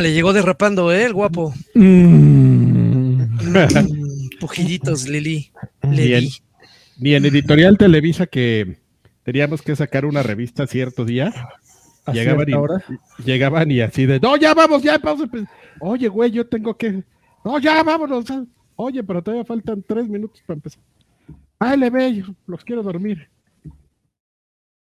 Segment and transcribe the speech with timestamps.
[0.00, 1.04] Órale, llegó derrapando, ¿eh?
[1.04, 1.52] El guapo.
[1.74, 3.20] Mm.
[3.20, 5.52] Mm, Pujillitos, Lili.
[5.82, 6.20] Bien.
[6.22, 6.30] Lili.
[6.96, 8.78] Ni en Editorial Televisa que
[9.24, 11.34] teníamos que sacar una revista cierto día.
[12.06, 12.82] ¿A Llegaban y, hora?
[13.26, 15.20] llegaban y así de, no, ya vamos, ya vamos.
[15.20, 15.46] a empe-".
[15.80, 17.04] Oye, güey, yo tengo que,
[17.44, 18.24] no, ya vámonos.
[18.76, 20.82] Oye, pero todavía faltan tres minutos para empezar.
[21.58, 23.28] Ah, le ve, yo los quiero dormir.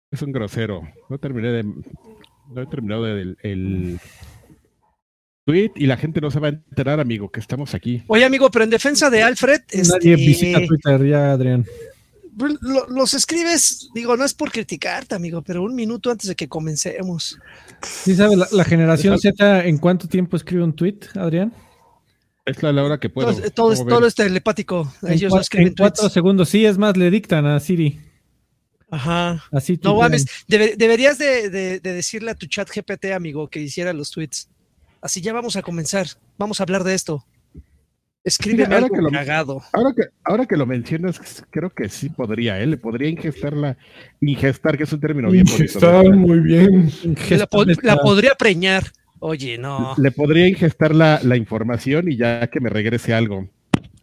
[0.09, 0.81] Es un grosero.
[1.09, 3.99] No terminé de, no he terminado del el
[5.45, 8.03] tweet y la gente no se va a enterar, amigo, que estamos aquí.
[8.07, 11.65] Oye, amigo, pero en defensa de Alfred, Nadie este, visita Twitter ya, Adrián.
[12.61, 16.49] lo- los escribes, digo, no es por criticarte, amigo, pero un minuto antes de que
[16.49, 17.37] comencemos.
[17.83, 21.53] ¿Sí sabe la, la generación Z en cuánto tiempo escribe un tweet, Adrián?
[22.45, 23.33] Es la hora que puedo.
[23.33, 24.91] todo, todo es, todo es telepático.
[25.03, 26.13] En, Ellos cua- no escriben en cuatro tweets.
[26.13, 26.49] segundos.
[26.49, 27.99] Sí, es más, le dictan a Siri.
[28.91, 29.43] Ajá.
[29.51, 33.59] Así No mames, debe- deberías de, de- de decirle a tu chat GPT, amigo, que
[33.61, 34.47] hiciera los tweets.
[35.01, 36.07] Así ya vamos a comenzar.
[36.37, 37.25] Vamos a hablar de esto.
[38.23, 39.61] Escríbeme ahora algo que lo- cagado.
[39.71, 42.65] Ahora que, ahora que lo mencionas, creo que sí podría, ¿eh?
[42.65, 43.77] Le podría ingestar la.
[44.19, 45.63] Ingestar, que es un término bien bonito.
[45.77, 46.17] Está ¿no?
[46.17, 46.91] muy bien.
[47.29, 48.83] La, po- la podría preñar.
[49.19, 49.93] Oye, no.
[49.97, 53.47] Le podría ingestar la, la información y ya que me regrese algo.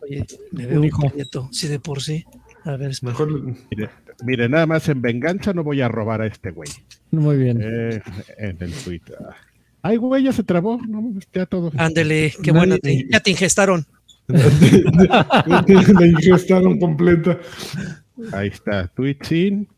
[0.01, 1.49] Oye, me veo Un prieto.
[1.51, 2.25] Sí, de por sí.
[2.65, 3.13] A ver, espera.
[3.13, 3.91] Mejor Mire,
[4.25, 6.71] mire, nada más en venganza no voy a robar a este güey.
[7.11, 7.59] Muy bien.
[7.61, 8.01] Eh,
[8.39, 9.17] en el Twitter.
[9.83, 10.79] Ay, güey, ya se trabó.
[10.87, 11.73] No, ya todo.
[11.77, 12.79] Ándele, qué Nadie- buena.
[12.79, 13.85] te- ya te ingestaron.
[14.29, 17.39] la ingestaron completa.
[18.33, 18.87] Ahí está.
[18.89, 19.69] Tweet sin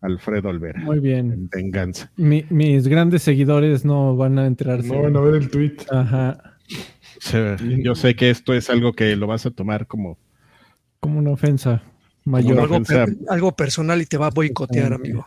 [0.00, 0.80] Alfredo Olvera.
[0.80, 1.32] Muy bien.
[1.32, 2.10] En venganza.
[2.16, 4.88] Mi- mis grandes seguidores no van a enterarse.
[4.88, 5.76] No van a ver el tweet.
[5.90, 6.54] Ajá.
[7.82, 10.18] Yo sé que esto es algo que lo vas a tomar como.
[11.00, 11.82] Como una ofensa
[12.24, 12.60] mayor.
[12.60, 13.06] Algo, ofensa.
[13.06, 15.26] per- algo personal y te va a boicotear, amigo.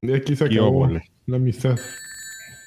[0.00, 0.88] De aquí se acabó
[1.26, 1.78] la amistad.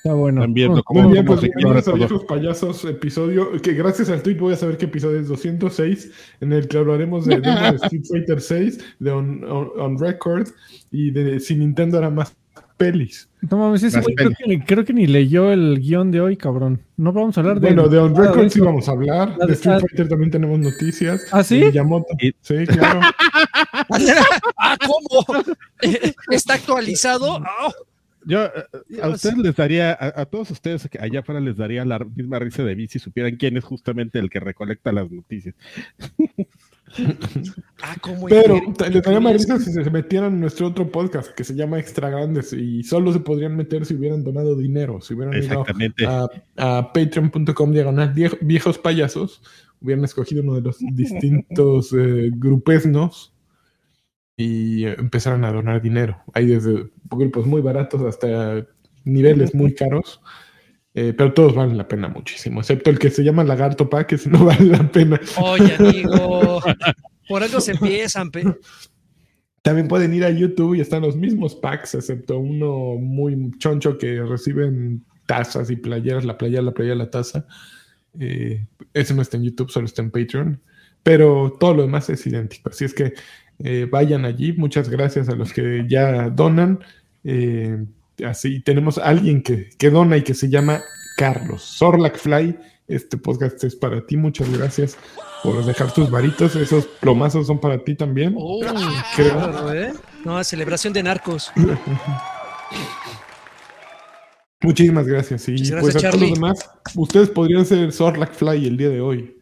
[0.03, 0.41] Está bueno.
[0.41, 1.51] Están viendo Oh, cómo- Muy bien, cómo pues
[1.85, 1.93] se a.
[1.93, 6.51] Viejos Payasos, episodio que gracias al tweet voy a saber qué episodio es 206, en
[6.51, 10.49] el que hablaremos de, Street Fighter 6, de on, On- On Record
[10.91, 12.35] y de si Nintendo era más
[12.75, 13.29] pelis.
[13.49, 16.81] No mames, ese güey creo que, creo que ni leyó el guion de hoy, cabrón.
[16.97, 17.67] No vamos a hablar de.
[17.67, 19.79] Bueno, de On Record sí vamos a hablar, de Street.
[19.79, 21.25] Fighter también tenemos noticias.
[21.31, 21.59] ¿Ah, sí?
[21.61, 22.07] de Miyamoto.
[22.19, 22.99] Y- Sí, claro.
[24.57, 25.25] ah, ¿cómo?
[26.29, 27.37] ¿Está actualizado?
[27.37, 27.71] Ah,
[28.25, 28.49] Yo eh,
[29.01, 29.15] a Dios.
[29.15, 32.63] ustedes les daría, a, a todos ustedes que allá afuera les daría la misma risa
[32.63, 35.55] de mí si supieran quién es justamente el que recolecta las noticias.
[37.81, 38.27] ah, ¿cómo?
[38.27, 41.43] Pero incluir- ta- le daría más risa si se metieran en nuestro otro podcast que
[41.43, 45.41] se llama Extra Grandes y solo se podrían meter si hubieran donado dinero, si hubieran
[45.41, 45.65] ido
[46.07, 49.41] a, a patreon.com diagonal vie- viejos payasos,
[49.81, 53.32] hubieran escogido uno de los distintos eh, grupesnos
[54.35, 56.17] y empezaran a donar dinero.
[56.33, 58.65] Hay desde grupos muy baratos hasta
[59.03, 60.21] niveles muy caros.
[60.95, 64.29] eh, pero todos valen la pena muchísimo, excepto el que se llama Lagarto Pack, ese
[64.29, 65.19] no vale la pena.
[65.41, 66.61] Oye, amigo.
[67.27, 68.29] Por algo se empiezan.
[68.31, 68.57] pe-
[69.61, 74.21] También pueden ir a YouTube y están los mismos packs, excepto uno muy choncho que
[74.23, 77.45] reciben tazas y playeras, la playera, la playera, la taza.
[78.19, 80.61] Eh, ese no está en YouTube, solo está en Patreon.
[81.01, 82.69] Pero todo lo demás es idéntico.
[82.69, 83.13] Así es que
[83.59, 84.53] eh, vayan allí.
[84.53, 86.79] Muchas gracias a los que ya donan.
[87.23, 87.85] Eh,
[88.25, 90.81] así tenemos a alguien que, que dona y que se llama
[91.17, 92.57] Carlos Sorlac Fly.
[92.87, 94.17] Este podcast es para ti.
[94.17, 94.97] Muchas gracias
[95.41, 96.55] por dejar tus varitos.
[96.55, 98.35] Esos plomazos son para ti también.
[98.37, 98.61] Oh,
[99.15, 99.73] Creo.
[99.73, 99.93] ¿eh?
[100.25, 101.51] No, celebración de narcos.
[104.61, 105.47] Muchísimas gracias.
[105.49, 109.37] Y pues a todos los demás, ustedes podrían ser Sorlac Fly el día de hoy.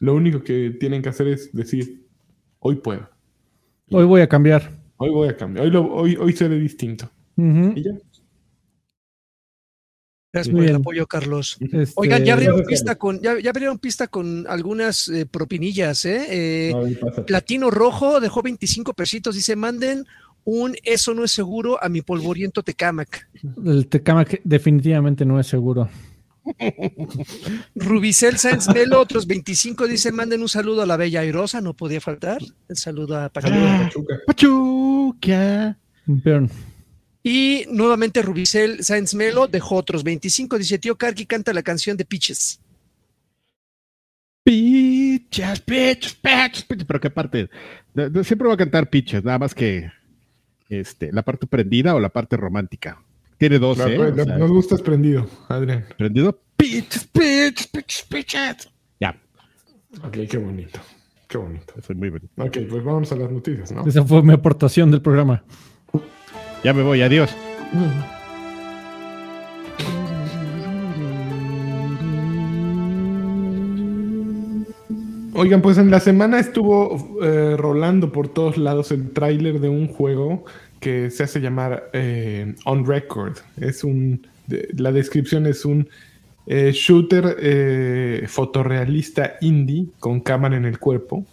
[0.00, 2.08] Lo único que tienen que hacer es decir,
[2.58, 3.08] hoy puedo.
[3.90, 4.70] Hoy voy a cambiar.
[4.96, 5.66] Hoy voy a cambiar.
[5.66, 7.10] Hoy, lo- hoy, hoy seré distinto.
[7.36, 7.72] Ujú.
[7.76, 7.90] Y ya.
[10.32, 10.80] Gracias Muy por el bien.
[10.80, 11.56] apoyo, Carlos.
[11.60, 16.26] Este, Oigan, ya abrieron pista con, ya, ya abrieron pista con algunas eh, propinillas, ¿eh?
[16.70, 16.98] Eh.
[17.24, 20.06] Platino Rojo dejó 25 pesitos, dice, manden
[20.42, 23.28] un eso no es seguro a mi polvoriento Tecamac.
[23.64, 25.88] El Tecamac definitivamente no es seguro.
[27.74, 32.00] Rubicel Sáenz Melo, otros 25, dice, manden un saludo a la Bella Airosa, no podía
[32.00, 32.42] faltar.
[32.68, 33.90] El saludo a Pachuca.
[34.26, 35.78] Pachuca.
[37.22, 42.04] Y nuevamente Rubicel Sáenz Melo dejó otros 25, dice, tío Karki canta la canción de
[42.04, 42.60] Pitches.
[44.44, 46.66] Pichas, pichas, pichas.
[46.86, 47.48] Pero qué parte.
[47.94, 49.90] Siempre voy a cantar pichas, nada más que
[50.68, 53.02] este, la parte prendida o la parte romántica.
[53.48, 54.38] Tiene ¿eh?
[54.38, 55.84] nos gustas prendido, Adrián.
[55.98, 56.40] ¿Prendido?
[56.56, 58.36] Pitch, pitch, pitch, pitch.
[58.98, 59.14] Ya.
[60.02, 60.80] Ok, qué bonito.
[61.28, 61.74] Qué bonito.
[61.82, 62.30] Fue muy bonito.
[62.38, 63.86] Ok, pues vamos a las noticias, ¿no?
[63.86, 65.44] Esa fue mi aportación del programa.
[66.62, 67.36] Ya me voy, adiós.
[75.34, 79.88] Oigan, pues en la semana estuvo eh, rolando por todos lados el tráiler de un
[79.88, 80.44] juego
[80.84, 83.38] que se hace llamar eh, On Record.
[83.56, 85.88] Es un, de- la descripción es un
[86.46, 91.24] eh, shooter eh, fotorrealista indie con cámara en el cuerpo.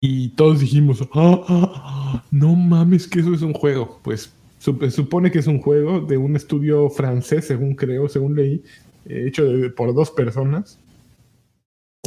[0.00, 4.00] Y todos dijimos, "Ah, ah, ah, no mames que eso es un juego.
[4.04, 4.32] Pues
[4.62, 8.62] sup- supone que es un juego de un estudio francés, según creo, según leí,
[9.06, 10.78] eh, hecho de- por dos personas.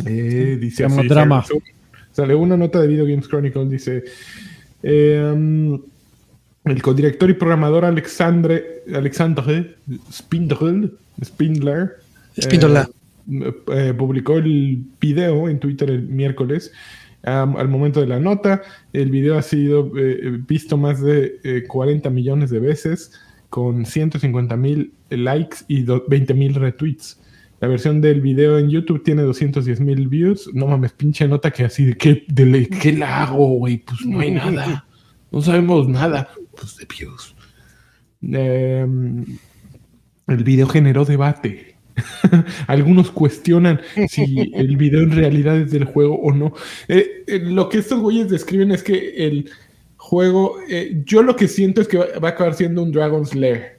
[0.05, 1.43] Eh, dice Se llama así, Drama.
[1.43, 1.61] sale-
[2.11, 4.03] Sale una nota de Video Games Chronicle, dice...
[4.83, 5.79] um,
[6.71, 9.75] el codirector y programador Alexandre, Alexandre
[10.11, 10.91] Spindler,
[11.23, 11.95] Spindler
[12.39, 12.89] Spindola.
[13.31, 16.71] eh, eh, publicó el video en Twitter el miércoles.
[17.23, 18.61] al momento de la nota,
[18.93, 23.11] el video ha sido eh, visto más de eh, 40 millones de veces,
[23.49, 27.19] con 150 mil likes y do- 20 mil retweets.
[27.59, 30.49] La versión del video en YouTube tiene 210 mil views.
[30.53, 33.79] No mames, pinche nota que así de qué, de le- ¿qué la hago, güey.
[33.79, 34.85] Pues no hay nada.
[35.31, 36.29] No sabemos nada.
[36.59, 37.35] Pues de views.
[38.21, 39.25] Em,
[40.27, 41.77] el video generó debate.
[42.67, 46.53] Algunos cuestionan si el video en realidad es del juego o no.
[46.87, 49.49] Eh, eh, lo que estos güeyes describen es que el
[49.97, 53.33] juego, eh, yo lo que siento es que va, va a acabar siendo un Dragon's
[53.35, 53.77] Lair.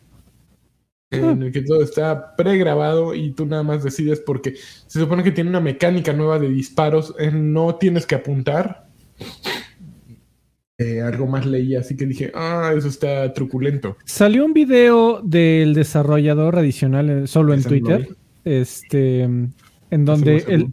[1.11, 5.33] En el que todo está pregrabado y tú nada más decides porque se supone que
[5.33, 7.15] tiene una mecánica nueva de disparos.
[7.19, 8.89] eh, no tienes que apuntar.
[10.81, 13.97] Eh, algo más leí, así que dije, ah, eso está truculento.
[14.05, 18.09] Salió un video del desarrollador adicional eh, solo en no Twitter,
[18.45, 20.67] este, en donde Eso no él,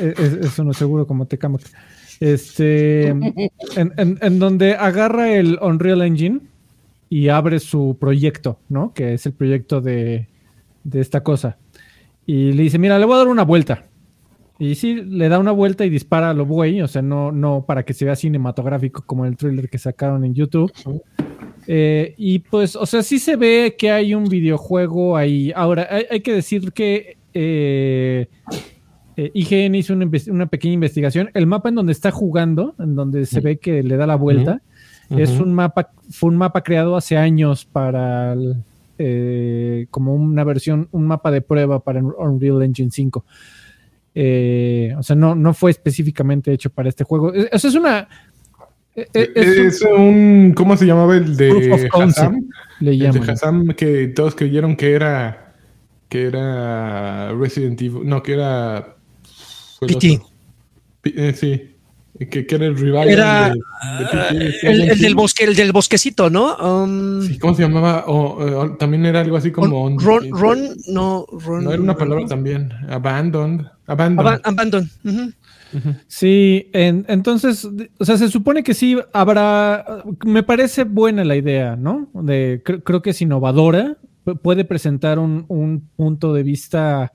[0.00, 1.58] eh, es- eso no es seguro como te cama.
[2.20, 3.34] Este, en,
[3.74, 6.38] en- en donde agarra el Unreal Engine
[7.10, 8.94] y abre su proyecto, ¿no?
[8.94, 10.28] Que es el proyecto de,
[10.84, 11.58] de esta cosa.
[12.24, 13.86] Y le dice, mira, le voy a dar una vuelta.
[14.58, 17.64] Y sí, le da una vuelta y dispara a lo güey, o sea, no, no
[17.66, 20.72] para que se vea cinematográfico como el thriller que sacaron en YouTube.
[21.66, 25.52] Eh, y pues, o sea, sí se ve que hay un videojuego ahí.
[25.54, 28.28] Ahora, hay, hay que decir que eh,
[29.16, 31.30] eh, IGN hizo una, pequeña investigación.
[31.34, 34.62] El mapa en donde está jugando, en donde se ve que le da la vuelta,
[35.10, 38.56] es un mapa, fue un mapa creado hace años para el,
[38.98, 43.24] eh, como una versión, un mapa de prueba para Unreal Engine 5.
[44.14, 47.34] Eh, o sea, no, no fue específicamente hecho para este juego.
[47.34, 48.08] Eh, O sea, es una.
[48.94, 51.88] eh, eh, es un- ¿cómo se llamaba el de.
[51.92, 52.48] Hassan?
[52.80, 53.30] le El de llaman.
[53.30, 55.40] Hassan que todos creyeron que era
[56.08, 58.96] que era Resident Evil, no, que era
[59.80, 60.20] PT.
[61.06, 61.73] eh, sí,
[62.30, 64.06] que, que era el rival Era, de, de
[64.50, 66.56] PT, sí, El, del bosque, el del bosquecito, ¿no?
[66.56, 68.04] Um, Sí, ¿Cómo se llamaba?
[68.06, 71.64] O, eh, también era algo así como Ron, Ron, Ron, no, Ron.
[71.64, 72.70] No era una palabra también.
[72.88, 73.66] Abandoned.
[73.86, 74.20] Abandoned.
[74.26, 74.90] Aban- Abandon.
[76.06, 77.68] Sí, en- entonces,
[77.98, 82.08] o sea, se supone que sí habrá, me parece buena la idea, ¿no?
[82.14, 87.10] De, cre- creo que es innovadora, pu- puede presentar un, un punto de vista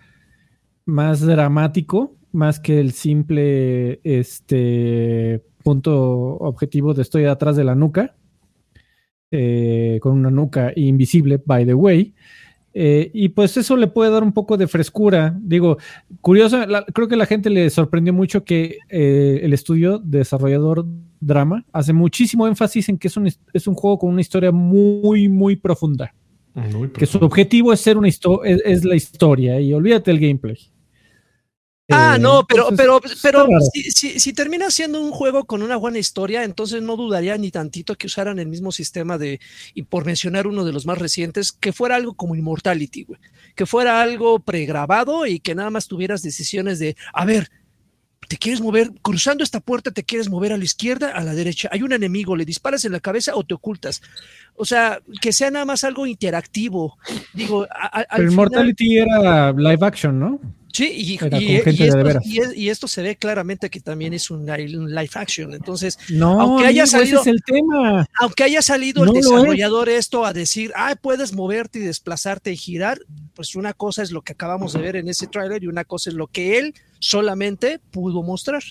[0.85, 8.15] más dramático, más que el simple este, punto objetivo de estoy atrás de la nuca,
[9.31, 12.13] eh, con una nuca invisible, by the way.
[12.73, 15.35] Eh, y pues eso le puede dar un poco de frescura.
[15.41, 15.77] Digo,
[16.21, 20.85] curioso, la- creo que la gente le sorprendió mucho que eh, el estudio desarrollador
[21.19, 25.27] Drama hace muchísimo énfasis en que es un, es un juego con una historia muy,
[25.27, 26.13] muy profunda.
[26.53, 30.57] Muy Que su objetivo es ser una es, es la historia y olvídate el gameplay.
[31.89, 33.59] Ah, Eh, no, pero, pero, pero raro.
[33.73, 37.49] si, si- si termina siendo un juego con una buena historia, entonces no dudaría ni
[37.51, 39.39] tantito que usaran el mismo sistema de,
[39.73, 43.19] y por mencionar uno de los más recientes, que fuera algo como Immortality, güey.
[43.55, 47.49] Que fuera algo pregrabado y que nada más tuvieras decisiones de, a ver,
[48.27, 51.67] te quieres mover, cruzando esta puerta, te quieres mover a la izquierda, a la derecha.
[51.71, 54.03] Hay un enemigo, le disparas en la cabeza o te ocultas.
[54.55, 56.97] O sea, que sea nada más algo interactivo.
[57.33, 60.39] Digo, a- a- al Pero final- Immortality era live action, ¿no?
[60.71, 65.53] Sí, y, esto, y se ve claramente que también es un, li- un live action.
[65.53, 68.05] Entonces, No, Aunque haya amigo, salido- ese es el tema.
[68.19, 69.25] aunque haya salido No el es.
[69.25, 72.99] desarrollador esto a decir, ah, puedes moverte y desplazarte y girar,
[73.33, 76.11] pues una cosa es lo que acabamos de ver en ese tráiler y una cosa
[76.11, 78.61] es lo que él solamente pudo mostrar.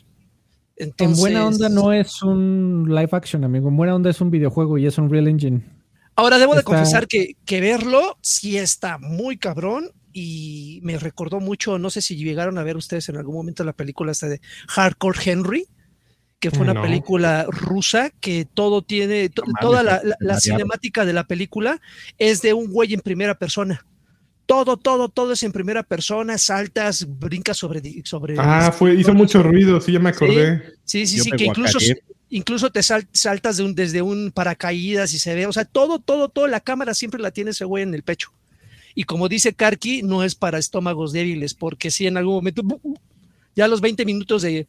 [0.77, 3.69] En buena onda no es un live action, amigo.
[3.69, 5.63] En buena onda es un videojuego y es un Real Engine.
[6.15, 11.79] Ahora debo de confesar que, que verlo sí está muy cabrón y me recordó mucho,
[11.79, 15.19] no sé si llegaron a ver ustedes en algún momento la película esta de Hardcore
[15.25, 15.67] Henry,
[16.41, 16.83] que fue una No.
[16.83, 20.41] película rusa que todo tiene, to- No mames, toda la, la- la mareado.
[20.41, 21.81] cinemática de la película
[22.19, 23.85] es de un güey en primera persona.
[24.47, 27.83] Todo, todo, todo es en primera persona, saltas, brincas sobre...
[28.05, 30.63] sobre Ah, fue, hizo mucho ruido, sí, ya me acordé.
[30.85, 31.79] Sí, sí, sí, que incluso,
[32.31, 35.99] incluso te sal- saltas de un, desde un paracaídas y se ve, o sea, todo,
[35.99, 38.33] todo, todo, la cámara siempre la tiene ese güey en el pecho.
[39.01, 42.63] Y como dice Karki, no es para estómagos débiles, porque si en algún momento,
[43.55, 44.67] ya a los 20 minutos de,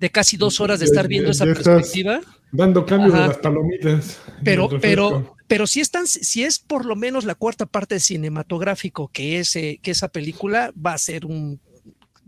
[0.00, 3.22] de casi dos horas de estar viendo esa perspectiva, Dando cambio Ajá.
[3.22, 4.20] de las palomitas.
[4.42, 9.38] pero, pero, pero si están, si es por lo menos la cuarta parte cinematográfico que
[9.38, 11.60] ese, que esa película va a ser un,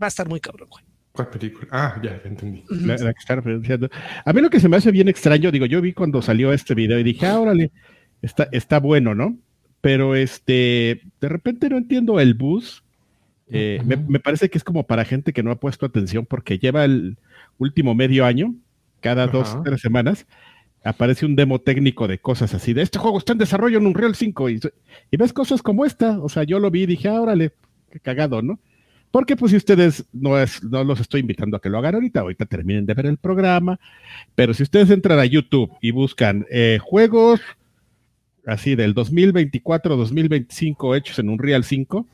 [0.01, 0.85] va a estar muy cabrón, güey.
[1.11, 1.67] ¿Cuál película?
[1.71, 2.63] Ah, ya, ya entendí.
[2.69, 3.89] La- la que está referenciando.
[4.23, 6.75] A mí lo que se me hace bien extraño, digo, yo vi cuando salió este
[6.75, 7.71] video y dije, ah, órale,
[8.21, 9.37] está, está bueno, ¿no?
[9.85, 12.83] Pero este, de repente no entiendo el bus.
[13.51, 16.57] Eh, me, me parece que es como para gente que no ha puesto atención porque
[16.57, 17.17] lleva el
[17.59, 18.55] último medio año,
[18.99, 19.61] cada dos, Ajá.
[19.63, 20.25] tres semanas,
[20.83, 24.15] aparece un demo técnico de cosas así, de este juego está en desarrollo en Unreal
[24.15, 24.59] 5 y,
[25.11, 27.51] y ves cosas como esta, o sea, yo lo vi y dije, ah, órale,
[27.91, 28.59] qué cagado, ¿no?
[29.11, 32.21] Porque pues si ustedes no, es, no los estoy invitando a que lo hagan ahorita,
[32.21, 33.79] ahorita terminen de ver el programa,
[34.33, 37.39] pero si ustedes entran a YouTube y buscan eh, juegos
[38.45, 42.07] así del 2024-2025 hechos en Unreal 5,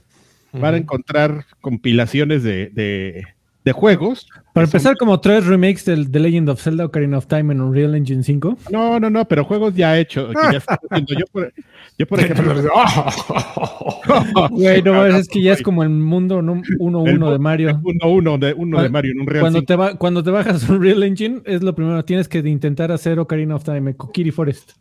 [0.53, 3.23] van a encontrar compilaciones de, de,
[3.63, 4.27] de juegos.
[4.53, 7.61] Para son- empezar, como tres remakes del The Legend of Zelda Ocarina of Time en
[7.61, 8.57] Unreal Engine 5.
[8.71, 10.33] No, no, no, pero juegos ya hechos.
[10.35, 11.13] que ya están haciendo.
[11.17, 11.53] yo, por,
[11.97, 12.53] yo, por ejemplo,
[14.51, 17.79] Güey, no, es que ya es como el mundo 1-1 de Mario.
[17.83, 19.67] uno, uno de, uno de Mario en Unreal Cuando 5.
[19.67, 22.03] te, va, cuando te bajas Unreal Engine, es lo primero.
[22.03, 24.71] Tienes que intentar hacer Ocarina of Time, Kokiri Forest.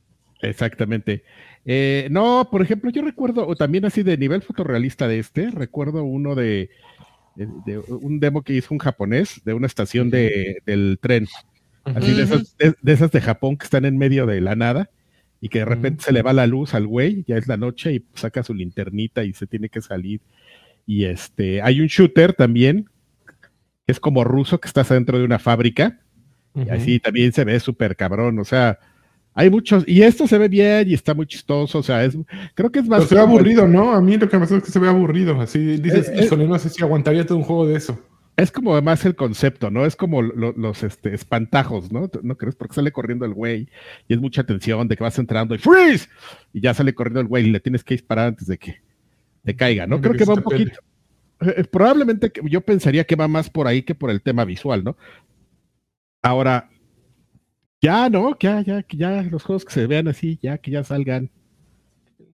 [0.42, 1.22] Exactamente.
[1.64, 6.02] Eh, no, por ejemplo, yo recuerdo, o también así de nivel fotorrealista de este, recuerdo
[6.04, 6.70] uno de,
[7.36, 11.26] de- de un demo que hizo un japonés de una estación de, del tren,
[11.84, 14.90] así de esas, de, de esas de Japón que están en medio de la nada
[15.40, 17.92] y que de repente se le va la luz al güey, ya es la noche
[17.92, 20.20] y saca su linternita y se tiene que salir.
[20.86, 22.86] Y este, hay un shooter también
[23.86, 26.00] que es como ruso que está dentro de una fábrica
[26.54, 28.78] y así también se ve súper cabrón, o sea,
[29.34, 32.16] hay muchos, y esto se ve bien y está muy chistoso, o sea, es,
[32.54, 32.98] creo que es más...
[33.00, 33.92] Pero se ve aburrido, ¿no?
[33.92, 35.40] A mí lo que me pasa es que se ve aburrido.
[35.40, 36.24] Así dices, Eh, eh.
[36.24, 37.98] híjole, no sé si aguantaría todo un juego de eso.
[38.36, 39.84] Es como más el concepto, ¿no?
[39.84, 42.10] Es como lo- los este, espantajos, ¿no?
[42.22, 42.56] ¿No crees?
[42.56, 43.68] Porque sale corriendo el güey
[44.08, 46.08] y es mucha tensión de que vas entrando y ¡freeze!
[46.54, 48.80] Y ya sale corriendo el güey y le tienes que disparar antes de que
[49.44, 50.00] te caiga, ¿no?
[50.00, 50.80] Creo que va un poquito...
[51.42, 54.96] eh, Probablemente yo pensaría que va más por ahí que por el tema visual, ¿no?
[56.22, 56.69] Ahora,
[57.80, 58.36] ya, ¿no?
[58.38, 61.30] Ya, ya, que ya los juegos que se vean así, ya que ya salgan.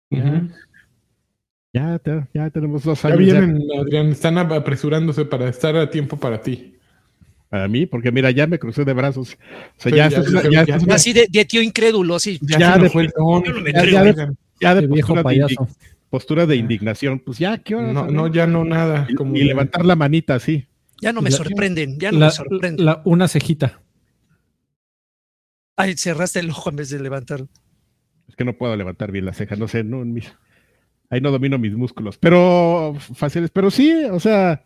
[0.09, 0.49] Ya,
[1.73, 5.89] ya, te- ya tenemos dos Ya años ya vienen, Adrián, están apresurándose para estar a
[5.89, 6.69] tiempo para ti.
[7.49, 9.37] para mí, porque mira, ya me crucé de brazos.
[9.77, 12.39] O sea, Sí, ya, Así de, de tío incrédulo, así.
[12.41, 12.89] Ya, Ya de-
[14.87, 15.53] postura de, payaso.
[15.55, 15.75] indig-
[16.09, 17.19] postura de indignación.
[17.19, 17.91] Pues ya, ¿qué hora?
[17.93, 19.05] no, no, ya no nada.
[19.09, 20.65] Y, Como y levantar la manita así.
[21.01, 22.85] Ya no me La- sorprenden, ya no La- me sorprenden.
[22.85, 23.81] la- una cejita.
[25.75, 27.45] Ay, cerraste el ojo en vez de levantar.
[28.27, 30.33] Es que no puedo levantar bien la ceja, no sé, no, en mis-
[31.09, 32.17] ahí no domino mis músculos.
[32.17, 34.63] Pero fáciles, pero sí, o sea,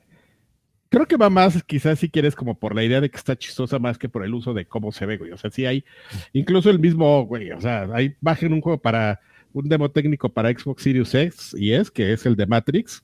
[0.90, 3.80] creo que va más, quizás si quieres, como por la idea de que está chistosa
[3.80, 5.32] más que por el uso de cómo se ve, güey.
[5.32, 5.84] O sea, sí hay,
[6.34, 9.20] incluso el mismo, güey, o sea, ahí bajen un juego para,
[9.54, 13.04] un demo técnico para Xbox Series X y es, que es el de Matrix.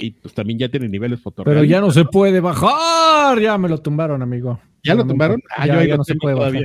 [0.00, 1.68] Y pues también ya tiene niveles Pero fotográficos.
[1.68, 3.40] ya no se puede bajar.
[3.40, 4.60] Ya me lo tumbaron, amigo.
[4.84, 5.42] ¿Ya lo tumbaron?
[5.56, 6.62] Ah, ya- yo ahí ya lo no se puede bajar.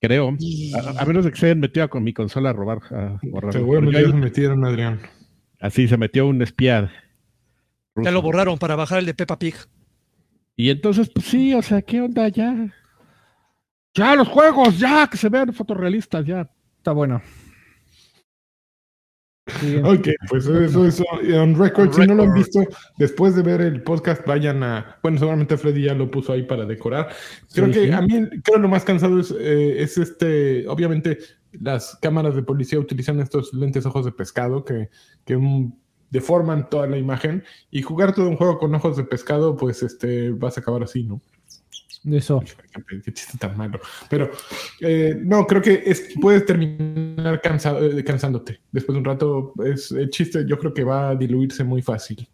[0.00, 0.36] Creo.
[0.74, 2.78] A, a menos de que se hayan metido con mi consola a robar.
[2.90, 3.52] a borrarlo.
[3.52, 5.00] Seguramente se metieron, Adrián.
[5.60, 6.90] así se metió un espía.
[7.96, 9.56] Ya lo borraron para bajar el de Peppa Pig.
[10.54, 12.68] Y entonces, pues sí, o sea, ¿qué onda ya?
[13.94, 16.48] Ya, los juegos, ya, que se vean fotorrealistas, ya.
[16.76, 17.20] Está bueno.
[19.84, 21.02] Ok, pues eso es
[21.34, 21.92] on record.
[21.92, 22.60] Si no lo han visto,
[22.98, 24.98] después de ver el podcast, vayan a.
[25.02, 27.08] Bueno, seguramente Freddy ya lo puso ahí para decorar.
[27.52, 27.92] Creo Sí, que sí.
[27.92, 30.66] a mí, creo lo más cansado es, eh, es este.
[30.68, 31.18] Obviamente,
[31.52, 34.90] las cámaras de policía utilizan estos lentes ojos de pescado que,
[35.24, 35.72] que mm,
[36.10, 37.44] deforman toda la imagen.
[37.70, 41.04] Y jugar todo un juego con ojos de pescado, pues este vas a acabar así,
[41.04, 41.20] ¿no?
[42.12, 42.42] Eso.
[43.04, 43.80] Qué chiste tan malo.
[44.08, 44.30] Pero
[44.80, 48.60] eh, no, creo que es, puedes terminar cansado, eh, cansándote.
[48.72, 52.28] Después de un rato, es, el chiste yo creo que va a diluirse muy fácil.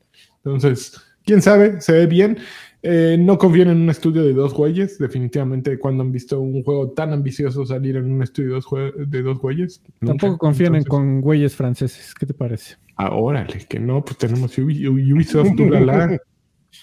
[0.44, 2.38] Entonces, quién sabe, se ve bien.
[2.86, 4.98] Eh, no confíen en un estudio de dos güeyes.
[4.98, 8.94] Definitivamente, cuando han visto un juego tan ambicioso salir en un estudio de dos, jue-
[8.94, 9.80] de dos güeyes.
[10.00, 10.18] nunca.
[10.18, 12.12] Tampoco confíen en Entonces, con güeyes franceses.
[12.14, 12.76] ¿Qué te parece?
[12.96, 16.18] Ah, órale, que no, pues tenemos Ubi- Ubisoft, Durala.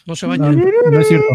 [0.07, 0.63] No se No, bañan.
[0.89, 1.25] no es cierto.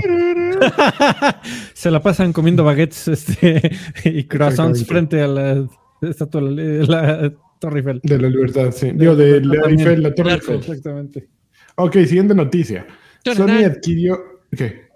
[1.75, 3.71] Se la pasan comiendo baguettes este,
[4.05, 5.69] y croissants frente a la
[6.03, 8.01] estatua, la Torre Eiffel.
[8.03, 8.93] De la libertad, sí.
[8.95, 9.69] Digo, de la.
[9.69, 10.35] Eiffel, la Torre.
[10.35, 10.57] Eiffel.
[10.57, 11.29] Exactamente.
[11.77, 12.87] Ok, siguiente noticia.
[13.25, 14.19] Sony adquirió.
[14.51, 14.87] ¿Qué?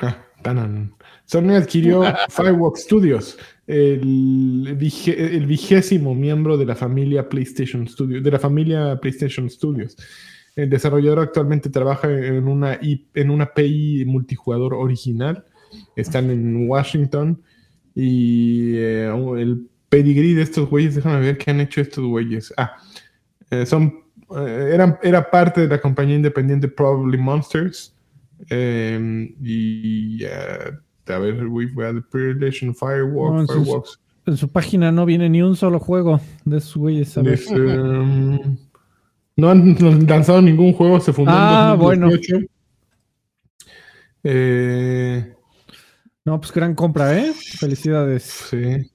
[0.00, 0.28] Ah.
[1.24, 8.38] Sony adquirió Firewalk Studios, el, el vigésimo miembro de la familia PlayStation Studios, de la
[8.38, 9.96] familia PlayStation Studios.
[10.56, 15.44] El desarrollador actualmente trabaja en una, en una API multijugador original.
[15.96, 17.42] Están en Washington.
[17.94, 19.06] Y eh,
[19.38, 22.52] el pedigree de estos güeyes, déjame ver qué han hecho estos güeyes.
[22.56, 22.76] Ah,
[23.50, 24.04] eh, son,
[24.36, 27.94] eh, eran, era parte de la compañía independiente Probably Monsters.
[28.50, 30.72] Eh, y eh,
[31.06, 33.84] a ver, we've got the Predation Firewalk, No,
[34.26, 37.16] en su página no viene ni un solo juego de esos güeyes.
[37.18, 37.34] a ver.
[37.34, 38.56] Es, um,
[39.36, 42.06] no han lanzado ningún juego, se fundó Ah, en bueno.
[42.10, 42.46] 2018.
[44.24, 45.34] Eh,
[46.24, 47.32] No, pues gran compra, ¿eh?
[47.58, 48.22] Felicidades.
[48.22, 48.90] sí.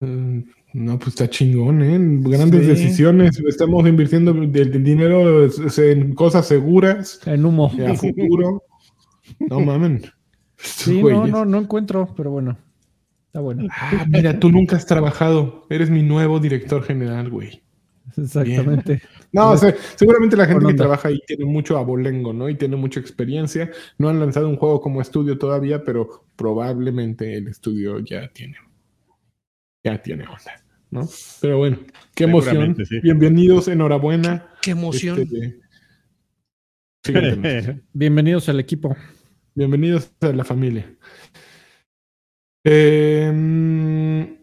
[0.00, 0.40] Mm,
[0.74, 1.98] No, pues está chingón, ¿eh?
[2.28, 2.66] Grandes Sí.
[2.68, 3.40] decisiones.
[3.48, 7.72] Estamos invirtiendo el, dinero en cosas seguras, En humo.
[7.88, 8.62] a futuro.
[9.50, 10.02] No mamen.
[10.58, 12.56] Sí, no, no, no encuentro, pero bueno.
[13.26, 13.68] Está bueno.
[13.70, 15.66] Ah, mira, tú nunca has trabajado.
[15.68, 17.62] Eres mi nuevo director general, güey.
[18.16, 19.02] Exactamente.
[19.32, 22.48] No, o sea, seguramente la gente que trabaja ahí tiene mucho abolengo, ¿no?
[22.48, 23.70] Y tiene mucha experiencia.
[23.98, 28.56] No han lanzado un juego como estudio todavía, pero probablemente el estudio ya tiene.
[29.84, 31.08] Ya tiene onda, ¿no?
[31.40, 31.78] Pero bueno,
[32.14, 32.76] qué emoción.
[32.84, 33.00] Sí.
[33.02, 34.48] Bienvenidos, enhorabuena.
[34.62, 35.20] Qué emoción.
[35.20, 35.60] Este.
[37.92, 38.96] Bienvenidos al equipo.
[39.54, 40.92] Bienvenidos a la familia.
[42.64, 44.36] Eh,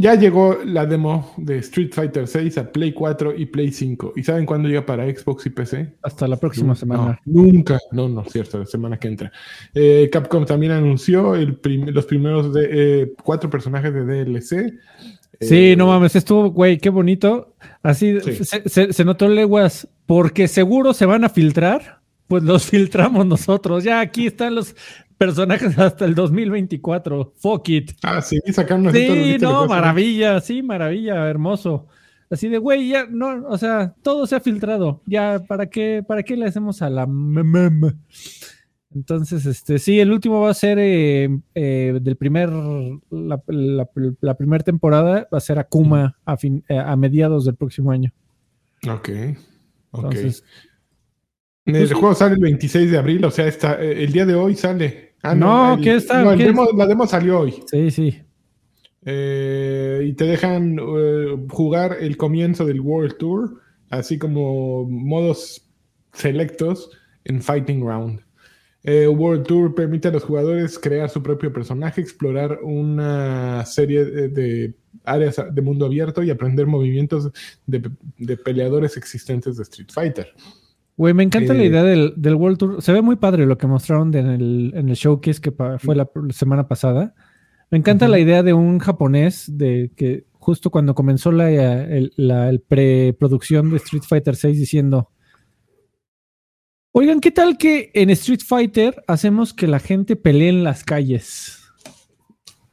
[0.00, 4.12] ya llegó la demo de Street Fighter 6 a Play 4 y Play 5.
[4.16, 5.94] ¿Y saben cuándo llega para Xbox y PC?
[6.02, 7.20] Hasta la próxima semana.
[7.24, 7.78] No, nunca.
[7.90, 9.32] No, no, cierto, la semana que entra.
[9.74, 12.68] Eh, Capcom también anunció el prim- los primeros de,
[13.02, 14.72] eh, cuatro personajes de DLC.
[15.40, 17.54] Sí, Eh, no mames, estuvo, güey, qué bonito.
[17.82, 18.44] Así Sí.
[18.44, 23.82] se, se- se notó leguas, porque seguro se van a filtrar, pues los filtramos nosotros.
[23.84, 24.74] Ya aquí están los
[25.18, 27.34] personajes hasta el 2024.
[27.36, 27.90] Fuck it.
[28.02, 31.86] Ah, sí, sacaron una Sí, no, maravilla, sí, maravilla, hermoso.
[32.30, 35.02] Así de, güey, ya, no, o sea, todo se ha filtrado.
[35.06, 37.80] Ya, ¿para qué, para qué le hacemos a la mem?
[38.94, 43.88] Entonces, este, sí, el último va a ser eh, eh, del primer, la, la,
[44.20, 48.12] la primera temporada va a ser Akuma a, fin, eh, a mediados del próximo año.
[48.88, 49.10] Ok.
[49.90, 50.04] ok.
[50.04, 50.44] Entonces,
[51.66, 54.54] el pues juego sale el 26 de abril, o sea, está, el día de hoy
[54.54, 55.07] sale.
[55.22, 56.22] Ah, No, el- ¿qué está?
[56.22, 57.54] no, el ¿Qué demo- la demo salió hoy.
[57.66, 58.18] sí, sí.
[59.04, 65.66] Eh, y te dejan eh, jugar el comienzo del World Tour, así como modos
[66.12, 66.90] selectos
[67.24, 68.20] en Fighting Round.
[68.84, 74.28] Eh, World Tour permite a los jugadores crear su propio personaje, explorar una serie de,
[74.28, 77.30] de áreas de mundo abierto y aprender movimientos
[77.66, 80.32] de, de peleadores existentes de Street Fighter.
[80.98, 82.82] Güey, me encanta la Eh, idea del, del World Tour.
[82.82, 86.08] Se ve muy padre lo que mostraron en, el, en el showcase que fue la
[86.30, 87.14] semana pasada.
[87.70, 92.48] Me encanta la idea de un japonés de que justo cuando comenzó la, el- la
[92.50, 95.10] el preproducción de Street Fighter 6 diciendo,
[96.92, 101.58] oigan, ¿qué tal que en Street Fighter hacemos que la gente pelee en las calles?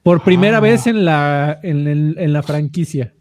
[0.04, 0.62] Por primera Ah.
[0.62, 3.15] vez en la, en, el- en la franquicia.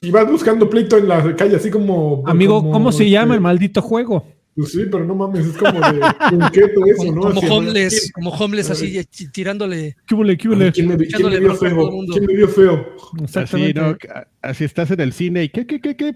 [0.00, 2.22] Y vas buscando pleito en la calle, así como.
[2.26, 4.26] Amigo, como, ¿cómo se este, llama el maldito juego?
[4.54, 7.20] Pues sí, pero no mames, es como de punqueto eso, Como, ¿no?
[7.20, 9.96] como Así, homeless, como homeless así tirándole.
[10.06, 10.72] ¿Qué huele, qué Ay, huele?
[10.72, 11.90] ¿Quién me, quién me vio feo?
[12.10, 12.86] ¿Quién me vio feo?
[13.34, 13.74] Así.
[13.74, 13.96] ¿no?
[14.40, 16.14] Así estás en el cine y ¿qué, qué, qué, qué?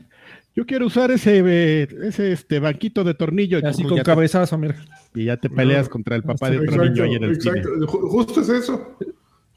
[0.57, 3.59] Yo quiero usar ese, eh, ese este banquito de tornillo.
[3.59, 4.75] y Así con cabezazo, mira.
[5.15, 5.91] y ya te peleas No.
[5.91, 7.69] contra el papá de otro niño ahí en el exacto.
[7.75, 7.87] cine.
[7.87, 8.97] Justo es eso.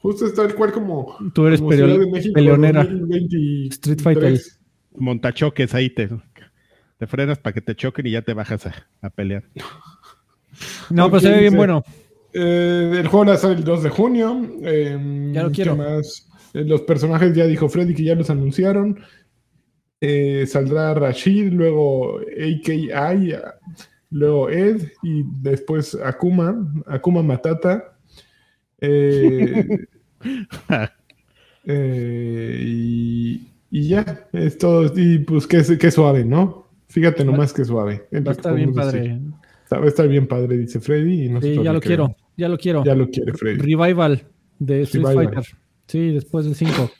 [0.04, 1.16] Justo es tal cual como.
[1.34, 2.84] Tú eres como peleo- Ciudad de México peleonera.
[2.84, 3.72] 2023.
[3.72, 4.38] Street Fighter.
[4.98, 6.10] Montachoques ahí te,
[6.98, 9.44] te frenas para que te choquen y ya te bajas a, a pelear.
[10.90, 11.82] No, pues se ve bien dice- bueno.
[12.34, 14.46] Eh, el juego va a salir el 2 de junio.
[14.62, 15.76] Eh, Ya lo ¿qué quiero.
[15.76, 16.28] más?
[16.52, 19.00] Eh, los personajes ya dijo Freddy que ya los anunciaron.
[20.02, 22.90] Eh, saldrá Rashid, luego AKI,
[24.10, 27.96] luego Ed y después Akuma, Akuma Matata.
[28.80, 29.66] Eh,
[31.64, 34.92] eh, y, y ya, es todo.
[34.96, 36.68] Y pues qué, qué suave, ¿no?
[36.88, 38.06] Fíjate nomás qué suave.
[38.12, 39.00] Va a estar bien padre.
[39.00, 39.20] decir.
[39.72, 41.24] Va a estar bien padre, dice Freddy.
[41.24, 42.14] Y Sí, ya lo quiero.
[42.36, 42.84] Ya lo quiero.
[42.84, 43.58] Ya lo quiere Freddy.
[43.58, 44.22] Revival
[44.58, 45.34] de Street Revival.
[45.34, 45.56] Fighter.
[45.86, 46.90] Sí, después del 5.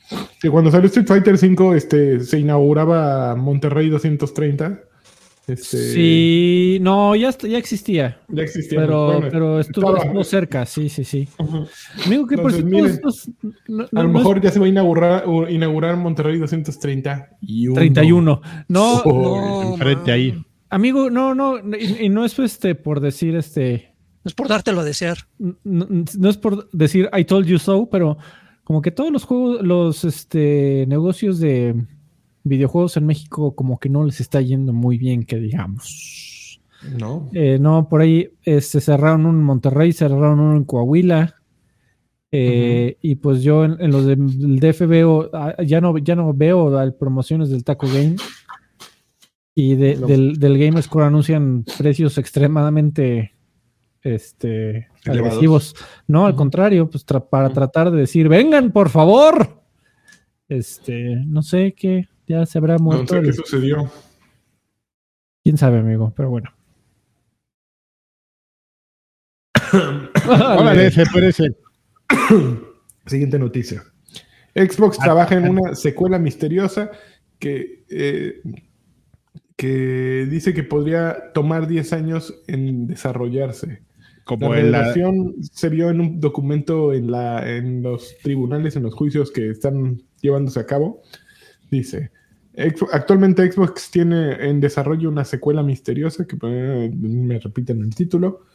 [0.41, 4.79] Que cuando salió Street Fighter 5 este, se inauguraba Monterrey 230
[5.47, 8.19] Este, Sí, no, ya, ya existía.
[8.29, 8.79] Ya existía.
[8.79, 11.27] Pero, bueno, pero estuvo, estuvo cerca, sí, sí, sí.
[12.05, 13.29] Amigo, que por Entonces, miren, estos-
[13.67, 17.67] no- A no- lo no mejor ya se va a inaugurar, inaugurar Monterrey 230 y
[17.67, 18.41] es 31.
[18.67, 20.11] No, Oh, No, enfrente man.
[20.11, 20.45] ahí.
[20.69, 24.83] amigo, no, no, y, y no es este por decir este, Es por dártelo a
[24.83, 25.17] desear.
[25.37, 28.17] no, no es por decir I told you so, pero
[28.63, 31.75] como que todos los juegos, los este negocios de
[32.45, 36.61] videojuegos en México como que no les está yendo muy bien, que digamos.
[36.97, 37.29] No.
[37.33, 41.35] Eh, no, por ahí este, cerraron uno en Monterrey, cerraron uno en Coahuila.
[42.31, 46.33] eh, Y pues yo en, en los del DF veo, ah, ya no, ya no
[46.33, 48.15] veo promociones del Taco Game.
[49.55, 50.05] Y de- No.
[50.07, 53.33] del, del Game Score anuncian precios extremadamente
[54.03, 55.07] este, Elevados.
[55.07, 55.75] agresivos.
[56.07, 59.63] No, al contrario, pues tra- para tratar de decir, vengan, por favor.
[60.47, 63.13] Este, no sé qué, ya se habrá No muerto.
[63.15, 63.91] sé qué el- sucedió.
[65.43, 66.49] Quién sabe, amigo, pero bueno.
[70.27, 71.55] Órale, se parece.
[73.05, 73.83] Siguiente noticia.
[74.55, 76.91] Xbox trabaja en una secuela misteriosa
[77.39, 78.41] que, eh,
[79.55, 83.83] que dice que podría tomar 10 años en desarrollarse.
[84.23, 88.95] Como la, revelación se vio en un documento en, la, en los tribunales, en los
[88.95, 91.03] juicios que están llevándose a cabo.
[91.75, 92.11] Dice,
[92.53, 98.45] "Xbox- actualmente Xbox tiene en desarrollo una secuela misteriosa, que eh, me repiten el título.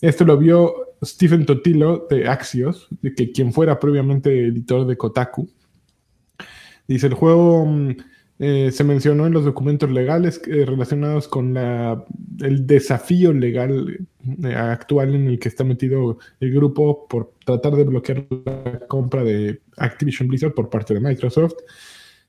[0.00, 5.48] Esto lo vio Stephen Totilo de Axios, de que quien fuera previamente editor de Kotaku.
[6.88, 7.90] Dice, el juego mm,
[8.38, 14.06] eh, se mencionó en los documentos legales eh, relacionados con el desafío legal
[14.42, 19.22] eh, actual en el que está metido el grupo por tratar de bloquear la compra
[19.22, 21.56] de Activision Blizzard por parte de Microsoft.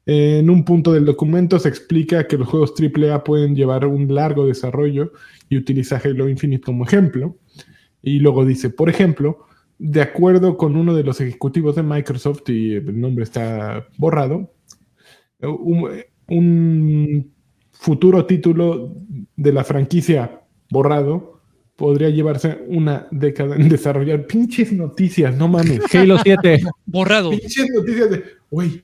[0.05, 4.13] Eh, en un punto del documento se explica que los juegos AAA pueden llevar un
[4.13, 5.13] largo desarrollo
[5.49, 7.37] y utiliza Halo Infinite como ejemplo.
[8.01, 9.45] Y luego dice, por ejemplo,
[9.77, 14.53] de acuerdo con uno de los ejecutivos de Microsoft, y el nombre está borrado,
[15.41, 15.89] un,
[16.27, 17.33] un
[17.71, 18.95] futuro título
[19.35, 21.41] de la franquicia borrado
[21.75, 24.27] podría llevarse una década en desarrollar.
[24.27, 25.81] Pinches noticias, no mames.
[25.93, 26.61] Halo 7.
[26.85, 27.31] Borrado.
[27.31, 28.83] Pinches noticias de, güey.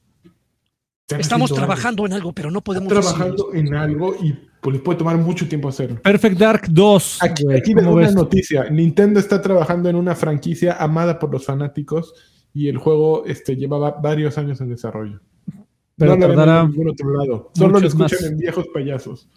[1.15, 1.57] Estamos algo.
[1.57, 3.13] trabajando en algo, pero no podemos decirlo.
[3.13, 6.01] trabajando en algo y pues les puede tomar mucho tiempo hacerlo.
[6.01, 7.19] Perfect Dark 2.
[7.23, 8.15] Aquí, aquí les ¿cómo doy una ves?
[8.15, 8.69] noticia.
[8.69, 12.13] Nintendo está trabajando en una franquicia amada por los fanáticos
[12.53, 15.21] y el juego este, llevaba varios años en desarrollo.
[15.95, 17.51] Pero no lo tardará en ningún otro lado.
[17.55, 18.23] Solo lo escuchan más.
[18.23, 19.29] en viejos payasos.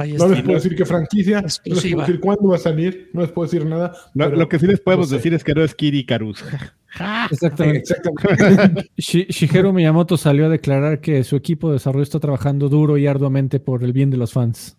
[0.00, 0.28] Ahí No está.
[0.36, 3.30] les puedo decir qué franquicia, no les puedo decir cuándo va a salir, no les
[3.30, 3.92] puedo decir nada.
[4.14, 5.16] lo, pero- lo que sí les podemos no sé.
[5.16, 6.42] decir es que no es Kid Icarus.
[7.30, 7.78] Exactamente.
[7.78, 8.90] Exactamente.
[8.96, 13.06] Shi- Shigeru Miyamoto salió a declarar que su equipo de desarrollo está trabajando duro y
[13.06, 14.76] arduamente por el bien de los fans.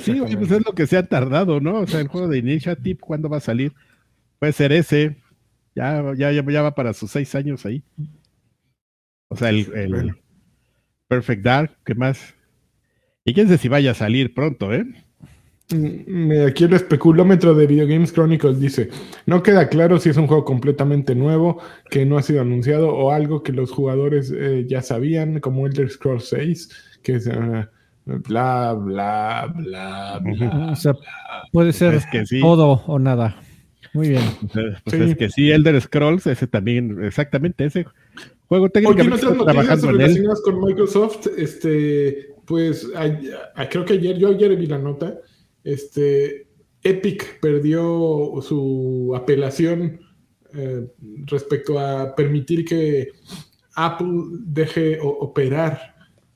[0.00, 1.80] Sí, oye, pues es lo que se ha tardado, ¿no?
[1.80, 3.72] O sea, el juego de Initiative, ¿cuándo va a salir?
[4.40, 5.16] Puede ser ese.
[5.76, 7.84] Ya, ya, ya, ya va para sus seis años ahí.
[9.28, 10.12] O sea, el, el.
[11.08, 12.34] Perfect Dark, ¿qué más?
[13.26, 14.86] Y quién sabe si vaya a salir pronto, ¿eh?
[15.74, 18.88] Mm, Aquí el especulómetro de Video Games Chronicles dice,
[19.26, 21.60] no queda claro si es un juego completamente nuevo
[21.90, 25.90] que no ha sido anunciado o algo que los jugadores eh, ya sabían, como Elder
[25.90, 27.66] Scrolls 6, que es eh,
[28.04, 30.68] bla, bla, bla, bla.
[30.72, 30.94] O sea,
[31.50, 32.40] puede ser Es que sí.
[32.40, 33.36] todo o nada.
[33.92, 34.22] Muy bien.
[34.84, 35.02] Pues Sí.
[35.02, 37.86] es que sí, Elder Scrolls, ese también, exactamente, ese
[38.46, 39.98] juego Oye, en técnicamente otras está noticias trabajando en él.
[40.02, 43.18] relacionadas con Microsoft, este, pues a-
[43.54, 45.18] a- creo que ayer, yo ayer vi la nota,
[45.64, 46.46] este,
[46.82, 50.00] Epic perdió su apelación
[50.54, 50.86] eh,
[51.26, 53.08] respecto a permitir que
[53.74, 54.08] Apple
[54.46, 55.94] deje o- operar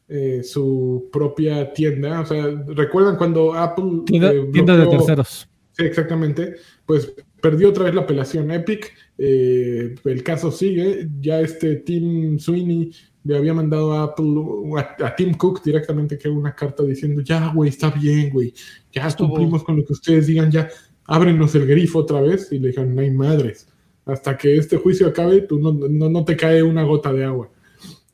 [0.09, 2.21] eh, su propia tienda.
[2.21, 4.03] O sea, ¿recuerdan cuando Apple...
[4.07, 5.49] Tienda, eh, tienda de terceros.
[5.73, 6.57] Sí, exactamente.
[6.85, 8.93] Pues perdió otra vez la apelación Epic.
[9.17, 11.09] eh, el caso sigue.
[11.21, 12.91] Ya este Tim Sweeney
[13.25, 14.35] le había mandado a Apple,
[14.77, 18.55] a, a Tim Cook directamente que una carta diciendo, ya, güey, está bien, güey.
[18.93, 20.69] Ya cumplimos con lo que ustedes digan, ya
[21.05, 22.51] ábrenos el grifo otra vez.
[22.51, 23.69] Y le dijeron, no hay madres.
[24.07, 27.51] Hasta que este juicio acabe, tú no, no, no te cae una gota de agua.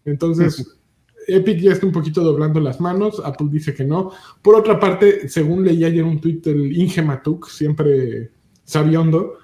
[0.05, 0.73] Entonces...
[1.29, 4.13] Epic ya está un poquito doblando las manos, Apple dice que no.
[4.43, 8.31] Por otra parte, según leí ayer un tuit del Inge Matuk, siempre
[8.63, 9.35] sabiondo,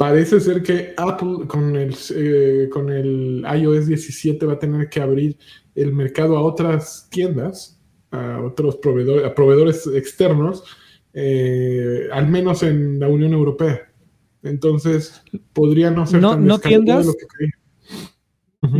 [0.00, 4.98] parece ser que Apple con el, eh, con el iOS 17 va a tener que
[5.02, 5.36] abrir
[5.74, 7.78] el mercado a otras tiendas,
[8.10, 10.64] a otros proveedores, a proveedores externos,
[11.12, 13.92] eh, al menos en la Unión Europea.
[14.42, 15.20] Entonces,
[15.52, 17.04] podría no ser No- tan no tiendas.
[17.04, 17.52] lo que creía.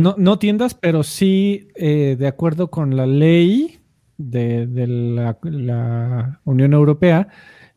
[0.01, 3.77] No, no tiendas, pero sí, eh, de acuerdo con la ley
[4.17, 7.27] de, de la, la Unión Europea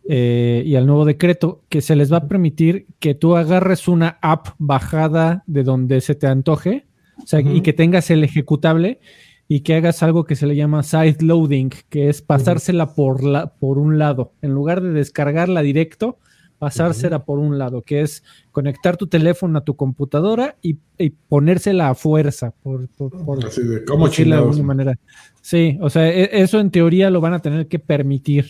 [0.09, 4.19] eh, y al nuevo decreto que se les va a permitir que tú agarres una
[4.21, 6.87] app bajada de donde se te antoje
[7.23, 9.01] o sea, y que tengas el ejecutable
[9.47, 13.55] y que hagas algo que se le llama side loading, que es pasársela por, la,
[13.55, 14.33] por un lado.
[14.43, 16.19] En lugar de descargarla directo,
[16.59, 21.91] pasársela por un lado, que es conectar tu teléfono a tu computadora y, y ponérsela
[21.91, 24.99] a fuerza, por, por, por Así de, ¿cómo de alguna manera.
[25.43, 28.47] Sí, o sea, e- eso en teoría lo van a tener que permitir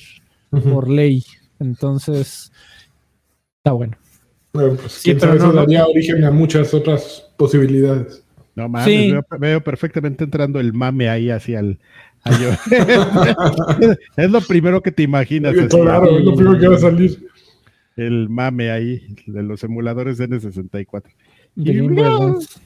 [0.51, 1.25] por ley.
[1.65, 2.53] Entonces,
[3.59, 3.97] está bueno.
[4.53, 5.61] Bueno, pues, Sí, quién pero sabe, no, eso no.
[5.63, 8.25] daría origen a muchas otras posibilidades.
[8.55, 9.11] No mames, Sí.
[9.11, 11.79] veo, veo perfectamente entrando el mame ahí hacia el.
[14.17, 15.55] es lo primero que te imaginas.
[15.59, 17.29] así, claro, es lo primero que va a salir.
[17.97, 21.03] el mame ahí de los emuladores N64.
[21.57, 21.79] De Y.
[22.01, 22.61] Advance.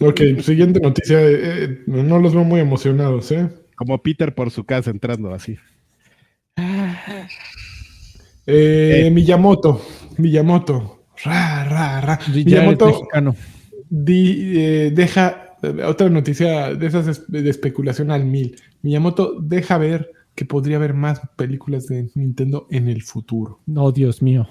[0.00, 1.20] Ok, siguiente noticia.
[1.20, 3.48] eh, eh, no los veo muy emocionados, ¿eh?
[3.74, 5.56] Como Peter por su casa entrando así.
[8.46, 9.10] Eh, Eh.
[9.10, 9.80] Miyamoto.
[10.18, 11.04] Miyamoto.
[11.24, 12.18] Ra, ra, ra.
[12.26, 13.08] Ya eres Miyamoto
[13.88, 18.56] di- eh, deja otra noticia de esas es- de especulación al mil.
[18.82, 23.60] Miyamoto deja ver que podría haber más películas de Nintendo en el futuro.
[23.66, 24.46] No, Dios mío.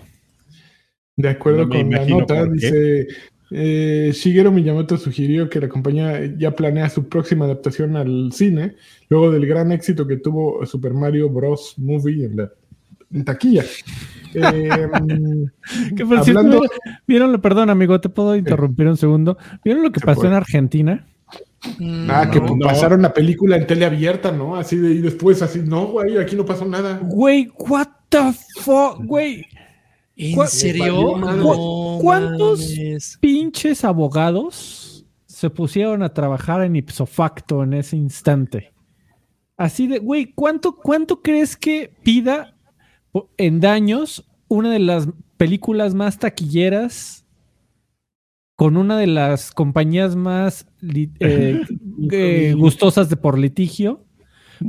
[1.16, 3.08] De acuerdo No con la nota, dice
[3.52, 8.76] eh, Shigeru Miyamoto sugirió que la compañía ya planea su próxima adaptación al cine,
[9.10, 11.76] luego del gran éxito que tuvo Super Mario Bros.
[11.78, 12.52] Movie en la
[13.12, 13.64] en taquilla.
[14.38, 15.48] Eh,
[15.96, 16.62] Que por cierto, hablando,
[17.08, 19.38] ¿vieron lo, perdón, amigo, te puedo interrumpir un segundo.
[19.64, 20.32] ¿Vieron lo que Se pasó puede.
[20.34, 21.08] en Argentina?
[21.80, 22.58] Mm, ah, que no.
[22.60, 24.58] pasaron la película en tele abierta, ¿no?
[24.58, 27.00] Así de y después así, no, güey, aquí no pasó nada.
[27.02, 29.46] Güey, what the fuck, güey.
[30.16, 31.18] ¿En ¿Cuál- serio?
[31.18, 32.60] No ¿Cuántos?
[32.62, 33.18] mames.
[33.20, 38.74] Pinches abogados se pusieron a trabajar en ipso facto en ese instante.
[39.58, 42.56] Así de, güey, ¿cuánto, ¿cuánto crees que pida
[43.38, 47.26] en daños una de las películas más taquilleras
[48.56, 50.66] con una de las compañías más
[51.20, 51.62] eh,
[52.12, 54.06] eh, gustosas de por litigio?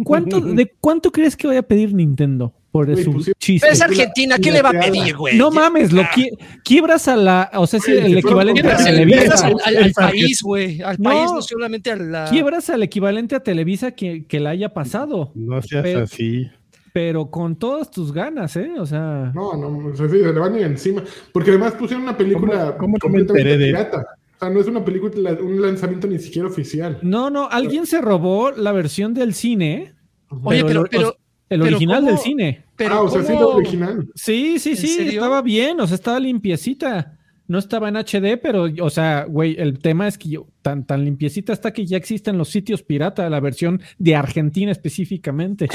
[0.05, 3.65] ¿Cuánto, ¿De cuánto crees que vaya a pedir Nintendo por su pusieron- chiste?
[3.67, 5.37] Pero es Argentina, ¿qué le va a pedir, güey?
[5.37, 6.31] No mames, lo qui-
[6.65, 8.89] quiebras a la, o sea, sí, el equivalente a Televisa.
[8.89, 9.69] al- quiebras Televisa.
[9.69, 10.83] al, al- al país, güey.
[10.83, 11.11] Al No.
[11.11, 12.25] país, no solamente a la.
[12.31, 16.49] Quiebras al equivalente a Televisa que, que la haya pasado, No seas Pero- así.
[16.93, 18.71] pero con todas tus ganas, ¿eh?
[18.79, 21.03] O sea, No, no, o sea, sí, se le van a ir encima.
[21.33, 24.07] Porque además pusieron una película ¿Cómo- cómo completamente de- pirata.
[24.37, 26.99] O sea, no es una película, un lanzamiento ni siquiera oficial.
[27.03, 29.95] no, no, alguien se robó la versión del cine,
[30.43, 31.09] Oye, pero, el- pero,
[31.49, 32.65] el pero original del cine.
[32.77, 34.09] Pero ah, o sea, sí, original.
[34.15, 35.13] Sí, sí, ¿En sí, serio?
[35.15, 37.13] estaba bien, o sea, estaba limpiecita.
[37.49, 41.05] No estaba en HD, pero, o sea, güey, el tema es que yo, tan, tan
[41.05, 45.69] limpiecita está que ya existen los sitios pirata, la versión de Argentina específicamente.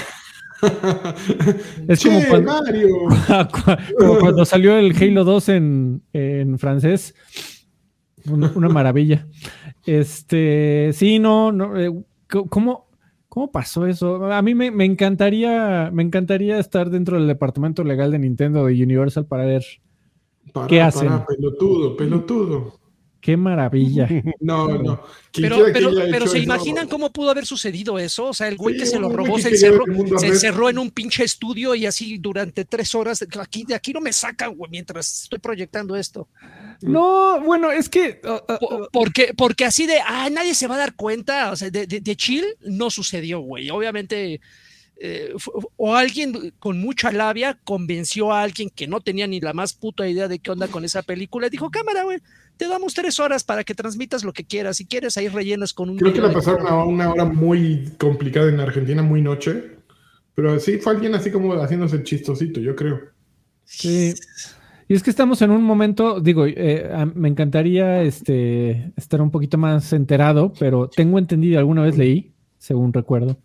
[1.88, 2.88] Es che, como cuando- Mario.
[3.98, 7.16] Como cuando salió el Halo 2 en, en francés.
[8.30, 9.26] Una, una maravilla.
[9.86, 11.90] Este, sí, no, no, eh,
[12.50, 12.91] ¿cómo,
[13.32, 14.26] ¿cómo pasó eso?
[14.26, 18.84] A mí me, me encantaría, me encantaría estar dentro del departamento legal de Nintendo de
[18.84, 19.64] Universal para ver
[20.68, 21.08] ¿Qué hacen?
[21.08, 22.81] pará, pelotudo, pelotudo.
[23.22, 24.08] Qué maravilla.
[24.40, 25.04] No, no.
[25.34, 28.26] Pero, pero, pero se eso- imaginan cómo pudo haber sucedido eso.
[28.26, 29.86] O sea, el güey Sí, que se lo robó se encerró,
[30.18, 33.24] se encerró en un pinche estudio y así durante tres horas.
[33.40, 36.28] Aquí, de aquí no me sacan, güey, mientras estoy proyectando esto.
[36.82, 40.76] No, bueno, es que uh, uh, Po- Porque, porque así de, ah, nadie se va
[40.76, 41.52] a dar cuenta.
[41.52, 43.70] O sea, de, de, de chill no sucedió, güey.
[43.70, 44.42] Obviamente.
[45.04, 45.34] eh,
[45.78, 50.08] o alguien con mucha labia convenció a alguien que no tenía ni la más puta
[50.08, 52.20] idea de qué onda con esa película y dijo, cámara, güey,
[52.62, 54.78] te damos tres horas para que transmitas lo que quieras.
[54.78, 55.98] Si quieres, ahí rellenas con un...
[55.98, 59.78] Creo que la pasaron a una hora muy complicada en Argentina, muy noche.
[60.36, 63.00] Pero sí, fue alguien así como haciéndose el chistosito, yo creo.
[63.64, 64.14] Sí.
[64.88, 69.32] Y es que estamos en un momento, digo, eh, a- me encantaría este, estar un
[69.32, 73.40] poquito más enterado, pero tengo entendido, alguna vez leí, según recuerdo,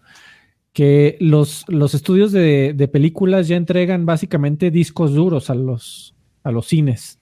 [0.74, 6.50] que los, los estudios de, de películas ya entregan básicamente discos duros a los, a
[6.50, 7.15] los cines.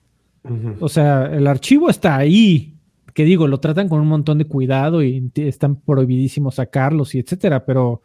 [0.79, 2.75] O sea, el archivo está ahí,
[3.13, 7.65] que digo, lo tratan con un montón de cuidado y están prohibidísimos sacarlos y etcétera,
[7.65, 8.01] pero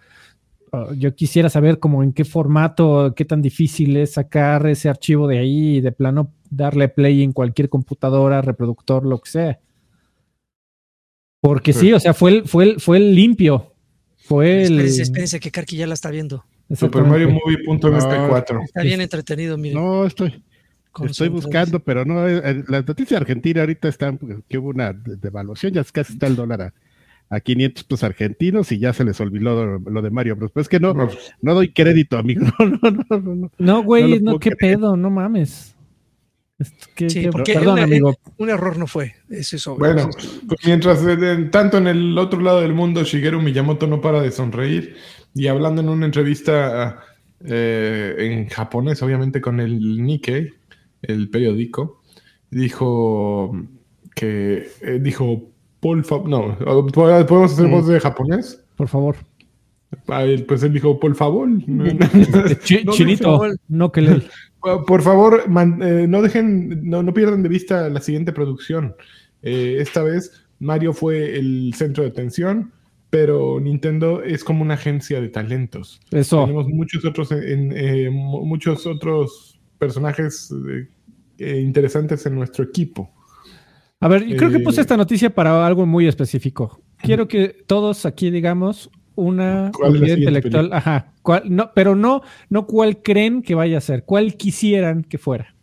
[0.72, 5.26] uh, yo quisiera saber como en qué formato, qué tan difícil es sacar ese archivo
[5.26, 9.60] de ahí y de plano darle play en cualquier computadora, reproductor, lo que sea.
[11.40, 13.74] Porque sí, o sea, fue el, fue el, fue el limpio.
[14.16, 14.72] Fue el.
[14.72, 16.44] Espérense, espérense, que Karki ya la está viendo.
[16.68, 17.24] Exactamente.
[17.24, 18.64] SuperMarioMovie.mp4.
[18.64, 19.82] Está bien entretenido, miren.
[19.82, 20.42] No, estoy,
[21.06, 22.26] estoy buscando, pero no.
[22.28, 24.16] eh, eh, La noticia argentina ahorita está
[24.48, 26.74] que hubo una de- devaluación, ya casi está el dólar a,
[27.28, 30.50] a 500 pesos argentinos y ya se les olvidó lo, lo de Mario Bros.
[30.52, 32.46] Pues es que no, No, pues, doy crédito, amigo.
[32.58, 33.50] No, no, no, no, no.
[33.58, 34.76] No, güey, No no, qué creer.
[34.78, 35.74] pedo, no mames.
[36.94, 38.14] Qué- Sí, qué- porque perdón, una- amigo.
[38.36, 39.14] Un error no fue.
[39.30, 39.76] Es eso.
[39.76, 40.10] Bueno,
[40.46, 44.30] pues mientras de- tanto en el otro lado del mundo Shigeru Miyamoto no para de
[44.30, 44.94] sonreír
[45.34, 47.00] y hablando en una entrevista
[47.42, 50.52] eh, en japonés, obviamente con el Nikkei,
[51.02, 52.02] el periódico,
[52.50, 53.56] dijo
[54.14, 55.48] que eh, dijo
[55.80, 56.58] por favor, no,
[56.92, 58.62] podemos hacer voz de japonés.
[58.76, 59.16] Por favor.
[60.08, 61.48] Ah, Pues él dijo por favor.
[61.66, 64.22] No, chinito, no que le.
[64.86, 68.94] Por favor, man- eh, no dejen, no, no pierdan de vista la siguiente producción.
[69.42, 72.70] Eh, esta vez Mario fue el centro de atención,
[73.08, 75.98] pero Nintendo es como una agencia de talentos.
[76.10, 76.42] Eso.
[76.42, 80.88] Tenemos muchos otros, en- eh, muchos otros personajes eh,
[81.38, 83.10] eh, interesantes en nuestro equipo.
[83.98, 86.82] A ver, y creo que Eh, puse esta noticia para algo muy específico.
[86.98, 90.76] Quiero que todos aquí digamos una ¿Cuál es la propiedad siguiente intelectual, película?
[90.78, 95.18] ajá, cuál- no, pero no, no cuál creen que vaya a ser, cuál quisieran que
[95.18, 95.54] fuera.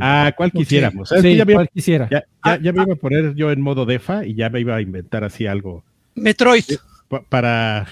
[0.00, 1.08] Ah, ¿cuál quisiéramos?
[1.22, 2.08] Sí, ya, me, cuál quisiera.
[2.10, 4.76] ya, ya- ya me iba a poner yo en modo defa y ya me iba
[4.76, 5.82] a inventar así algo
[6.14, 6.64] Metroid.
[7.08, 7.86] pa- para,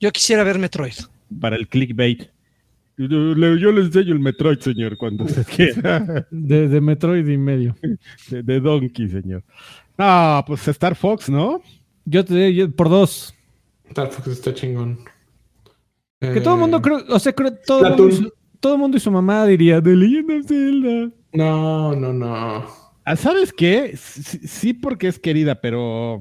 [0.00, 0.94] Yo quisiera ver Metroid.
[1.40, 2.30] para el clickbait.
[2.96, 6.26] Yo le yo le enseño el Metroid, señor, cuando usted quiera.
[6.30, 7.74] De, de Metroid y medio.
[8.30, 9.42] De, de Donkey, señor.
[9.98, 11.60] No, pues Star Fox, ¿no?
[12.04, 13.34] Yo te yo- por dos.
[13.88, 14.98] Star Fox está chingón.
[16.20, 19.00] Que todo el Eh, mundo creo, o sea, creo, todo mundo, todo el mundo y
[19.00, 21.10] su mamá diría The Legend of Zelda.
[21.32, 22.64] No, no, no.
[23.04, 23.94] Ah, ¿Sabes qué?
[23.96, 26.20] Sí, sí porque es querida, pero,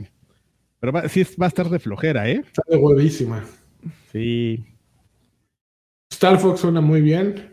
[0.80, 2.42] pero va, sí es- va a estar de flojera, ¿eh?
[2.46, 3.44] Está de huevísima.
[4.12, 4.66] Sí.
[6.14, 7.50] Star Fox suena muy bien.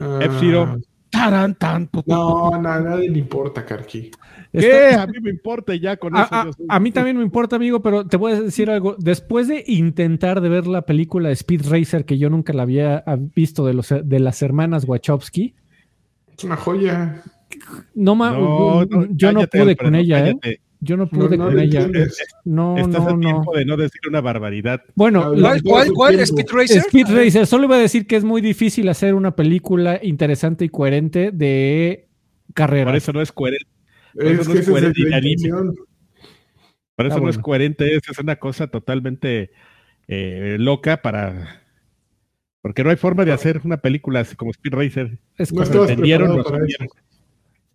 [0.00, 0.78] Ah, F-Zero.
[1.10, 4.10] Taran, tan, tu, tu, No, no, a nadie le importa, Karki.
[4.52, 4.88] ¿Qué?
[4.90, 6.34] Está- A mí me importa ya con A, eso.
[6.34, 8.96] a- yo soy- a mí también me importa, amigo, pero te voy a decir algo.
[8.98, 13.16] Después de intentar de ver la película Speed Racer, que yo nunca la había ah,
[13.18, 15.54] visto de, los, de las hermanas Wachowski,
[16.36, 17.22] Es una joya.
[17.94, 20.60] no, ma- No, no, yo no pude Alfredo, con ella, ¿eh?
[20.84, 21.82] Yo no No, pude no con lo ella.
[21.82, 22.24] entiendes.
[22.44, 23.20] No, Estás no, a no.
[23.20, 24.82] tiempo de no decir una barbaridad.
[24.94, 26.20] Bueno, ¿Cuál, cuál, cuál?
[26.20, 26.78] ¿Speed Racer?
[26.86, 30.68] Speed Racer, solo iba a decir que es muy difícil hacer una película interesante y
[30.68, 32.08] coherente de
[32.54, 32.86] carrera.
[32.90, 33.66] Por eso no es coherente.
[34.14, 35.50] Por Es eso no es es coherente y anime.
[36.96, 37.96] Por eso Ah, no es coherente.
[37.96, 39.50] Es, es una cosa totalmente
[40.06, 41.62] eh, loca para.
[42.62, 45.18] Porque no hay forma de hacer una película así como Speed Racer.
[45.36, 46.42] Es No estabas entendieron,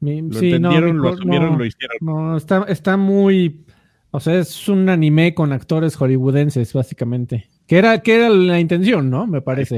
[0.02, 1.58] Mi- Lo sí, no, entendieron, lo mejor asumieron, no.
[1.58, 1.98] lo hicieron.
[2.02, 3.66] No, está, está muy.
[4.12, 7.48] O sea, es un anime con actores hollywoodenses, básicamente.
[7.68, 9.28] Que era, que era la intención, ¿no?
[9.28, 9.78] Me parece.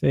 [0.00, 0.08] Sí.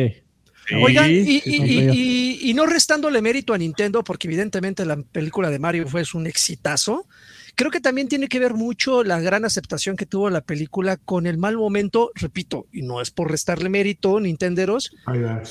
[0.68, 0.76] sí.
[0.76, 4.96] Oigan, y, y- sí, y- y- y no restándole mérito a Nintendo, porque evidentemente la
[4.98, 7.08] película de Mario fue un exitazo,
[7.56, 11.26] creo que también tiene que ver mucho la gran aceptación que tuvo la película con
[11.26, 14.92] el mal momento, repito, y no es por restarle mérito, Nintenderos,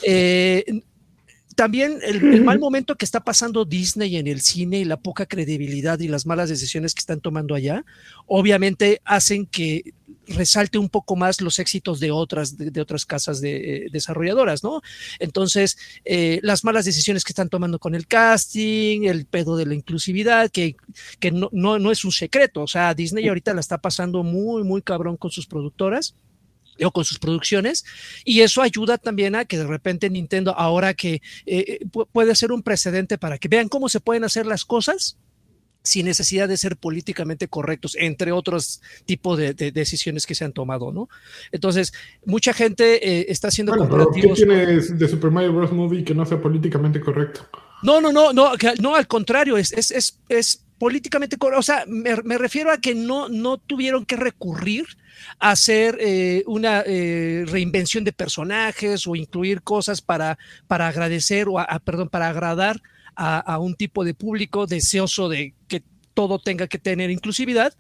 [0.07, 0.65] eh,
[1.61, 5.27] también el, el mal momento que está pasando Disney en el cine y la poca
[5.27, 7.85] credibilidad y las malas decisiones que están tomando allá,
[8.27, 9.93] obviamente hacen que
[10.27, 14.65] resalte un poco más los éxitos de otras, de, de otras casas de, eh, desarrolladoras,
[14.65, 14.81] ¿no?
[15.19, 19.75] Entonces, eh, las malas decisiones que están tomando con el casting, el pedo de la
[19.75, 20.77] inclusividad, que,
[21.19, 24.63] que no, no, no es un secreto, o sea, Disney ahorita la está pasando muy,
[24.63, 26.15] muy cabrón con sus productoras
[26.85, 27.85] o con sus producciones
[28.25, 32.53] y eso ayuda también a que de repente Nintendo ahora que eh, pu- puede ser
[32.53, 35.17] un precedente para que vean cómo se pueden hacer las cosas
[35.83, 40.53] sin necesidad de ser políticamente correctos, entre otros tipos de, de decisiones que se han
[40.53, 41.09] tomado, ¿no?
[41.53, 41.95] Entonces,
[42.27, 42.85] mucha gente
[43.21, 44.37] eh, está haciendo Bueno, pero ¿qué comparativos.
[44.37, 45.73] tiene de Super Mario Bros.
[45.73, 47.49] Movie que no sea políticamente correcto?
[47.83, 51.37] No, no, no, no, no, al contrario, es, es, es, es políticamente.
[51.57, 54.87] O sea, me, refiero a que no, no tuvieron que recurrir
[55.39, 61.59] a hacer eh, una eh, reinvención de personajes o incluir cosas para, para agradecer o,
[61.59, 62.81] a- a- perdón, para agradar
[63.15, 65.83] a, a un tipo de público deseoso de que
[66.15, 67.73] todo tenga que tener inclusividad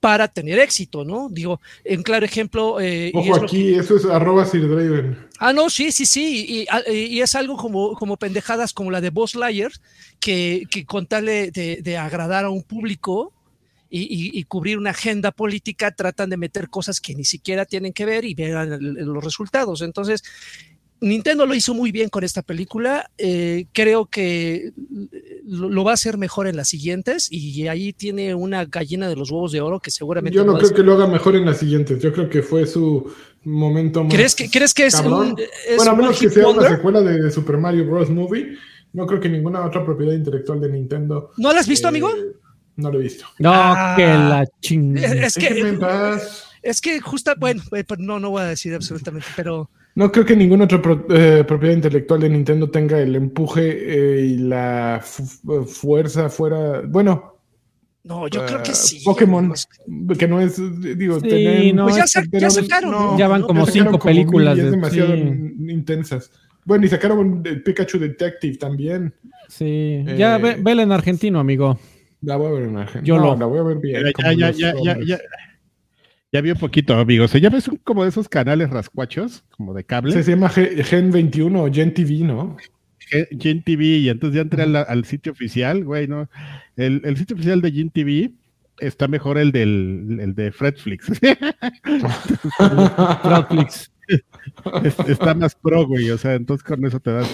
[0.00, 1.28] para tener éxito, ¿no?
[1.30, 2.80] Digo, en claro ejemplo.
[2.80, 5.18] eh, y Ojo es lo que- aquí, eso es arroba Sir Draven.
[5.38, 6.44] Ah, no, sí, sí, sí.
[6.48, 9.70] Y, a- y es algo como, como pendejadas como la de Boss Liar,
[10.20, 13.32] que, que con tal de, de- de agradar a un público
[13.90, 18.04] y, y- cubrir una agenda política, tratan de meter cosas que ni siquiera tienen que
[18.04, 19.82] ver y vean el- los resultados.
[19.82, 20.24] Entonces,
[21.00, 23.10] Nintendo lo hizo muy bien con esta película.
[23.18, 24.72] eh, creo que
[25.44, 29.16] lo, lo va a hacer mejor en las siguientes y ahí tiene una gallina de
[29.16, 30.34] los huevos de oro que seguramente.
[30.36, 32.00] Yo no a creo que lo haga mejor en las siguientes.
[32.02, 33.12] Yo creo que fue su
[33.44, 34.14] momento más.
[34.14, 35.32] ¿Crees que, ¿Crees que es cabrón.
[35.32, 35.40] un.
[35.40, 38.08] es bueno, a menos que sea una secuela de Super Mario Bros.
[38.10, 38.56] Movie.
[38.94, 41.32] No creo que ninguna otra propiedad intelectual de Nintendo.
[41.36, 42.10] ¿No la has visto, eh, amigo?
[42.76, 43.26] No lo he visto.
[43.40, 43.94] No, Ah.
[43.96, 45.26] que la chingada.
[45.26, 46.18] Es en que,
[46.62, 50.24] es que justa, bueno, eh, pero no, no voy a decir absolutamente, pero No creo
[50.24, 55.00] que ninguna otra pro- eh, propiedad intelectual de Nintendo tenga el empuje eh, y la
[55.02, 56.80] fu- eh, fuerza fuera.
[56.82, 57.38] Bueno,
[58.02, 59.02] no, yo creo que sí.
[59.04, 59.52] Pokémon,
[59.86, 60.56] No, que no es,
[60.98, 63.16] digo, Sí, tener- no, Pues ya, es sa- que- ya sacaron.
[63.16, 65.20] Ya van como sacaron cinco mil películas de- demasiado sí.
[65.68, 66.30] intensas.
[66.64, 69.14] Bueno, y sacaron el Pikachu Detective también.
[69.48, 71.78] Sí, ya ve, vela en argentino, amigo.
[72.22, 73.04] La voy a ver en Argentina.
[73.06, 74.02] Yo no, lo- la voy a ver bien.
[74.36, 75.18] Ya, ya, ya, ya.
[76.34, 77.32] Ya, vi un poquito, amigos.
[77.32, 80.12] Ya ves un- como de esos canales rascuachos, como de cable.
[80.20, 82.56] Se llama Ge- Gen 21 o Gen TV, ¿no?
[83.38, 86.28] Gen TV, y entonces ya entré al, al sitio oficial, güey, ¿no?
[86.76, 88.32] El, el sitio oficial de Gen TV
[88.78, 91.08] está mejor el del el de Fredflix.
[93.24, 93.90] Netflix.
[94.82, 97.28] Es- está más pro, güey, o sea, entonces con eso te das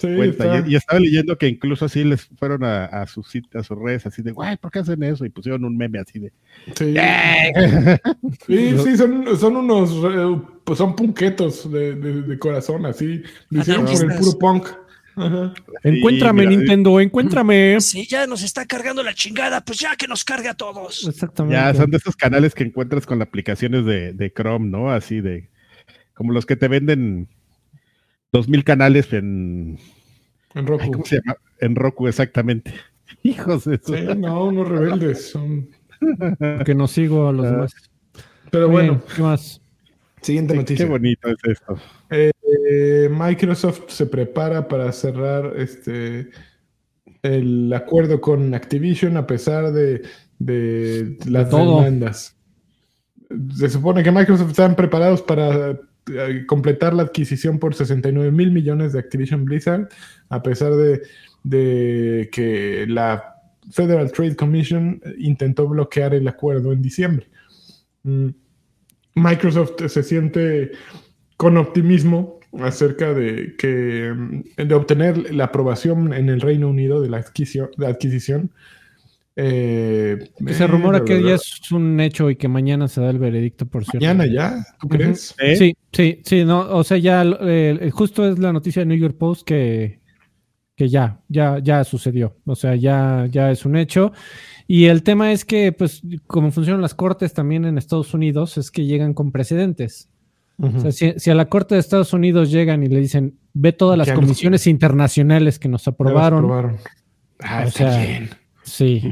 [0.00, 0.64] Sí, cuenta.
[0.66, 3.78] Y, y estaba leyendo que incluso así les fueron a, a sus sit- a sus
[3.78, 5.24] redes así de, güey, ¿por qué hacen eso?
[5.24, 6.32] Y pusieron un meme así de,
[6.74, 6.94] Sí,
[8.46, 13.22] sí, sí, son, son unos, eh, pues son punquetos de, de- de corazón, así.
[13.50, 14.68] Lo hicieron por el puro punk.
[15.16, 15.52] Ajá.
[15.82, 17.80] Encuéntrame, mira, Nintendo, encuéntrame.
[17.80, 21.06] Si ya nos está cargando la chingada, pues ya que nos cargue a todos.
[21.06, 21.56] Exactamente.
[21.56, 24.90] ya son de esos canales que encuentras con aplicaciones de, de Chrome, ¿no?
[24.90, 25.50] Así de,
[26.14, 27.28] como los que te venden
[28.32, 29.78] dos mil canales en,
[30.54, 30.90] En ay, Roku.
[30.92, 31.36] ¿cómo se llama?
[31.60, 32.72] En Roku, exactamente.
[33.22, 35.30] Hijos de su- Sí, no, unos rebeldes.
[35.30, 35.68] son-
[36.64, 37.50] Que no sigo a los Ah.
[37.50, 37.72] demás.
[38.50, 39.60] Pero bueno, ¿qué más?
[40.22, 40.86] siguiente Qué noticia.
[40.86, 41.78] bonito es esto.
[42.10, 46.28] Eh, Microsoft se prepara para cerrar este
[47.22, 50.02] el acuerdo con Activision a pesar de,
[50.38, 52.36] de las demandas.
[53.54, 55.78] Se supone que Microsoft están preparados para
[56.46, 59.88] completar la adquisición por 69 mil millones de Activision Blizzard,
[60.28, 61.02] a pesar de,
[61.42, 63.36] de que la
[63.70, 67.26] Federal Trade Commission intentó bloquear el acuerdo en diciembre.
[68.02, 68.28] Mm.
[69.14, 70.72] Microsoft se siente
[71.36, 77.10] con optimismo acerca de que mm, de obtener la aprobación en el Reino Unido de
[77.10, 77.70] la adquisición.
[77.76, 78.50] De adquisición.
[79.42, 80.18] Eh,
[80.48, 83.08] se eh, rumora bla, que bla, ya es un hecho y que mañana se da
[83.08, 84.06] el veredicto, por cierto.
[84.06, 85.34] mañana ya, ¿tú crees?
[85.38, 85.56] ¿Eh?
[85.56, 89.16] Sí, sí, sí, no, o sea, ya eh, justo es la noticia de New York
[89.16, 90.00] Post que,
[90.76, 92.36] que ya, ya, ya sucedió.
[92.44, 94.12] O sea, ya, ya es un hecho.
[94.66, 98.70] Y el tema es que, pues, como funcionan las cortes también en Estados Unidos, es
[98.70, 100.10] que llegan con precedentes.
[100.58, 103.72] O sea, si, si a la Corte de Estados Unidos llegan y le dicen, ve
[103.72, 106.40] todas las comisiones internacionales que nos aprobaron.
[106.40, 106.76] aprobaron.
[107.38, 108.30] Ah, O está sea, bien.
[108.70, 109.02] Sí.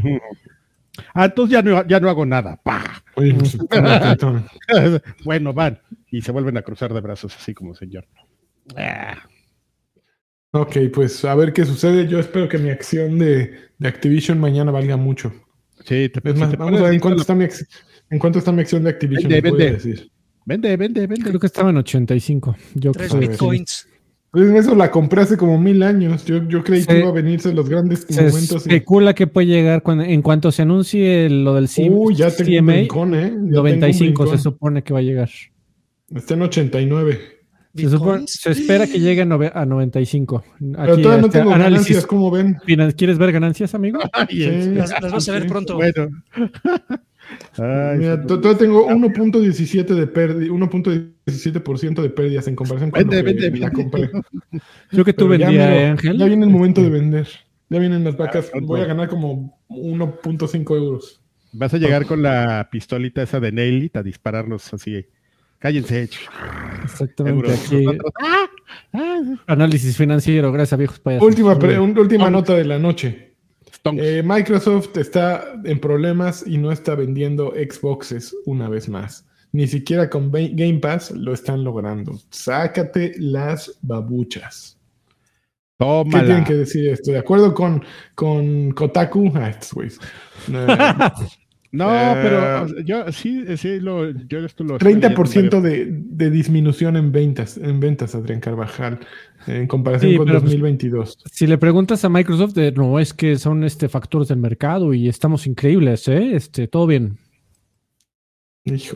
[1.15, 2.61] Ah, entonces ya no, ya no hago nada.
[3.15, 3.57] Pues,
[5.25, 5.81] bueno, van.
[6.11, 8.07] Y se vuelven a cruzar de brazos así como señor.
[8.77, 9.17] Ah,
[10.53, 12.07] ok, pues a ver qué sucede.
[12.09, 15.33] Yo espero que mi acción de, de Activision mañana valga mucho.
[15.85, 17.67] sí, te, Es si más, te vamos a ver en cuánto está mi, ac-
[18.11, 19.31] en cuánto está mi acción de Activision.
[19.31, 19.73] Vende, vende.
[19.73, 20.11] decir.
[20.45, 21.29] Vende, vende, vende.
[21.29, 22.57] Creo que estaba en 85.
[22.75, 23.31] Yo Tres creo que sí.
[23.33, 23.89] bitcoins.
[24.31, 26.24] Pues eso la compré hace como mil años.
[26.26, 28.66] Yo, yo creí que Se- iba a venirse los grandes Se momentos.
[28.66, 32.31] y- especula que puede llegar cuando, en cuanto se anuncie lo del CM, Uy, ya
[32.31, 33.20] tengo un CMA, brincón, ¿eh?
[33.22, 35.31] Ya tengo un 95 se supone que va a llegar.
[36.14, 37.18] Está en 89.
[37.74, 40.43] Se, supone- se espera que llegue a, nove- a 95.
[40.59, 41.70] Pero Aquí, todavía no tengo análisis.
[41.97, 42.57] ganancias, ¿cómo ven?
[42.97, 43.99] ¿Quieres ver ganancias, amigo?
[44.12, 44.70] Ay, Sí.
[44.74, 45.49] Las, las vas a ver Sí.
[45.49, 45.74] pronto.
[45.79, 46.09] Bueno.
[47.59, 53.24] Ay, Mira, todavía tengo 1.17 de pérdida, 1.17% de pérdidas en comparación con Vende, lo
[53.24, 53.83] que vende, la vende.
[53.83, 54.11] compré.
[54.93, 56.18] Yo que tú Pero ya, vendía, miro, ¿eh, Ángel.
[56.18, 57.29] ya viene el momento de vender.
[57.70, 58.47] Ya vienen las vacas.
[58.47, 58.66] pronto.
[58.66, 61.20] Voy a ganar como 1.5 euros.
[61.53, 65.05] Vas a llegar con la pistolita esa de Nelly a dispararnos así.
[65.59, 66.09] Cállense.
[66.85, 67.53] Exactamente.
[67.53, 67.85] Aquí,
[68.22, 68.47] ¡ah!
[68.93, 69.20] ¡Ah!
[69.47, 71.26] análisis financiero, gracias viejos payasos.
[71.26, 73.28] Última, pre- un- última nota de la noche.
[73.97, 79.26] Eh, Microsoft está en problemas y no está vendiendo Xboxes una vez más.
[79.53, 82.18] Ni siquiera con Game Pass lo están logrando.
[82.30, 84.78] Sácate las babuchas.
[85.78, 86.24] ¿Qué Tómala.
[86.24, 87.12] tienen que decir esto?
[87.12, 87.84] De acuerdo con,
[88.14, 89.99] con Kotaku, ah, estos güeyes.
[90.51, 90.66] Eh,
[91.71, 96.31] No, Eh, pero yo sí, sí, lo, yo esto lo estoy 30% leyendo, de, de
[96.31, 99.01] disminución en ventas, en ventas, Adrián Carvajal,
[99.47, 101.19] en comparación Sí, con pero pues- 2022.
[101.31, 105.09] Si le preguntas a Microsoft, de, no, es que son este factores del mercado y
[105.09, 106.35] estamos increíbles, ¿eh?
[106.35, 107.19] Este, todo bien.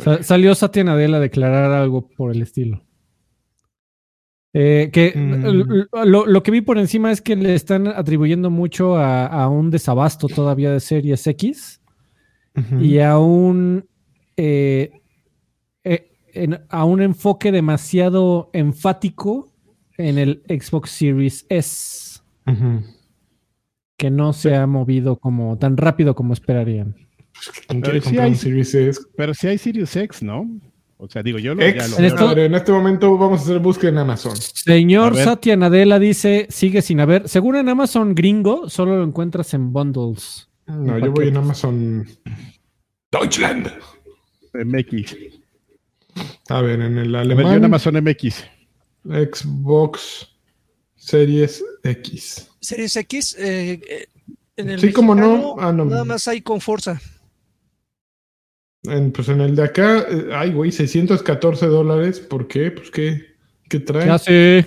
[0.00, 2.82] Sa- salió Satya Nadella a declarar algo por el estilo.
[4.54, 6.06] Eh, que Mm.
[6.06, 9.70] lo, lo que vi por encima es que le están atribuyendo mucho a, a un
[9.70, 11.81] desabasto todavía de Series X
[12.80, 13.86] Y a un
[14.36, 14.90] eh,
[15.84, 19.52] eh, en- a un enfoque demasiado enfático
[19.98, 22.20] en el Xbox Series S.
[23.96, 26.94] Que no se ha movido como tan rápido como esperarían.
[27.68, 29.06] ¿Quién Pero comprar hay- Series X?
[29.16, 30.48] Pero si hay Sirius X, ¿no?
[30.98, 31.82] O sea, digo, yo lo, X.
[31.82, 34.36] ya lo En esto- en este momento vamos a hacer búsqueda en Amazon.
[34.36, 35.16] Señor.
[35.16, 37.28] Satya Nadella dice, sigue sin haber.
[37.28, 40.48] Según en Amazon gringo, solo lo encuentras en bundles.
[40.78, 41.36] No, En yo voy en.
[41.36, 42.06] Amazon
[43.10, 43.72] Deutschland.
[44.54, 45.16] MX.
[46.48, 48.44] A ver, en el A ver, yo en alemán, Amazon MX.
[49.04, 50.28] Xbox
[50.96, 52.48] Series X.
[52.60, 54.06] Series X, eh, eh,
[54.56, 55.02] en el Sí, no.
[55.14, 55.84] mexicano, Ah, no.
[55.86, 57.00] Nada más hay con Forza.
[58.84, 62.20] En, pues en el de acá, eh, ay, güey, 614 dólares.
[62.20, 62.70] ¿Por qué?
[62.72, 63.36] Pues qué,
[63.68, 64.06] qué trae.
[64.06, 64.66] Ya sé.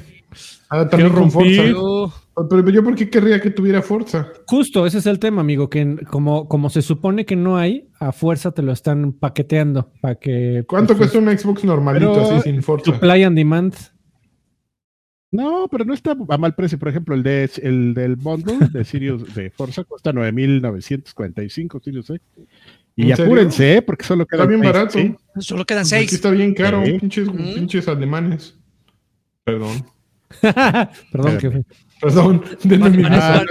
[0.69, 1.61] Ah, también con Forza.
[1.71, 2.13] romper.
[2.49, 4.27] Pero yo, ¿por qué querría que tuviera Forza?
[4.47, 8.11] Justo, ese es el tema, amigo, que como, como se supone que no hay, a
[8.11, 10.63] fuerza te lo están paqueteando para que...
[10.67, 12.91] ¿Cuánto pues, cuesta un Xbox normalito Pero- así sin Forza?
[12.91, 13.73] Supply and demand.
[15.31, 16.79] No, pero no está a mal precio.
[16.79, 22.21] Por ejemplo, el de el del bundle de Sirius de Forza cuesta 9.945 Sirius X.
[22.95, 23.25] Y ¿En serio?
[23.25, 23.81] apúrense, ¿eh?
[23.81, 24.97] porque solo queda Está bien barato.
[25.39, 26.13] solo quedan Pues Aquí seis.
[26.13, 27.53] está bien caro, pinches, Mm.
[27.55, 28.57] pinches alemanes.
[29.43, 29.85] Perdón.
[31.11, 31.65] Perdón, jefe.
[32.01, 33.43] Perdón, denme mi Ah.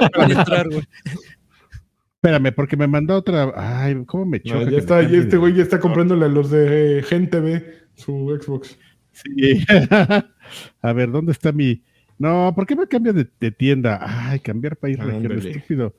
[2.17, 3.53] Espérame, porque me mandó otra.
[3.55, 4.61] Ay, ¿cómo me choca?
[4.61, 7.63] No, ya me está, ya este güey ya está comprándole a los de Gen TV
[7.95, 8.79] su Xbox.
[9.13, 9.65] Sí.
[10.83, 11.83] a ver, ¿dónde está mi.?
[12.19, 13.99] No, ¿por qué me cambia de, de tienda?
[14.01, 15.95] Ay, cambiar país región, estúpido.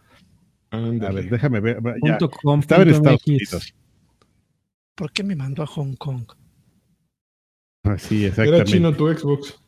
[0.71, 1.79] A ver, déjame ver.
[2.03, 3.27] Ya, com, estaba en Estados MX.
[3.27, 3.75] Unidos.
[4.95, 6.23] ¿Por qué me mandó a Hong Kong?
[7.83, 8.71] Ah, sí, Era exactamente.
[8.71, 9.59] chino tu Xbox.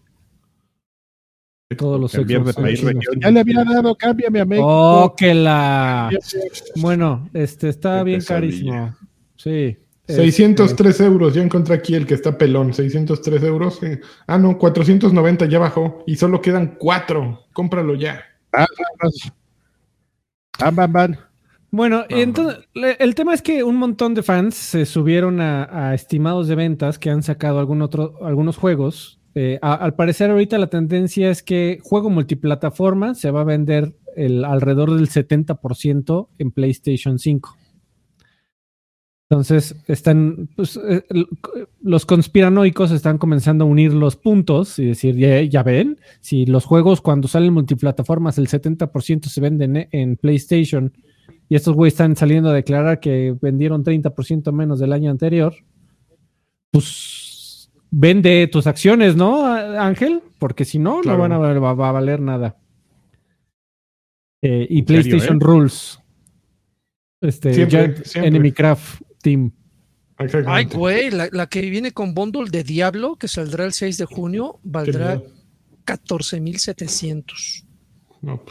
[1.76, 3.20] Todos los Cambiar de país región.
[3.22, 4.66] Ya le había dado, cámbiame a México.
[4.68, 6.10] Oh, que la...
[6.78, 8.46] Bueno, este está Qué bien pesadilla.
[8.72, 8.96] carísimo.
[9.36, 9.78] Sí.
[10.08, 13.84] Este, 603 euros, ya encontré aquí el que está pelón, 603 euros.
[13.84, 14.00] eh.
[14.28, 17.42] Ah, no, 490 ya bajó y solo quedan cuatro.
[17.52, 18.22] Cómpralo ya.
[18.54, 18.66] Ah,
[19.02, 19.34] vamos.
[20.60, 21.20] Van, van, van.
[21.70, 22.22] Bueno, y Ajá.
[22.24, 22.60] entonces
[23.00, 26.98] el tema es que un montón de fans se subieron a, a estimados de ventas
[26.98, 29.17] que han sacado algún otro, algunos juegos.
[29.40, 34.96] Eh, al parecer ahorita la tendencia es que juego multiplataforma se va a vender alrededor
[34.96, 37.56] del 70% en PlayStation 5.
[39.30, 41.04] Entonces están, pues, eh,
[41.84, 46.66] los conspiranoicos están comenzando a unir los puntos y decir, ya, ya ven, si los
[46.66, 50.94] juegos cuando salen multiplataformas el 70% se venden eh, en PlayStation
[51.48, 55.54] y estos güeyes están saliendo a declarar que vendieron 30% menos del año anterior,
[56.72, 57.27] pues
[57.92, 60.22] vende tus acciones, ¿no, Ángel?
[60.40, 61.28] Porque si no, Claro.
[61.28, 62.58] no van a, va, va a valer nada.
[64.42, 65.40] Eh, y ¿En serio, PlayStation eh?
[65.42, 66.00] Rules.
[67.22, 68.28] Este, Siempre, Giant siempre.
[68.30, 69.52] Enemy Craft Team.
[70.48, 74.06] Ay, güey, la, la que viene con bundle de Diablo, que saldrá el 6 de
[74.06, 75.26] junio, valdrá miedo.
[75.86, 77.66] 14,700.
[78.22, 78.42] No.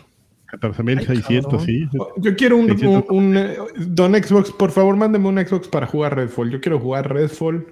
[0.52, 1.66] 14.600, cabrón.
[1.66, 1.88] sí.
[2.18, 3.04] Yo quiero un, 600.
[3.10, 6.50] un- un, eh, Don Xbox, por favor, mándeme un Xbox para jugar Redfall.
[6.50, 7.66] Yo quiero jugar Redfall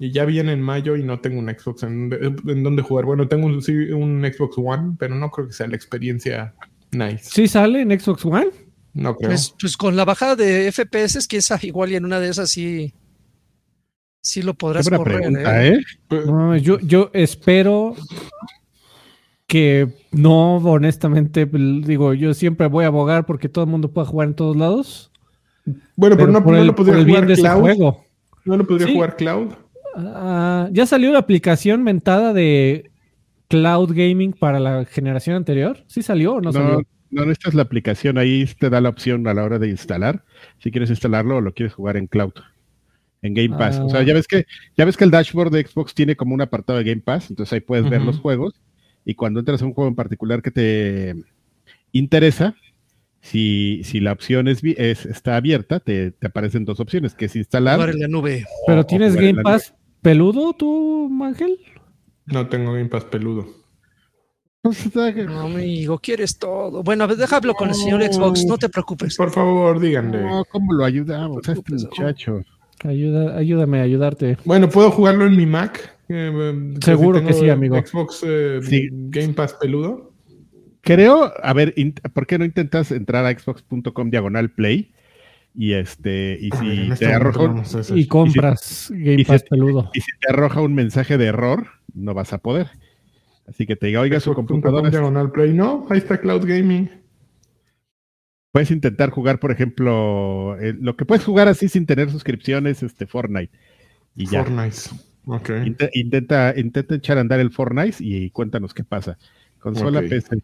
[0.00, 2.10] y ya viene en mayo y no tengo un Xbox en,
[2.48, 3.04] en donde jugar.
[3.04, 6.54] Bueno, tengo un, sí, un Xbox One, pero no creo que sea la experiencia
[6.90, 7.20] nice.
[7.30, 8.48] ¿Sí sale en Xbox One?
[8.94, 9.28] No creo.
[9.30, 12.48] Pues, pues con la bajada de FPS, quién sabe, igual y en una de esas
[12.50, 12.92] sí,
[14.22, 15.18] sí lo podrás correr.
[15.18, 15.74] pregunta, ¿eh?
[15.74, 15.80] ¿eh?
[16.08, 17.94] Pues, No, yo, yo espero
[19.46, 24.28] que no, honestamente, digo, yo siempre voy a abogar porque todo el mundo pueda jugar
[24.28, 25.10] en todos lados.
[25.96, 27.60] bueno, pero, no, por no el, lo por podría el bien jugar de ese Cloud.
[27.60, 28.04] juego.
[28.44, 28.94] No lo podría Sí.
[28.94, 29.48] jugar Cloud.
[29.96, 32.90] Ah, ya salió la aplicación mentada de
[33.48, 35.82] Cloud Gaming para la generación anterior.
[35.86, 36.82] ¿Sí salió o no, No, salió?
[37.10, 38.16] no, no, esta es la aplicación.
[38.16, 40.24] Ahí te da la opción a la hora de instalar.
[40.58, 42.32] Si quieres instalarlo o lo quieres jugar en cloud.
[43.22, 43.78] En Game Pass.
[43.78, 43.84] Ah.
[43.84, 46.40] O sea, ya ves que, ya ves que el dashboard de Xbox tiene como un
[46.40, 47.28] apartado de Game Pass.
[47.30, 48.60] Entonces ahí puedes ver los juegos.
[49.04, 51.16] Y cuando entras a un juego en particular que te
[51.90, 52.54] interesa,
[53.20, 57.76] si, si la opción es, está abierta, te, te aparecen dos opciones, que es instalar.
[57.76, 58.46] Jugar en la nube.
[58.66, 61.58] Pero tienes Game Pass peludo tú, Ángel.
[62.26, 63.46] No tengo Game Pass peludo.
[65.26, 66.82] No, amigo, quieres todo.
[66.82, 69.16] Bueno, a ver, déjalo con el señor Xbox, no te preocupes.
[69.16, 70.22] Por favor, díganle.
[70.22, 72.42] No, ¿cómo lo ayudamos a este muchacho?
[72.84, 74.36] Ayuda, ayúdame a ayudarte.
[74.44, 75.96] Bueno, ¿puedo jugarlo en mi Mac?
[76.08, 77.76] Eh, eh, Seguro si que sí, amigo.
[77.76, 78.88] Xbox eh, Sí.
[78.90, 80.12] Game Pass peludo.
[80.82, 81.74] Creo, a ver,
[82.12, 84.92] ¿por qué no intentas entrar a xbox.com diagonal play?
[85.54, 87.62] Y este, y en si este te arroja.
[87.94, 89.90] Y compras Game y si- Pass peludo.
[89.94, 92.68] y si te arroja un mensaje de error, no vas a poder.
[93.48, 94.90] Así que te diga, oiga, su computadora.
[94.90, 95.52] diagonal Play.
[95.52, 96.88] No, ahí está Cloud Gaming.
[98.52, 103.06] Puedes intentar jugar, por ejemplo, eh, lo que puedes jugar así sin tener suscripciones, este
[103.06, 103.52] Fortnite.
[104.16, 104.44] Y ya.
[104.44, 104.76] Fortnite.
[105.26, 105.50] Ok.
[105.66, 109.18] Inte- Intenta, intenta echar a andar el Fortnite y cuéntanos qué pasa.
[109.58, 110.08] Consola Ok.
[110.08, 110.42] PC.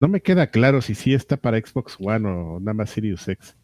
[0.00, 3.56] No me queda claro si sí está para Xbox One o nada más Sirius X.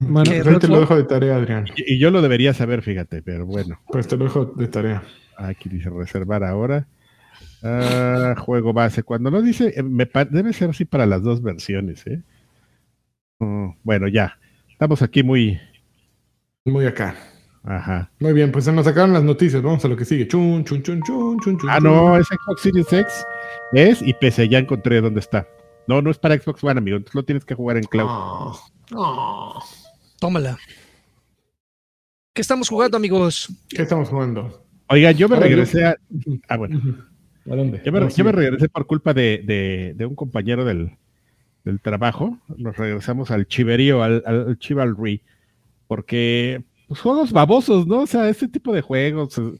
[0.00, 0.48] Bueno, ¿Qué?
[0.48, 1.66] Ahí te lo dejo de tarea, Adrián.
[1.76, 3.80] Y, y yo lo debería saber, fíjate, pero bueno.
[3.88, 5.02] Pues te lo dejo de tarea.
[5.36, 6.86] Aquí dice reservar ahora.
[7.62, 9.02] Ah, juego base.
[9.02, 12.22] Cuando no dice, eh, me debe ser así para las dos versiones, ¿eh?
[13.40, 14.38] Mm, bueno, ya.
[14.70, 15.60] Estamos aquí muy.
[16.64, 17.16] Muy acá.
[17.64, 18.10] Ajá.
[18.20, 19.62] Muy bien, pues se nos sacaron las noticias.
[19.62, 20.28] Vamos a lo que sigue.
[20.28, 21.70] Chun, chun, chun, chun, chun, chun.
[21.70, 23.26] Ah, no, es Xbox Series X.
[23.72, 25.46] Es y PC, ya encontré dónde está.
[25.86, 26.96] No, no es para Xbox One, amigo.
[26.96, 28.08] Entonces lo tienes que jugar en cloud.
[28.08, 28.52] Ah,
[28.96, 29.60] ah.
[30.20, 30.58] Tómala.
[32.34, 33.48] ¿Qué estamos jugando, amigos?
[33.68, 34.64] ¿Qué estamos jugando?
[34.88, 35.96] Oiga, yo me yo- regresé a.
[36.48, 36.80] Ah, bueno.
[37.50, 37.80] ¿A dónde?
[37.84, 40.92] Yo me, yo me regresé por culpa de, de- de un compañero del,
[41.64, 42.38] del trabajo.
[42.56, 45.22] Nos regresamos al chiverío, al, al chivalry,
[45.86, 48.00] porque pues, juegos babosos, ¿no?
[48.00, 49.58] O sea, este tipo de juegos, eh,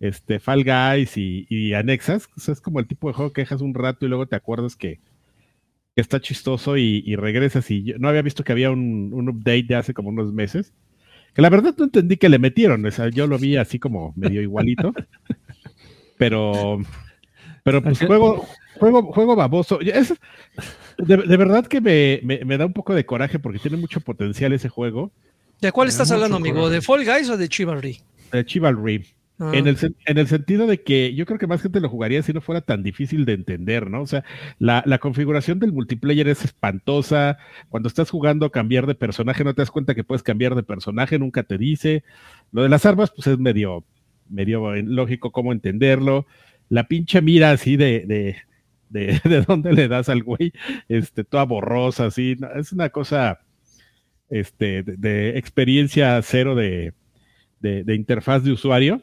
[0.00, 3.42] este Fall Guys y, y anexas, o sea, es como el tipo de juego que
[3.42, 5.00] dejas un rato y luego te acuerdas que,
[5.98, 7.68] que está chistoso y, y regresas.
[7.72, 10.72] Y yo no había visto que había un, un update de hace como unos meses.
[11.34, 14.12] Que la verdad no entendí que le metieron, o sea, yo lo vi así como
[14.14, 14.94] medio igualito.
[16.18, 16.78] pero,
[17.64, 18.46] pero pues juego,
[18.78, 19.80] juego, juego baboso.
[19.80, 20.14] Es-
[20.98, 24.00] de, de verdad que me, me- me da un poco de coraje porque tiene mucho
[24.00, 25.10] potencial ese juego.
[25.60, 26.58] ¿De cuál estás hablando, amigo?
[26.58, 26.74] coraje.
[26.76, 27.98] ¿De Fall Guys o de Chivalry?
[28.32, 29.04] eh, Chivalry.
[29.40, 29.76] Ah, En, el,
[30.06, 32.60] en el sentido de que yo creo que más gente lo jugaría si no fuera
[32.60, 34.02] tan difícil de entender, ¿no?
[34.02, 34.24] O sea,
[34.58, 37.38] la, la configuración del multiplayer es espantosa.
[37.68, 40.64] Cuando estás jugando a cambiar de personaje, no te das cuenta que puedes cambiar de
[40.64, 42.02] personaje, nunca te dice.
[42.50, 43.84] Lo de las armas, pues es medio,
[44.28, 46.26] medio lógico cómo entenderlo.
[46.68, 48.36] La pinche mira así de, de,
[48.88, 50.52] de, de dónde le das al güey,
[50.88, 52.36] este, toda borrosa, así.
[52.56, 53.38] Es una cosa
[54.30, 56.92] este, de, de experiencia cero de,
[57.60, 59.00] de interfaz de usuario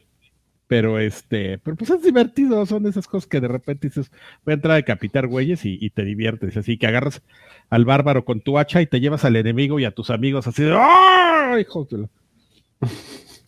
[0.68, 4.12] pero este, pero pues es divertido, son esas cosas que de repente dices,
[4.44, 7.22] voy a entrar a decapitar güeyes y, y te diviertes, así que agarras
[7.70, 10.64] al bárbaro con tu hacha y te llevas al enemigo y a tus amigos así
[10.64, 11.58] de ¡Ah!
[11.60, 12.10] hijos de la-".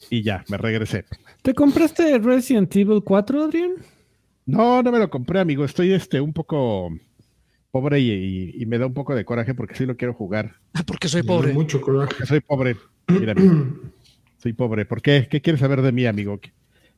[0.09, 1.03] Y ya, me regresé.
[1.41, 3.71] ¿Te compraste Resident Evil 4, Adrián?
[4.45, 6.89] No, no me lo compré, amigo, estoy este un poco
[7.71, 10.55] pobre y, y- y me da un poco de coraje porque sí lo quiero jugar.
[10.85, 11.51] porque soy pobre.
[11.53, 12.07] Mucho coraje.
[12.09, 12.77] Porque soy pobre,
[13.09, 13.33] mira,
[14.37, 14.85] soy pobre.
[14.85, 15.27] ¿Por qué?
[15.29, 16.39] ¿Qué quieres saber de mí, amigo?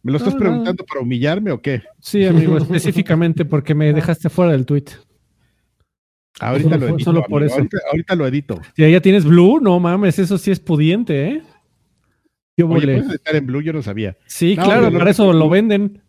[0.03, 0.45] ¿Me lo estás No, no.
[0.45, 1.83] preguntando para humillarme o qué?
[1.99, 4.85] Sí, amigo, específicamente porque me dejaste fuera del tweet.
[6.39, 7.03] Ahorita Solo lo edito.
[7.03, 7.55] solo por amigo, eso.
[7.57, 8.61] Ahorita, ahorita lo edito.
[8.75, 11.43] Si ya tienes Blue, no mames, eso sí es pudiente, ¿eh?
[12.55, 14.17] ¿Qué Oye, puedes estar en Blue, yo no sabía.
[14.25, 16.01] Sí, No, claro, para eso lo venden.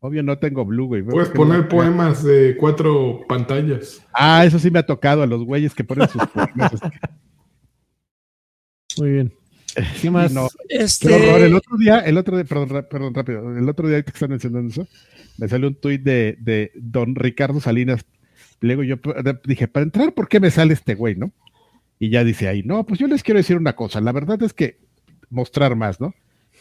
[0.00, 1.02] Obvio no tengo Blue, güey.
[1.04, 4.04] Puedes poner poemas de cuatro pantallas.
[4.12, 6.72] Ah, eso sí me ha tocado a los güeyes que ponen sus poemas.
[8.98, 9.32] Muy bien.
[10.00, 10.32] ¿Qué más?
[10.32, 10.48] no.
[10.68, 11.40] Este, Qué horror.
[11.42, 13.56] El otro día, el otro día, perdón, perdón, rápido.
[13.56, 14.86] El otro día que están mencionando eso,
[15.38, 18.04] me salió un tuit de, de don Ricardo Salinas.
[18.60, 18.96] Luego yo
[19.44, 21.32] dije, para entrar, ¿por qué me sale este güey, no?
[21.98, 24.00] Y ya dice ahí, no, pues yo les quiero decir una cosa.
[24.00, 24.78] La verdad es que
[25.30, 26.14] mostrar más, ¿no?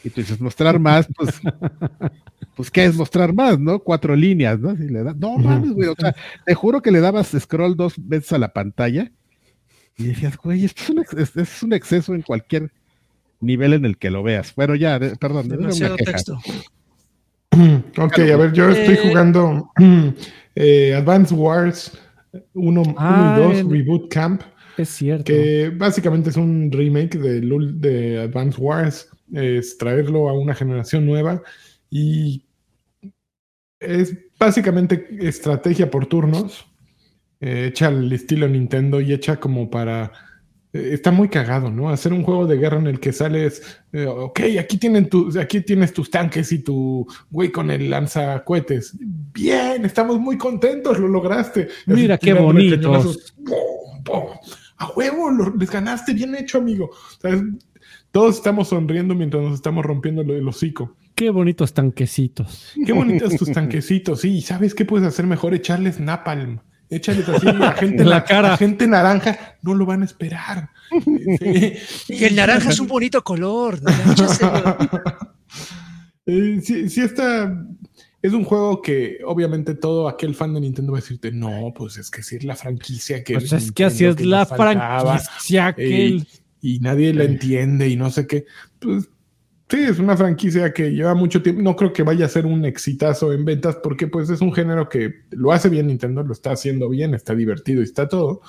[0.03, 1.39] Y tú dices, mostrar más, pues,
[2.55, 3.79] pues, ¿qué es mostrar más, no?
[3.79, 4.71] Cuatro líneas, ¿no?
[4.73, 7.93] Y le da, no mames, güey, o sea, te juro que le dabas scroll dos
[7.97, 9.11] veces a la pantalla
[9.97, 12.71] y decías, güey, esto es un, ex- es un exceso en cualquier
[13.41, 14.53] nivel en el que lo veas.
[14.55, 16.11] Bueno, ya, de- perdón, una demasiado queja.
[16.13, 16.39] texto.
[17.97, 19.71] Ok, a ver, yo estoy Eh, jugando
[20.55, 21.91] eh, Advance Wars
[22.53, 24.41] 1 Ah, y 2 el- Reboot Camp,
[24.77, 25.25] Es cierto.
[25.25, 31.05] que básicamente es un remake de, Lul- de Advance Wars, es traerlo a una generación
[31.05, 31.41] nueva
[31.89, 32.45] y
[33.79, 36.65] es básicamente estrategia por turnos,
[37.41, 40.11] eh, hecha al estilo Nintendo y hecha como para...
[40.73, 41.89] eh, Está muy cagado, ¿no?
[41.89, 43.61] Hacer un juego de guerra en el que sales,
[43.93, 48.95] eh, ok, aquí, tienen tu, aquí tienes tus tanques y tu güey con el lanzacohetes.
[49.33, 51.67] Bien, estamos muy contentos, lo lograste.
[51.85, 52.77] Mira Así qué tirándole bonitos.
[52.79, 53.33] cañonazos.
[53.45, 54.23] ¡Pum, pum!
[54.77, 56.85] A huevo, lo- les ganaste, bien hecho, amigo.
[56.85, 57.43] O sea, es-
[58.11, 60.95] todos estamos sonriendo mientras nos estamos rompiendo el, el hocico.
[61.15, 62.73] Qué bonitos tanquecitos.
[62.85, 64.21] Qué bonitos tus tanquecitos.
[64.21, 65.53] Sí, ¿sabes qué puedes hacer mejor?
[65.53, 66.59] Echarles napalm.
[66.91, 68.53] Échales así a gente, En la cara.
[68.53, 69.55] a gente naranja.
[69.61, 70.69] No lo van a esperar.
[71.39, 71.73] Sí.
[72.09, 73.79] Y el naranja es un bonito color.
[73.81, 73.91] ¿no?
[76.27, 77.51] Eh, sí, sí está.
[78.21, 81.97] Es un juego que obviamente todo aquel fan de Nintendo va a decirte, no, pues
[81.97, 83.33] es que sí es la franquicia que...
[83.33, 86.23] Pues es que así es que la franquicia que eh,
[86.61, 88.45] y nadie la entiende y no sé qué.
[88.79, 89.09] Pues
[89.71, 91.61] sí, es una franquicia que lleva mucho tiempo.
[91.61, 94.89] No creo que vaya a ser un exitazo en ventas porque pues es un género
[94.89, 98.41] que lo hace bien Nintendo, lo está haciendo bien, está divertido y está todo.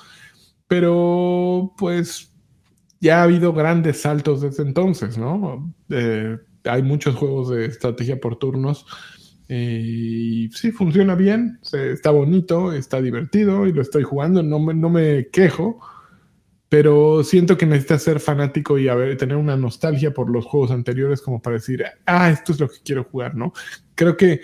[0.67, 2.33] Pero pues
[2.99, 5.73] ya ha habido grandes saltos desde entonces, ¿no?
[5.89, 8.85] Eh, hay muchos juegos de estrategia por turnos
[9.47, 14.89] y sí, funciona bien, está bonito, está divertido y lo estoy jugando, no me, no
[14.89, 15.79] me quejo,
[16.73, 21.21] pero siento que necesitas ser fanático y haber, tener una nostalgia por los juegos anteriores
[21.21, 23.53] como para decir, ah, esto es lo que quiero jugar, ¿no?
[23.93, 24.41] Creo que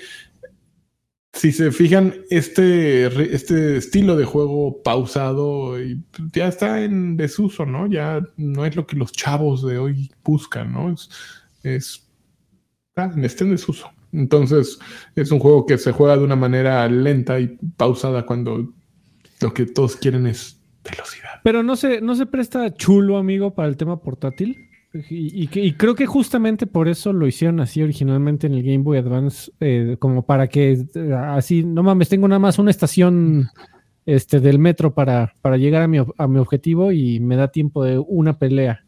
[1.34, 5.75] si se fijan, este, este estilo de juego pausado
[6.32, 7.88] ya está en desuso, ¿no?
[7.88, 10.93] Ya no es lo que los chavos de hoy buscan, ¿no?
[10.93, 11.09] Es,
[11.63, 12.07] es
[12.95, 13.89] ah, está en desuso.
[14.11, 14.77] Entonces,
[15.15, 18.71] es un juego que se juega de una manera lenta y pausada cuando
[19.41, 20.59] lo que todos quieren es
[20.90, 21.30] velocidad.
[21.44, 24.70] Pero no se, no se presta chulo, amigo, para el tema portátil.
[24.92, 28.98] Y, y creo que justamente por eso lo hicieron así originalmente en el Game Boy
[28.98, 33.50] Advance, eh, como para que eh, así, no mames, tengo nada más una estación
[34.08, 37.84] este, del metro para, para llegar a mi, a mi objetivo y me da tiempo
[37.84, 38.84] de una pelea.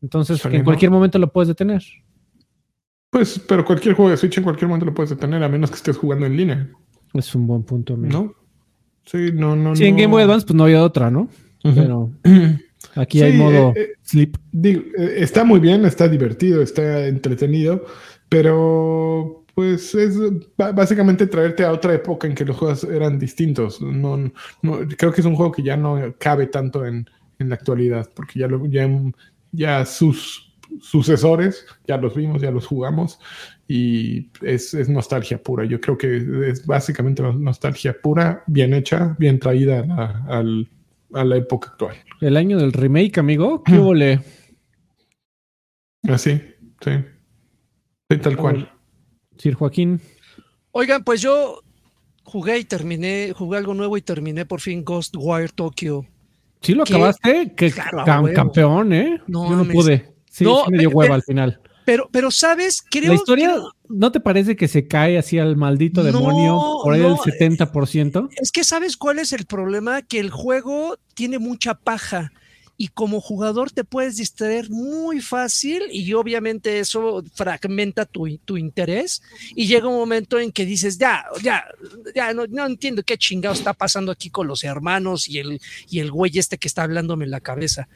[0.00, 1.82] Entonces, que en cualquier momento lo puedes detener.
[3.10, 5.76] Pues, pero cualquier juego de Switch en cualquier momento lo puedes detener, a menos que
[5.76, 6.70] estés jugando en línea,
[7.14, 8.12] Es un buen punto, amigo.
[8.12, 8.34] ¿no?
[9.06, 9.96] Sí, no, no, Sí, en.
[9.96, 11.28] Game Boy Advance, pues no había otra, ¿no?
[11.64, 11.74] Ujú.
[11.74, 12.10] Pero
[12.96, 14.36] aquí Sí, hay modo eh, eh, sleep.
[14.52, 17.84] Digo, eh, está muy bien, está divertido, está entretenido,
[18.28, 20.14] pero pues es
[20.58, 23.80] básicamente traerte a otra época en que los juegos eran distintos.
[23.80, 24.18] No,
[24.62, 28.10] no- creo que es un juego que ya no cabe tanto en, en la actualidad,
[28.14, 28.86] porque ya, lo, ya,
[29.52, 33.18] ya sus sucesores, ya los vimos, ya los jugamos,
[33.68, 35.64] y es, es nostalgia pura.
[35.64, 36.16] Yo creo que
[36.50, 40.42] es básicamente no- nostalgia pura, bien hecha, bien traída a
[41.12, 41.96] a la época actual.
[42.20, 43.62] El año del remake, amigo.
[43.62, 44.20] ¿Qué le?
[46.08, 46.40] Así,
[46.80, 46.90] sí.
[48.10, 48.70] Sí, tal cual.
[49.38, 50.00] Sir Joaquín.
[50.72, 51.60] Oigan, pues yo
[52.24, 56.04] jugué y terminé, jugué algo nuevo y terminé por fin Ghostwire Tokyo.
[56.60, 56.94] ¿Sí lo ¿Qué?
[56.94, 57.54] acabaste?
[57.56, 59.20] Que Claro, cam- campeón, ¿eh?
[59.26, 59.74] No Yo no mames.
[59.74, 60.12] pude.
[60.30, 61.60] Sí, No, sí me dio pe- hueva pe- al final.
[61.86, 65.56] Pero, pero sabes, creo La historia, creo- ¿no te parece que se cae así al
[65.56, 68.28] maldito No, demonio por ahí no, del 70%?
[68.36, 72.32] es que sabes cuál es el problema, que el juego tiene mucha paja
[72.78, 79.22] y como jugador te puedes distraer muy fácil y obviamente eso fragmenta tu, tu interés
[79.54, 81.64] y llega un momento en que dices, ya, ya,
[82.14, 85.58] ya, no, no entiendo qué chingado está pasando aquí con los hermanos y el,
[85.88, 87.88] y el güey este que está hablándome en la cabeza.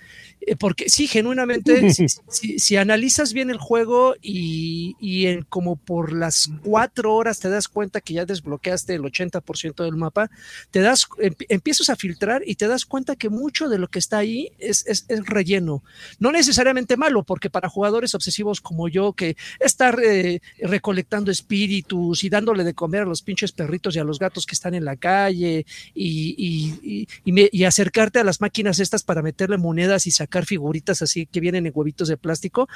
[0.47, 5.77] Eh, porque sí, genuinamente, si, si- si analizas bien el juego y, y en como
[5.77, 10.31] por las cuatro horas te das cuenta que ya desbloqueaste el 80% del mapa,
[10.71, 13.99] te das, em- empiezas a filtrar y te das cuenta que mucho de lo que
[13.99, 15.83] está ahí es, es- es relleno.
[16.19, 22.31] No necesariamente malo, porque para jugadores obsesivos como yo, que estar eh, recolectando espíritus y
[22.31, 24.97] dándole de comer a los pinches perritos y a los gatos que están en la
[24.97, 30.07] calle y, y- y- y me- y acercarte a las máquinas estas para meterle monedas
[30.07, 32.69] y sacar figuritas así que vienen en huevitos de plástico,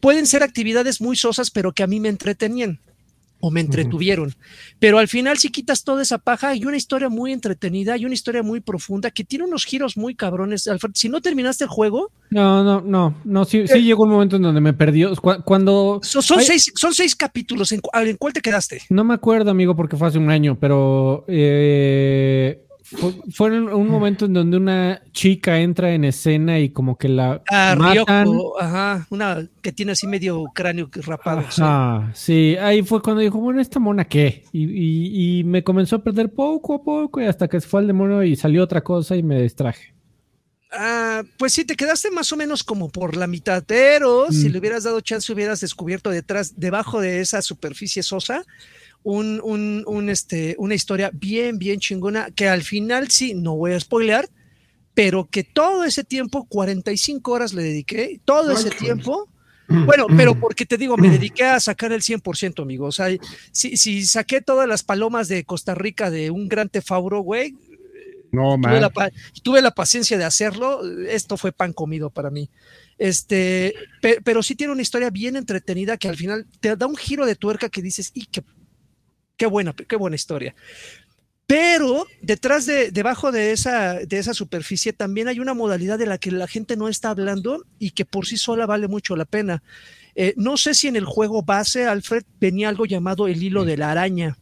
[0.00, 2.78] pueden ser actividades muy sosas, pero que a mí me entretenían
[3.40, 4.34] o me entretuvieron.
[4.78, 8.14] Pero al final, si quitas toda esa paja, hay una historia muy entretenida, hay una
[8.14, 10.66] historia muy profunda que tiene unos giros muy cabrones.
[10.66, 14.36] Alfred, si no terminaste el juego, No, no, no, no, sí, sí llegó un momento
[14.36, 15.14] en donde me perdió.
[15.16, 17.70] Cu- Cuando, son, seis, son seis capítulos.
[17.72, 18.80] ¿En, cu- ¿En cuál te quedaste?
[18.88, 22.63] no me acuerdo, amigo, porque fue hace un año, pero eh,
[23.32, 27.74] fue, un momento en donde una chica entra en escena y como que la Ah,
[27.78, 28.26] matan.
[28.26, 31.40] Ryoko, ajá, una que tiene así medio cráneo rapado.
[31.40, 34.44] Ajá, sí, ahí fue cuando dijo, bueno, ¿esta mona qué?
[34.52, 37.80] Y, y- y me comenzó a perder poco a poco y hasta que se fue
[37.80, 39.92] al demonio y salió otra cosa y me distraje.
[40.76, 44.52] Ah, pues sí, te quedaste más o menos como por la mitad, pero si Mm.
[44.52, 48.42] le hubieras dado chance, hubieras descubierto detrás, debajo de esa superficie sosa,
[49.04, 53.72] un, un, un, este, una historia bien, bien chingona, que al final sí, no voy
[53.74, 54.28] a spoilear,
[54.94, 59.28] pero que todo ese tiempo, 45 horas le dediqué, todo ese tiempo.
[59.86, 62.86] Bueno, pero porque te digo, me dediqué a sacar el 100%, amigo.
[62.86, 63.08] O sea,
[63.50, 67.54] si, si saqué todas las palomas de Costa Rica de un gran tefauro, güey,
[68.30, 68.90] No, tuve la,
[69.42, 72.50] tuve la paciencia de hacerlo, esto fue pan comido para mí.
[72.98, 76.96] Este, pe- pero sí tiene una historia bien entretenida que al final te da un
[76.96, 78.42] giro de tuerca que dices, y qué,
[79.36, 80.54] qué buena, qué buena historia.
[81.46, 86.16] Pero detrás de, debajo de esa, de esa superficie también hay una modalidad de la
[86.16, 89.62] que la gente no está hablando y que por sí sola vale mucho la pena.
[90.14, 93.76] Eh, no sé si en el juego base, Alfred, venía algo llamado el hilo de
[93.76, 94.38] la araña.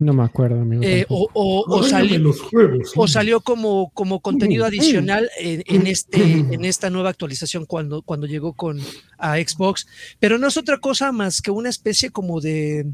[0.00, 0.82] No me acuerdo, amigo.
[0.82, 2.92] eh, o, o- salió, los juegos.
[2.96, 8.26] o salió como, como contenido adicional en, en este, en esta nueva actualización cuando, cuando
[8.26, 8.80] llegó con
[9.18, 9.86] a Xbox.
[10.18, 12.86] Pero no es otra cosa más que una especie como de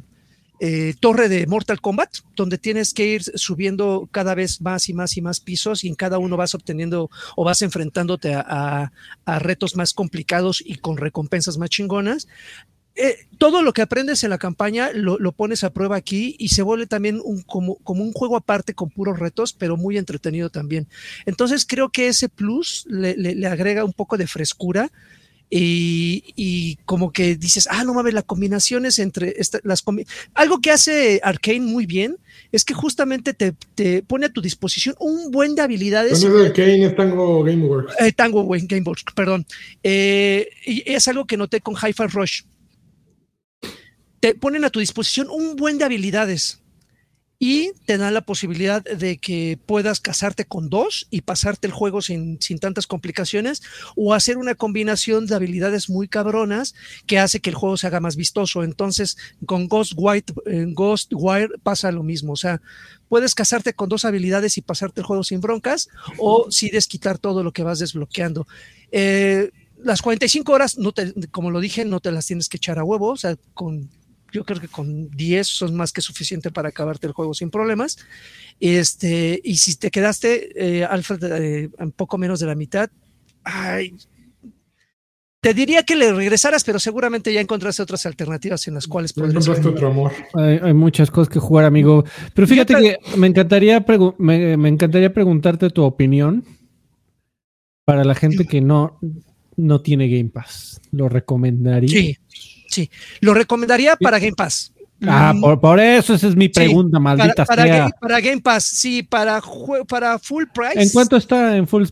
[0.58, 5.16] eh, torre de Mortal Kombat, donde tienes que ir subiendo cada vez más y más
[5.18, 8.90] y más pisos y en cada uno vas obteniendo o vas enfrentándote a,
[9.38, 12.26] retos más complicados y con recompensas más chingonas.
[12.94, 16.62] eh, todo lo que aprendes en la campaña lo, pones a prueba aquí y se
[16.62, 20.88] vuelve también un, como, un juego aparte con puros retos, pero muy entretenido también.
[21.26, 24.90] Entonces creo que ese plus le agrega un poco de frescura
[25.48, 29.84] y, y, como que dices, ah, no mames, las combinaciones entre esta, las
[30.34, 32.16] algo que hace Arkane muy bien
[32.50, 36.24] es que justamente te, te, pone a tu disposición un buen de habilidades.
[36.24, 37.94] No es Arkane, es Tango Gameworks.
[38.00, 39.46] Eh, Tango Gameworks, perdón.
[39.82, 42.42] Eh, y es algo que noté con Hi-Fi Rush
[44.20, 46.60] te ponen a tu disposición un buen de habilidades
[47.38, 52.00] y te dan la posibilidad de que puedas casarte con dos y pasarte el juego
[52.00, 53.62] sin, sin, tantas complicaciones
[53.94, 56.74] o hacer una combinación de habilidades muy cabronas
[57.06, 58.62] que hace que el juego se haga más vistoso.
[58.62, 62.32] Entonces, con Ghostwire, en Ghostwire pasa lo mismo.
[62.32, 62.62] O sea,
[63.08, 67.44] puedes casarte con dos habilidades y pasarte el juego sin broncas o si desquitar todo
[67.44, 68.46] lo que vas desbloqueando.
[68.92, 69.50] Eh,
[69.82, 72.84] las 45 horas, no te, como lo dije, no te las tienes que echar a
[72.84, 73.90] huevo, o sea, con
[74.32, 77.98] yo creo que con 10 son más que suficiente para acabarte el juego sin problemas.
[78.60, 82.90] Este, y si te quedaste, eh, Alfred, eh, un poco menos de la mitad,
[83.44, 83.94] ay,
[85.40, 89.48] te diría que le regresaras, pero seguramente ya encontraste otras alternativas en las cuales podrías.
[89.48, 90.12] otro amor.
[90.34, 92.04] Hay, hay, muchas cosas que jugar, amigo.
[92.34, 93.84] Pero fíjate que me encantaría,
[94.18, 96.44] me, me encantaría preguntarte tu opinión
[97.84, 98.98] para la gente que no,
[99.56, 100.80] no tiene Game Pass.
[100.90, 101.88] ¿Lo recomendaría?
[101.88, 102.16] Sí.
[102.76, 102.90] Sí,
[103.22, 104.70] lo recomendaría para Game Pass.
[105.00, 107.78] Ah, por, por, eso esa es mi pregunta, sí, maldita para, para, sea.
[107.78, 109.40] Game, para, Game, Pass, sí, para,
[109.88, 110.82] para full price.
[110.82, 111.84] ¿En cuánto está en full?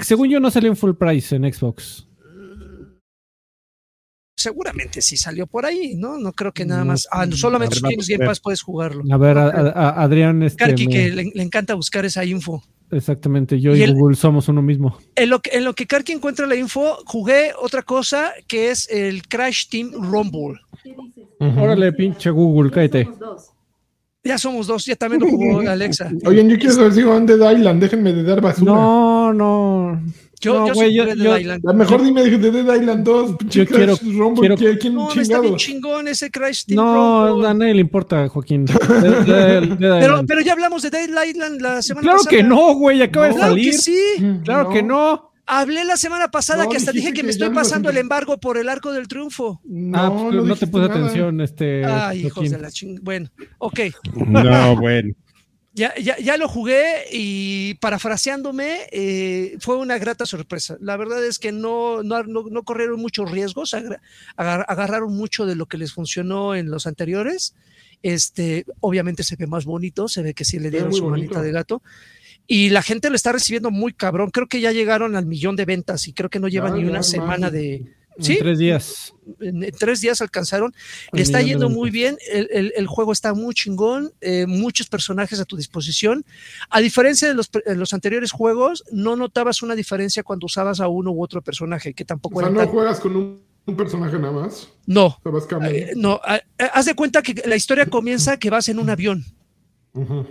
[0.00, 2.08] Según yo no salió en full price en Xbox.
[4.36, 6.18] Seguramente sí salió por ahí, ¿no?
[6.18, 7.06] No creo que nada más.
[7.12, 9.04] Ah, solamente si tienes Game Pass puedes jugarlo.
[9.08, 10.42] A ver, a, a, Adrián.
[10.42, 10.92] Este, Karki, me...
[10.92, 12.64] que le, le, encanta buscar esa info.
[12.90, 14.98] Exactamente, yo y, y el, Google somos uno mismo.
[15.16, 18.88] En lo, que, en lo que Karki encuentra la info, jugué otra cosa que es
[18.90, 20.60] el Crash Team Rumble.
[21.40, 21.62] Uh -huh.
[21.62, 23.08] Órale, pinche Google, cállate.
[24.22, 26.10] Ya somos dos, ya también lo jugó Alexa.
[26.24, 28.72] Oye, yo quiero saber si van de Island, déjenme de dar basura.
[28.72, 30.00] No, no.
[30.44, 31.66] Yo, no, yo, güey, yo, yo, Island.
[31.66, 33.36] A mejor dime de Dead Island 2.
[33.48, 37.48] Yo quiero, Rumble, quiero, ¿quién no, está bien chingón ese Crash Team No, Rumble.
[37.48, 38.64] a nadie le importa, Joaquín.
[39.04, 42.30] De, de, de, pero, pero, ya hablamos de Dead Island la semana claro pasada.
[42.30, 43.64] Claro que no, güey, acaba no, de salir.
[43.64, 44.40] Claro que sí.
[44.44, 44.70] Claro no.
[44.70, 45.30] que no.
[45.46, 48.38] Hablé la semana pasada No, que hasta dije que que me estoy pasando el embargo
[48.38, 49.60] por el arco del triunfo.
[49.64, 50.94] No, ah, pues, no, te puse nada.
[50.94, 51.84] atención, este.
[51.84, 52.98] Ay, hijos de la ching.
[53.02, 53.28] Bueno,
[53.58, 53.80] ok.
[54.26, 55.14] No, bueno.
[55.76, 60.76] Ya, ya, ya lo jugué y parafraseándome, eh, fue una grata sorpresa.
[60.80, 64.00] La verdad es que no, no, no, no corrieron muchos riesgos, agar,
[64.36, 67.56] agar, agarraron mucho de lo que les funcionó en los anteriores.
[68.04, 71.34] Este, obviamente se ve más bonito, se ve que sí le dieron su bonito.
[71.34, 71.82] manita de gato.
[72.46, 74.30] Y la gente lo está recibiendo muy cabrón.
[74.30, 76.88] Creo que ya llegaron al millón de ventas y creo que no llevan Ya, ni
[76.88, 77.94] una semana de.
[78.18, 79.14] En tres días.
[79.40, 80.72] en tres días alcanzaron.
[81.12, 82.16] Le está yendo muy bien.
[82.30, 84.12] El, el- el juego está muy chingón.
[84.20, 86.24] eh, muchos personajes a tu disposición.
[86.70, 90.80] A diferencia de los, pre- de los anteriores juegos, no notabas una diferencia cuando usabas
[90.80, 93.40] a uno u otro personaje, que tampoco O sea, era no tan- juegas con un,
[93.66, 94.68] un personaje nada más.
[94.86, 95.16] No,
[95.62, 96.20] eh, no.
[96.28, 96.40] eh,
[96.72, 99.24] haz de cuenta que la historia comienza que vas en un avión.
[99.94, 100.26] Ujú.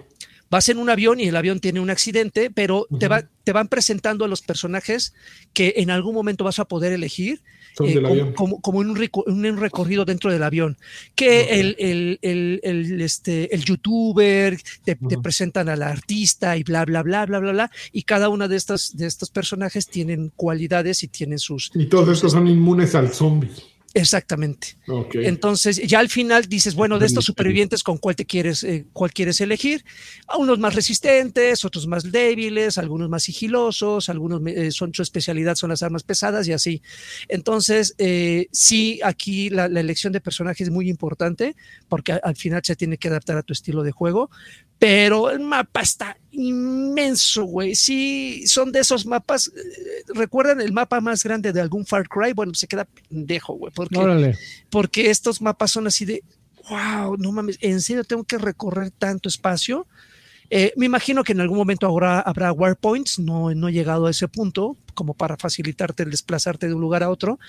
[0.54, 3.68] Vas en un avión y el avión tiene un accidente, pero te, va, te van
[3.70, 5.16] presentando a los personajes
[5.52, 7.42] que en algún momento vas a poder elegir
[7.80, 8.34] eh, como, avión.
[8.34, 10.78] como, como en un, recorrido dentro del avión.
[11.16, 17.02] Que el, el, el, el, este, el youtuber, te, presentan al artista y bla, bla,
[17.02, 17.72] bla, bla, bla, bla.
[17.92, 21.72] Y cada una de estas de estos personajes tienen cualidades y tienen sus.
[21.74, 23.50] Y todos estos son inmunes al zombie.
[23.94, 24.78] Exactamente.
[25.26, 29.14] Entonces, ya al final dices, bueno, de estos supervivientes, ¿con cuál te quieres, eh, cuál
[29.14, 29.86] quieres elegir?
[30.28, 35.56] A unos más resistentes, otros más débiles, algunos más sigilosos, algunos eh, son su especialidad,
[35.56, 36.82] son las armas pesadas y así.
[37.30, 41.56] Entonces, eh, sí, aquí la, la elección de personaje es muy importante
[41.88, 44.30] porque a- al final se tiene que adaptar a tu estilo de juego.
[44.84, 47.74] Pero el mapa está inmenso, güey.
[47.74, 49.48] Sí, son de esos mapas.
[49.48, 52.34] eh, ¿Recuerdan el mapa más grande de algún Far Cry?
[52.34, 53.72] Bueno, se queda pendejo, güey.
[53.74, 54.38] Porque Órale.
[54.70, 56.22] porque estos mapas son así de,
[56.70, 59.88] wow, no mames, en serio tengo que recorrer tanto espacio.
[60.50, 64.12] Eh, me imagino que en algún momento habrá, habrá waypoints, no, no he llegado a
[64.12, 67.40] ese punto como para facilitarte el desplazarte de un lugar a otro,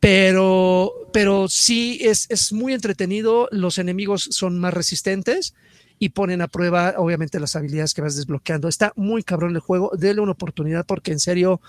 [0.00, 5.54] pero, pero sí es, es muy entretenido, los enemigos son más resistentes
[6.02, 8.66] y ponen a prueba obviamente las habilidades que vas desbloqueando.
[8.66, 11.60] Está muy cabrón el juego, déle una oportunidad porque en serio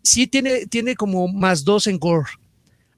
[0.00, 2.30] sí tiene, tiene como más dos en gore.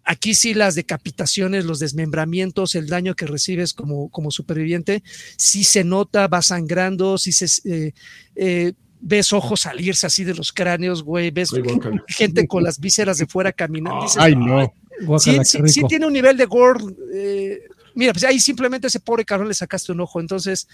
[0.05, 5.03] Aquí sí las decapitaciones, los desmembramientos, el daño que recibes como, como superviviente,
[5.39, 7.95] sí se nota, va sangrando, sí se, eh,
[8.37, 11.53] eh, ves ojos salirse así de los cráneos, güey, ves
[12.07, 14.03] gente con las vísceras de fuera caminando.
[14.03, 14.71] dices, Ay, no.
[15.19, 16.85] Sí, tiene un nivel de gore.
[17.15, 17.61] eh,
[17.95, 20.21] mira, pues ahí simplemente ese pobre cabrón le sacaste un ojo.
[20.21, 20.69] Entonces,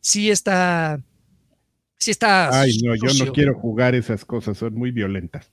[0.00, 1.00] sí está.
[1.98, 2.58] Sí está.
[2.60, 5.50] Ay, no, yo no quiero jugar esas cosas, son muy violentas.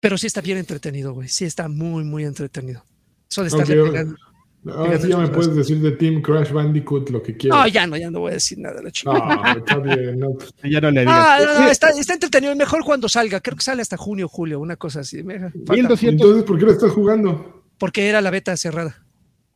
[0.00, 1.28] Pero sí está bien entretenido, güey.
[1.28, 2.84] Sí está muy, muy entretenido.
[3.28, 4.16] Eso de estar Ok, pegando.
[4.66, 7.58] Ahora sí ya me puedes decir de Team Crash Bandicoot lo que quieras.
[7.60, 9.12] No, ya no, ya no voy a decir nada de la chica.
[9.12, 10.36] No, está bien, no.
[10.70, 11.14] Ya no le digas.
[11.16, 12.54] Ah, no, no, está, está entretenido.
[12.54, 13.40] Mejor cuando salga.
[13.40, 15.22] Creo que sale hasta junio, julio, una cosa así.
[15.22, 17.64] Me- falta- 1200, Entonces, ¿por qué lo estás jugando?
[17.78, 19.04] porque era la beta cerrada.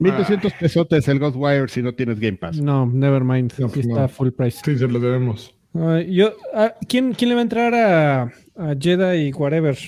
[0.03, 2.61] 1200 pesotes el Ghostwire si no tienes Game Pass.
[2.61, 3.53] No, never mind.
[3.59, 4.09] No, Aquí está no.
[4.09, 4.61] full price.
[4.64, 5.55] Sí, se lo debemos.
[6.09, 8.22] Yo, ah, ¿quién, ¿Quién le va a entrar a,
[8.57, 9.78] a Jedi y whatever?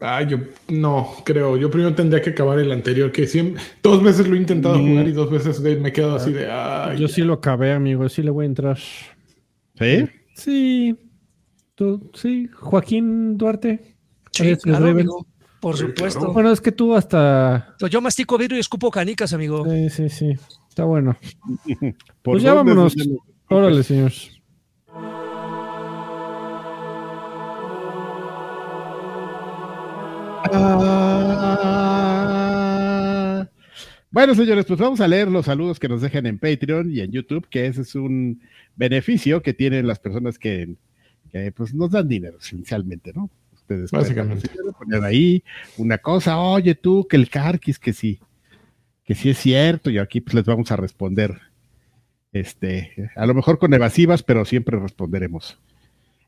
[0.00, 0.38] Ah, yo
[0.68, 1.56] no, creo.
[1.56, 4.88] Yo primero tendría que acabar el anterior, que siempre, dos veces lo he intentado Mm.
[4.88, 6.50] jugar y dos veces me he quedado así de.
[6.50, 8.08] Ay, Yo sí lo acabé, amigo.
[8.08, 8.78] Sí le voy a entrar.
[9.78, 10.08] ¿Sí?
[10.34, 10.96] Sí.
[11.74, 12.48] Tú, sí.
[12.54, 13.80] Joaquín Duarte.
[14.32, 15.26] Sí, claro, amigo.
[15.62, 16.32] Por supuesto.
[16.32, 17.76] Bueno, es que tú hasta.
[17.88, 19.64] Yo mastico vidrio y escupo canicas, amigo.
[19.64, 20.36] Sí, sí, sí.
[20.68, 21.16] Está bueno.
[21.64, 22.96] ¿Por Pues ya vámonos.
[23.48, 24.10] Órale, señor.
[30.52, 31.88] Ah.
[34.10, 37.12] Bueno, señores, pues vamos a leer los saludos que nos dejan en Patreon y en
[37.12, 38.42] YouTube, que ese es un
[38.74, 40.74] beneficio que tienen las personas que,
[41.30, 43.30] que, pues, nos dan dinero esencialmente, ¿no?
[43.90, 44.48] Básicamente.
[44.78, 45.42] poner ahí
[45.78, 48.20] una cosa, oye tú, que el Carquis, que sí,
[49.04, 51.38] que sí es cierto, y aquí pues les vamos a responder,
[52.32, 55.58] este, a lo mejor con evasivas, pero siempre responderemos.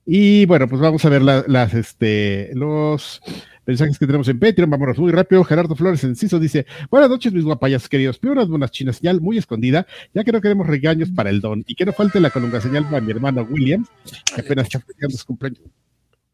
[0.07, 3.23] Y bueno, pues vamos a ver la- las, este, los
[3.67, 4.69] mensajes que tenemos en Patreon.
[4.69, 5.43] Vámonos muy rápido.
[5.45, 8.19] Gerardo Flores Enciso dice: Buenas noches, mis guapayas queridos.
[8.19, 11.65] Pido unas buenas chinas, señal muy escondida, ya que no queremos regaños para el don.
[11.67, 13.89] Y que no falte la colunga señal para mi hermano Williams,
[14.35, 15.63] que apenas está festejando su cumpleaños.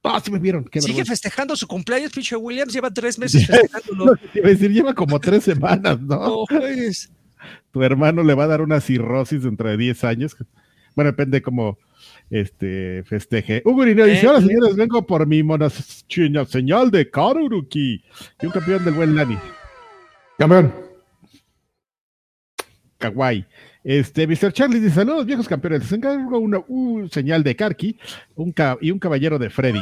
[0.02, 0.64] Ah, sí me vieron.
[0.64, 1.12] Qué Sigue vergüenza.
[1.12, 2.72] festejando su cumpleaños, pinche Williams.
[2.72, 4.12] Lleva tres meses festejándolo.
[4.12, 6.16] A decir, lleva como tres semanas, ¿no?
[6.16, 7.10] No, juegues.
[7.70, 10.36] tu hermano le va a dar una cirrosis dentro de 10 años.
[10.96, 11.78] Bueno, depende cómo
[12.30, 13.62] este, festeje.
[13.64, 14.42] Hugo Irineo dice, Eh, hola eh.
[14.42, 18.02] señores, vengo por mi monachiña señal de Karuruki
[18.42, 19.38] y un campeón del buen Lani,
[20.38, 20.72] Campeón.
[22.98, 23.46] Kawaii.
[23.82, 24.52] Este, Mr.
[24.52, 27.96] Charlie dice, saludos viejos campeones, les encargo una uh, señal de Karki
[28.36, 29.80] un y un caballero de Freddy.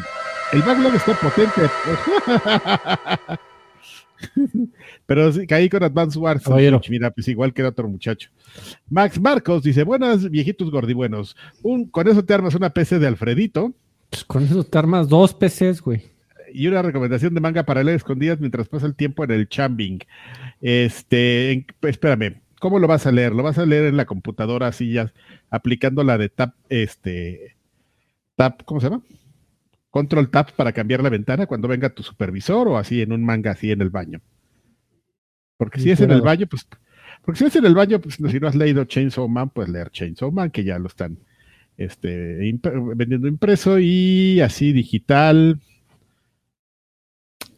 [0.52, 1.60] El backlog está potente.
[5.06, 6.42] Pero sí, caí con Advance Wars.
[6.88, 8.30] Mira, pues igual que el otro muchacho.
[8.88, 11.36] Max Marcos dice: Buenas, viejitos gordibuenos.
[11.62, 13.72] Un, con eso te armas una PC de Alfredito
[14.10, 16.02] Pues con eso te armas dos PCs, güey.
[16.52, 19.98] y una recomendación de manga para leer escondidas mientras pasa el tiempo en el chambing.
[20.60, 23.32] Este, en- espérame, ¿cómo lo vas a leer?
[23.34, 25.12] ¿Lo vas a leer en la computadora así ya
[25.50, 27.56] aplicando la de tap, este,
[28.36, 29.02] tap, ¿cómo se llama?
[29.90, 33.52] Control tap para cambiar la ventana cuando venga tu supervisor o así en un manga
[33.52, 34.20] así en el baño.
[35.56, 36.68] Porque si es en el baño, pues,
[37.24, 39.90] porque si es en el baño, pues si no has leído Chainsaw Man, pues leer
[39.90, 41.18] Chainsaw Man, que ya lo están
[41.76, 45.60] este, imp- vendiendo impreso y así digital.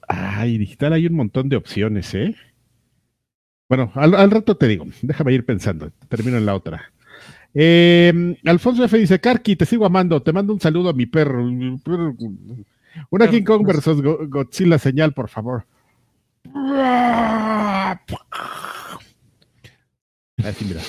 [0.08, 2.34] Ay, digital hay un montón de opciones, ¿eh?
[3.70, 6.92] Bueno, al, al rato te digo, déjame ir pensando, termino en la otra.
[7.54, 8.98] Eh, Alfonso F.
[8.98, 11.42] dice, Karki, te sigo amando, te mando un saludo a mi perro.
[13.10, 15.64] Una King Kong versus Go- Godzilla señal, por favor.
[20.44, 20.80] Así, mira.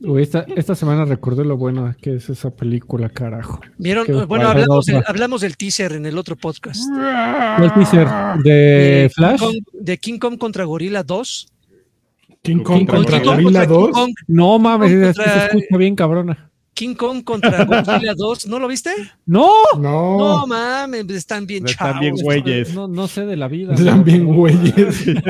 [0.00, 3.60] Güey, esta, esta semana recordé lo bueno que es esa película, carajo.
[3.78, 4.06] ¿Vieron?
[4.06, 5.10] Qué Bueno, hablamos, del- Otra.
[5.10, 6.80] hablamos del teaser en el otro podcast.
[6.88, 8.06] ¿Cuál teaser?
[8.44, 9.40] ¿De Flash?
[9.40, 11.48] King Kong- de King Kong contra Gorilla 2.
[12.42, 13.86] King Kong King Kong contra contra 2.
[13.86, 16.50] King Kong, No mames, Kong se escucha bien cabrona.
[16.74, 18.46] King Kong contra Godzilla 2.
[18.46, 18.90] ¿No lo viste?
[19.26, 19.50] ¡No!
[19.78, 22.00] No No, mames, están bien Están chavos.
[22.00, 22.72] bien güeyes.
[22.74, 23.74] No, no sé de la vida.
[23.74, 24.04] están ¿no?
[24.04, 25.04] bien güeyes.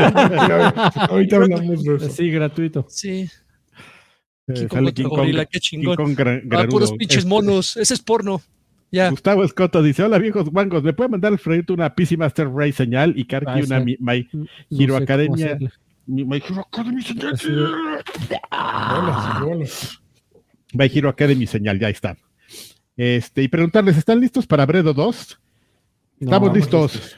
[1.08, 2.08] Ahorita hablamos de eso.
[2.10, 2.86] Sí, gratuito.
[2.90, 3.28] Sí,
[4.46, 5.84] Eh, King Kong King Kong, Gorilla, qué King.
[5.84, 6.16] Kong
[6.52, 7.76] Ah, puros pinches Este, monos.
[7.78, 8.40] Ese es porno.
[8.90, 9.10] Ya.
[9.10, 12.72] Gustavo Escoto dice: Hola viejos guangos, ¿me puede mandar al Fredito una PC Master Race
[12.72, 13.96] señal y Karki Ah, una My,
[14.32, 15.58] No Hero sé cómo Academia.
[16.08, 17.34] My Hero Academy señal?
[18.50, 20.02] Bolas, bolas.
[20.72, 22.16] My Hero Academy señal, ya está.
[22.96, 25.40] Este, y preguntarles: ¿están listos para Bredo 2?
[26.20, 27.16] Estamos No, listos.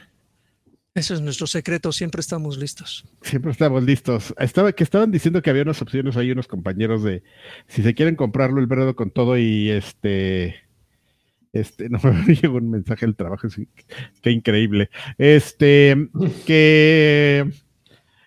[0.93, 1.93] Ese es nuestro secreto.
[1.93, 3.05] Siempre estamos listos.
[3.21, 4.33] Siempre estamos listos.
[4.37, 7.23] Estaba, que estaban diciendo que había unas opciones ahí, unos compañeros de
[7.67, 10.55] si se quieren comprarlo el Bredo con todo y este.
[11.53, 13.67] Este, no me llegó un mensaje del trabajo, sí,
[14.21, 14.89] qué increíble.
[15.17, 16.09] Este,
[16.45, 17.49] que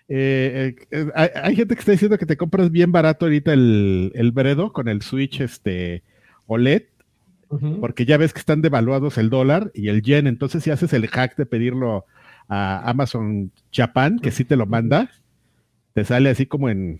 [0.07, 4.11] eh, eh, hay, hay gente que está diciendo que te compras bien barato ahorita el,
[4.15, 6.03] el Bredo con el Switch este
[6.47, 6.83] OLED,
[7.49, 7.79] Ujú.
[7.79, 11.07] porque ya ves que están devaluados el dólar y el yen, entonces si haces el
[11.07, 12.05] hack de pedirlo
[12.47, 15.09] a Amazon Japan, que sí te lo manda,
[15.93, 16.99] te sale así como en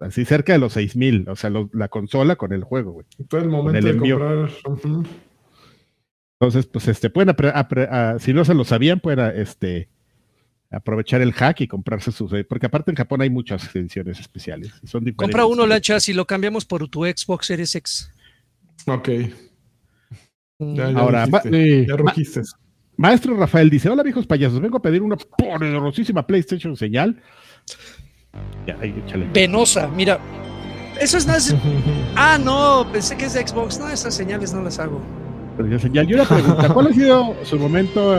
[0.00, 3.06] así cerca de los seis mil, o sea, lo- la consola con el juego, güey.
[3.32, 4.48] El momento el de.
[6.38, 9.88] Entonces, pues este, pueden, apre- apre- ah, si no se lo sabían, pueden este,
[10.70, 14.68] aprovechar el hack y comprarse sus, eh, porque aparte en Japón hay muchas ediciones especiales.
[14.84, 15.16] Son diferentes.
[15.16, 18.10] Compra uno, Lanchas, y lo cambiamos por tu Xbox Series X.
[18.86, 19.08] Ok.
[20.58, 21.50] Ya, ya Ahora, rugiste,
[21.82, 21.86] Sí.
[21.86, 22.40] ya rugiste.
[22.96, 27.20] Maestro Rafael dice: Hola viejos payasos, vengo a pedir una poderosísima PlayStation señal.
[28.66, 29.28] Ya, ahí, échale.
[29.32, 30.18] Venosa, mira.
[31.00, 31.38] Eso es nada.
[32.16, 33.78] Ah, no, pensé que es de Xbox.
[33.78, 35.00] No, esas señales no las hago.
[35.58, 36.10] Pero señal.
[36.10, 38.14] Y una pregunta: ¿Cuál ha sido su momento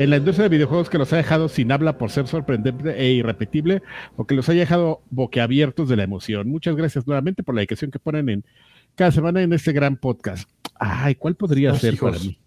[0.00, 3.12] en la industria de videojuegos que los ha dejado sin habla por ser sorprendente e
[3.12, 3.82] irrepetible
[4.16, 6.48] o que los haya dejado boquiabiertos de la emoción?
[6.48, 8.44] Muchas gracias nuevamente por la dedicación que ponen en
[8.94, 10.48] cada semana en este gran podcast.
[10.74, 12.12] Ay, ¿cuál podría Los ser hijos.
[12.12, 12.38] para mí?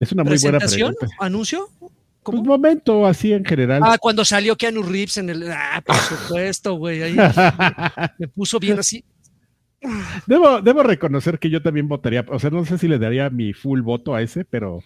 [0.00, 0.94] Es una muy buena ¿Presentación?
[0.98, 1.24] pregunta.
[1.24, 1.68] ¿Anuncio?
[1.78, 1.92] Pues
[2.22, 2.42] ¿Cómo?
[2.42, 3.80] momento así en general.
[3.84, 5.50] Ah, cuando salió Keanu Reeves en el.
[5.52, 7.02] Ah, por supuesto, güey.
[7.02, 7.16] Ahí
[8.18, 9.04] me puso bien así.
[10.26, 13.52] Debo, debo reconocer que yo también votaría, o sea, no sé si le daría mi
[13.54, 14.82] full voto a ese, pero,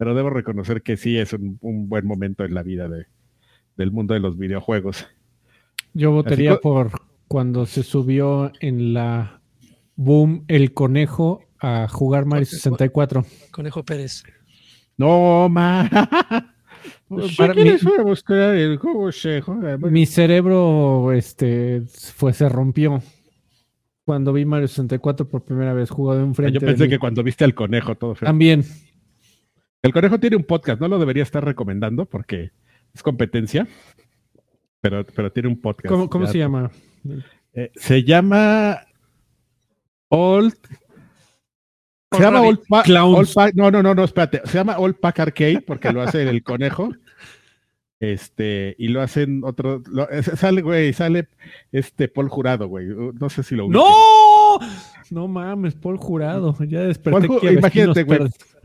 [0.00, 3.04] pero debo reconocer que sí es un, un buen momento en la vida de,
[3.76, 5.06] del mundo de los videojuegos.
[5.92, 6.90] Yo votaría por
[7.28, 9.42] cuando se subió en la
[9.96, 13.26] boom el conejo a jugar Mario 64.
[13.50, 14.24] Conejo Pérez.
[14.96, 15.86] No, ma.
[17.10, 17.70] Para Para mí-
[18.02, 18.80] buscar el
[19.12, 19.76] se juega.
[19.76, 21.82] Mi cerebro este
[22.16, 23.02] fue se rompió
[24.06, 26.54] cuando vi Mario 64 por primera vez jugado enfrente.
[26.54, 26.88] Yo de pensé mí.
[26.88, 28.26] que cuando viste al conejo todo feo.
[28.26, 28.64] también.
[29.82, 32.50] El conejo tiene un podcast, no lo debería estar recomendando porque
[32.94, 33.66] es competencia,
[34.80, 35.88] pero, pero tiene un podcast.
[35.88, 36.70] ¿Cómo, cómo se llama?
[37.54, 38.80] Eh, se llama
[40.08, 40.54] Old.
[42.12, 42.42] Se llama.
[42.42, 44.42] Old, Pa- Pack- No, no, no, no, espérate.
[44.44, 46.90] Se llama Old Pack Arcade porque lo hace el conejo.
[48.00, 49.82] Este, y lo hacen otro.
[49.90, 51.28] lo- sale, güey, sale
[51.72, 52.90] este Paul Jurado, güey.
[52.90, 53.82] Uh, No sé si lo ubiquen.
[53.82, 54.58] ¡No!
[55.10, 56.56] No mames, Paul Jurado.
[56.64, 58.20] Ya desperté Paul imagínate, güey.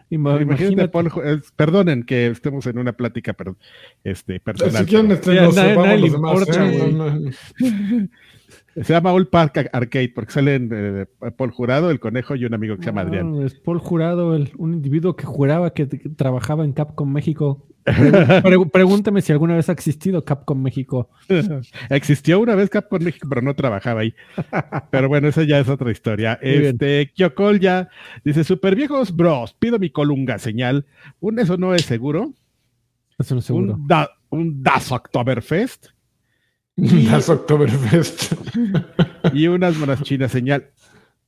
[0.09, 0.87] Imagínate.
[0.89, 1.11] Paul
[1.55, 3.57] perdonen que estemos en una plática pero,
[4.03, 4.85] este, personal.
[4.85, 8.07] Si quieren, este, nos vamos los demás, importa, ¿eh?
[8.75, 11.05] se llama Old Park Arcade porque salen eh,
[11.37, 13.41] Paul Jurado, el conejo y un amigo que se llama No, Adrián.
[13.43, 17.65] es Paul Jurado, el- un individuo que juraba que, que trabajaba en Capcom México.
[17.85, 21.09] Pre- pre- pregúntame si alguna vez ha existido Capcom México.
[21.89, 24.13] Existió una vez Capcom México, pero no trabajaba ahí.
[24.89, 26.39] Pero bueno, esa ya es otra historia.
[26.41, 26.51] Muy.
[26.51, 27.89] Este, Kyokol ya
[28.23, 30.85] dice: Super viejos bros, pido mi colunga señal.
[31.19, 32.33] Un eso no es seguro.
[33.19, 33.73] Eso no es seguro.
[33.75, 35.87] Un, da, un Das Oktoberfest
[36.77, 38.33] Las Oktoberfest.
[39.33, 40.69] y unas monas chinas señal.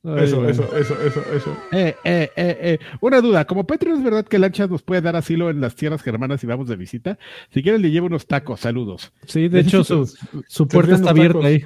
[0.03, 0.51] Ay, Eso, bueno.
[0.51, 1.57] eso, eso, eso, eso.
[1.71, 2.79] Eh, eh, eh, eh.
[3.01, 6.01] Una duda, como Petro es verdad que Lanchas nos puede dar asilo en las tierras
[6.01, 7.17] germanas y vamos de visita.
[7.53, 9.11] Si quieren le llevo unos tacos, saludos.
[9.25, 10.05] Sí, de hecho, su,
[10.47, 11.45] su puerta está abierta tacos.
[11.45, 11.63] ahí.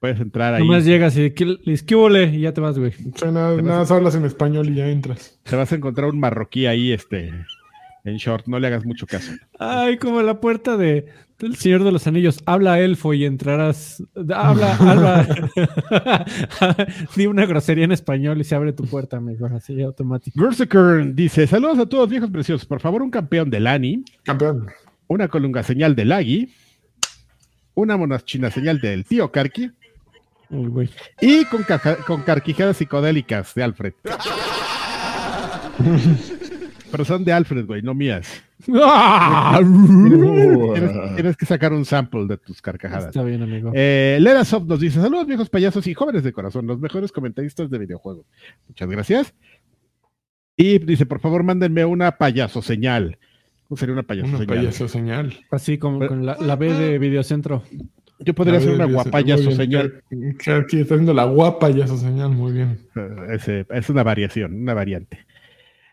[0.00, 0.62] Puedes entrar ahí.
[0.62, 2.92] Nomás llegas y ¿qué, les- y ya te vas, güey.
[3.14, 5.38] O sea, nada, nada más hablas en español y ya entras.
[5.42, 7.32] Te vas a encontrar un marroquí ahí, este,
[8.04, 8.46] en short.
[8.48, 9.32] No le hagas mucho caso.
[9.58, 11.06] Ay, como la puerta de
[11.38, 12.40] del Señor de los Anillos.
[12.46, 14.02] Habla elfo y entrarás.
[14.34, 15.48] Habla, habla.
[17.16, 19.46] Di una grosería en español y se abre tu puerta, amigo.
[19.46, 20.40] Así automático.
[20.42, 22.66] Berserker dice: Saludos a todos, viejos preciosos.
[22.66, 24.66] Por favor, un campeón de Lani, Campeón.
[25.08, 26.54] una colunga señal de Lagi,
[27.74, 29.70] una monachina señal del tío Karki
[30.48, 30.90] Uy, güey.
[31.20, 33.92] y con, caja- con carquijadas psicodélicas de Alfred.
[36.90, 38.42] Pero son de Alfred, güey, no mías.
[38.82, 39.60] ¡Ah!
[39.62, 43.06] Tienes, tienes que sacar un sample de tus carcajadas.
[43.06, 43.70] Está bien, amigo.
[43.74, 47.70] Eh, Leda Soft nos dice: Saludos, viejos payasos y jóvenes de corazón, los mejores comentaristas
[47.70, 48.26] de videojuegos.
[48.68, 49.34] Muchas gracias.
[50.56, 53.18] Y dice: Por favor, mándenme una payaso señal.
[53.68, 54.56] ¿Cómo sería una payaso Una señal?
[54.58, 55.34] payaso señal.
[55.50, 57.62] Así como con la, la B de Videocentro.
[58.18, 60.02] Yo podría ver, una guapayaso señal.
[60.38, 62.78] Claro, Aquí está haciendo la guapa payaso señal, muy bien.
[62.96, 65.26] Eh, es una variación, una variante.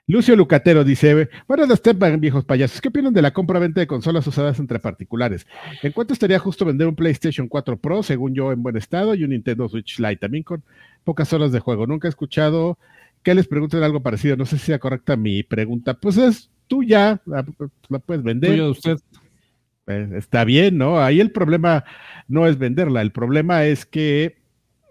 [0.05, 2.81] Lucio Lucatero dice: Buenas tardes, viejos payasos.
[2.81, 5.47] ¿Qué opinan de la compra-venta de consolas usadas entre particulares?
[5.81, 9.23] ¿En cuánto estaría justo vender un PlayStation 4 Pro, según yo, en buen estado, y
[9.23, 10.61] un Nintendo Switch Lite, también con
[11.05, 11.87] pocas horas de juego?
[11.87, 12.77] Nunca he escuchado
[13.23, 14.35] que les pregunten algo parecido.
[14.35, 15.93] No sé si sea correcta mi pregunta.
[15.93, 17.45] Pues es tuya, la,
[17.87, 18.51] la puedes vender.
[18.51, 18.97] Tuyo de usted.
[19.87, 20.99] Eh, está bien, ¿no?
[20.99, 21.85] Ahí el problema
[22.27, 24.37] no es venderla, el problema es que,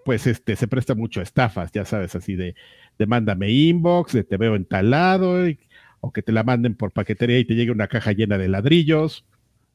[0.05, 2.55] pues, este, se presta mucho a estafas, ya sabes, así de,
[2.99, 5.59] de mándame inbox, de te veo entalado, y-
[6.01, 9.25] o que te la manden por paquetería y te llegue una caja llena de ladrillos.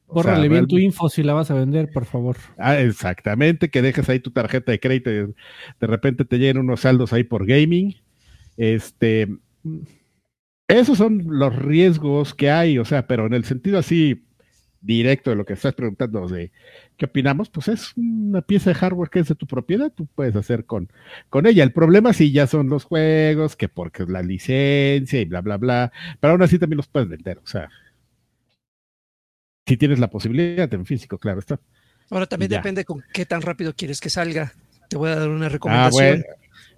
[0.06, 2.36] O sea, Bórrale bien tu info si la vas a vender, por favor.
[2.58, 6.80] Ah, exactamente, que dejes ahí tu tarjeta de crédito y de repente te lleguen unos
[6.80, 7.94] saldos ahí por gaming.
[8.56, 9.28] Este,
[10.66, 14.24] esos son los riesgos que hay, o sea, pero en el sentido así
[14.80, 16.52] directo de lo que estás preguntando de
[16.98, 20.36] qué opinamos, pues es una pieza de hardware que es de tu propiedad, tú puedes
[20.36, 20.90] hacer con,
[21.30, 21.64] con ella.
[21.64, 25.56] El problema sí ya son los juegos, que porque es la licencia y bla, bla,
[25.56, 27.70] bla, pero aún así también los puedes vender, o sea,
[29.66, 31.60] si tienes la posibilidad en físico, claro está.
[32.10, 32.58] Ahora también Ya.
[32.58, 34.52] depende con qué tan rápido quieres que salga.
[34.88, 36.04] Te voy a dar una recomendación.
[36.06, 36.24] Ah, bueno.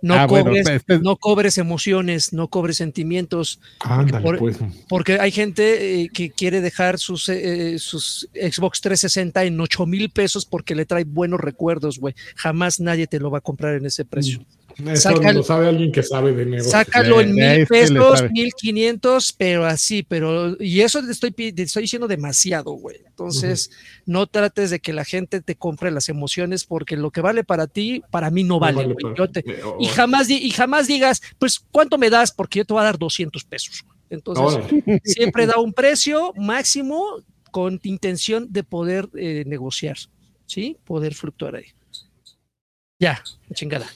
[0.02, 4.56] No, Ah, bueno, cobres, este- no cobres emociones, no cobres sentimientos, Ándale, Por- pues.
[4.88, 10.10] porque hay gente eh, que quiere dejar sus, eh, sus Xbox 360 en 8 mil
[10.10, 12.14] pesos porque le trae buenos recuerdos, güey.
[12.36, 14.44] Jamás nadie te lo va a comprar en ese precio.
[14.78, 16.70] Eso Sácalo- lo sabe alguien que sabe de negocios.
[16.72, 21.82] Sácalo en mil pesos, mil quinientos, pero así, pero y eso te estoy, te estoy
[21.82, 22.96] diciendo demasiado, güey.
[23.06, 23.70] Entonces,
[24.06, 27.66] no trates de que la gente te compre las emociones porque lo que vale para
[27.66, 28.84] ti, para mí no, No vale.
[28.86, 29.14] güey.
[29.16, 32.32] Yo te- eh, y jamás di- y jamás digas, pues, ¿cuánto me das?
[32.32, 33.82] Porque yo te voy a dar 200 pesos.
[33.86, 33.98] güey.
[34.10, 35.00] Entonces, Órale.
[35.04, 37.04] siempre da un precio máximo
[37.50, 39.96] con intención de poder eh, negociar,
[40.46, 40.76] ¿sí?
[40.84, 41.66] Poder fluctuar ahí.
[42.98, 43.22] Ya,
[43.54, 43.86] chingada.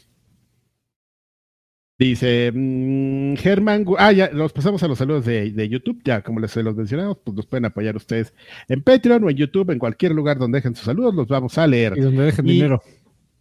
[1.96, 6.40] Dice mm, Germán, ah, ya nos pasamos a los saludos de, de YouTube, ya como
[6.40, 8.34] les se los mencionamos, pues nos pueden apoyar ustedes
[8.68, 11.66] en Patreon o en YouTube, en cualquier lugar donde dejen sus saludos, los vamos a
[11.66, 11.94] leer.
[11.96, 12.82] Y donde dejen Y- dinero.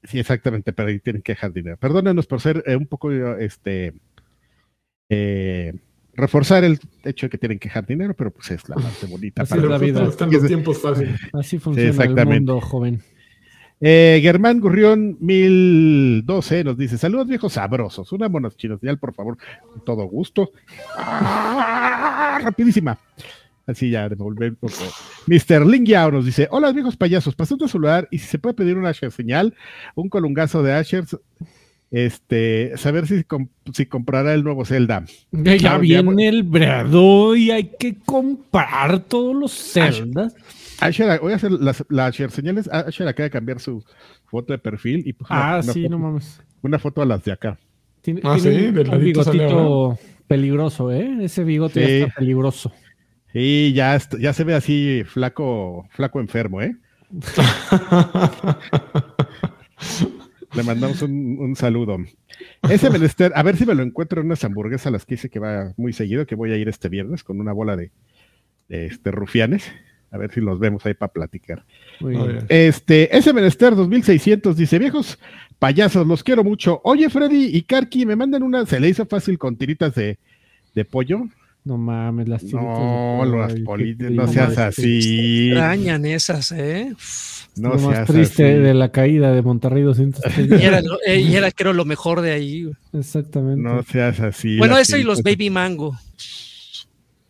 [0.03, 1.77] Sí, exactamente, pero ahí tienen que dejar dinero.
[1.77, 3.93] Perdónenos por ser eh, un poco, este,
[5.09, 5.73] eh,
[6.13, 9.43] reforzar el hecho de que tienen que dejar dinero, pero pues es la parte bonita.
[9.43, 10.03] Así para es la vida.
[10.03, 11.19] Están los tiempos fáciles.
[11.31, 12.34] Así funciona el exactamente.
[12.35, 13.01] mundo, joven.
[13.85, 19.38] Eh, Germán Gurrión 1012 nos dice, saludos viejos sabrosos, una monochinosidal, por favor,
[19.69, 20.51] con todo gusto.
[20.95, 22.97] Ah, rapidísima.
[23.68, 24.85] Así ya, devolver un poco.
[25.27, 25.65] Mr.
[25.68, 28.77] Ling Yao nos dice, hola viejos payasos, pasé tu celular y si se puede pedir
[28.77, 29.53] una Asher señal,
[29.95, 31.18] un colungazo de Ashers,
[31.91, 33.26] este, saber si,
[33.73, 35.03] si comprará el nuevo Zelda.
[35.34, 40.34] Ya Claro, ya, viene el brado y hay que comprar todos los celdas.
[40.85, 43.84] Asher, voy a hacer las, la Asher señales, Asher acaba de cambiar su
[44.26, 46.41] foto de perfil y puso Ah, una sí, foto- no mames.
[46.61, 47.57] una foto a las de acá.
[48.01, 49.97] Tiene, Ah, tiene sí, un, del un bigotito
[50.27, 51.18] peligroso, ¿eh?
[51.22, 51.93] Ese bigote ya Sí.
[52.01, 52.72] está peligroso.
[53.31, 56.76] Sí, ya, ya se ve así flaco, flaco enfermo, ¿eh?
[60.55, 61.97] Le mandamos un, un saludo.
[62.69, 65.30] Ese menester, a ver si me lo encuentro en unas hamburguesas a las que dice
[65.30, 67.91] que va muy seguido, que voy a ir este viernes con una bola de,
[68.69, 69.72] de, este, rufianes.
[70.14, 71.64] A ver si los vemos ahí para platicar.
[71.99, 72.45] Muy bien.
[72.48, 75.18] Este, ese menester 2600 dice, viejos
[75.60, 76.80] payasos, los quiero mucho.
[76.84, 80.19] Oye, Freddy y Karki, me mandan una, se le hizo fácil con tiritas de,
[80.76, 81.23] de pollo.
[81.65, 84.34] No mames, las tiritas No, de pollo, las poli- no triste.
[84.34, 85.48] seas así.
[85.49, 86.94] Extrañan esas, ¿eh?
[87.56, 88.61] No lo más seas triste así.
[88.61, 90.57] de la caída de Monterrey 230.
[90.61, 92.69] Y era, eh, y era creo lo mejor de ahí.
[92.91, 93.61] Exactamente.
[93.61, 94.57] No seas así.
[94.57, 95.98] Bueno, eso y los baby mango.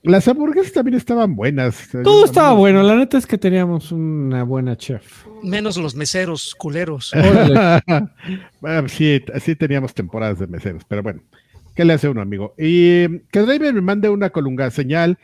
[0.03, 1.88] Las hamburguesas también estaban buenas.
[2.03, 2.84] Todo estaba bueno.
[2.84, 5.25] La neta es que teníamos una buena chef.
[5.41, 7.13] Menos los meseros culeros.
[8.59, 11.21] Bueno, sí, sí teníamos temporadas de meseros, pero bueno.
[11.75, 12.53] ¿Qué le hace uno, amigo?
[12.57, 15.17] Y que Driver me mande una colunga señal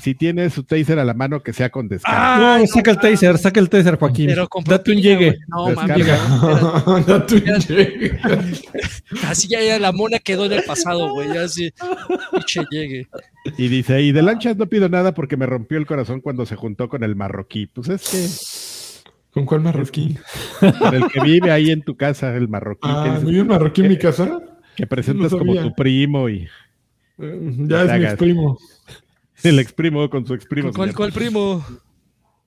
[0.00, 2.38] si tiene su taser a la mano que sea con descarga.
[2.38, 4.26] No, Ay, saca el taser, saca el taser, Joaquín.
[4.26, 5.36] Pero con Date un llegue.
[5.46, 6.06] No, mames.
[7.06, 7.68] Ya tú llegas.
[9.28, 11.32] Así ya, ya la mona quedó en el pasado, güey.
[11.32, 11.72] Ya así.
[12.32, 13.06] Pinche llegue.
[13.56, 16.56] Y dice, y de lanchas no pido nada porque me rompió el corazón cuando se
[16.56, 17.66] juntó con el marroquí.
[17.66, 20.16] Pues es ¿Con cuál marroquí?
[20.60, 23.38] que con el que vive ahí en tu casa, el marroquí, Ah, que, ¿no hay
[23.40, 24.40] un marroquí en mi casa?
[24.76, 26.48] Que presentas no como tu primo y
[27.18, 28.58] Eh, Ya es mi ex primo.
[29.44, 30.72] el exprimo con su exprimo.
[30.72, 30.96] ¿Cuál, señor.
[30.96, 31.64] cuál primo?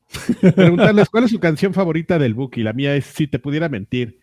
[0.55, 2.63] Preguntarles cuál es su canción favorita del Buki.
[2.63, 4.19] La mía es Si te pudiera mentir.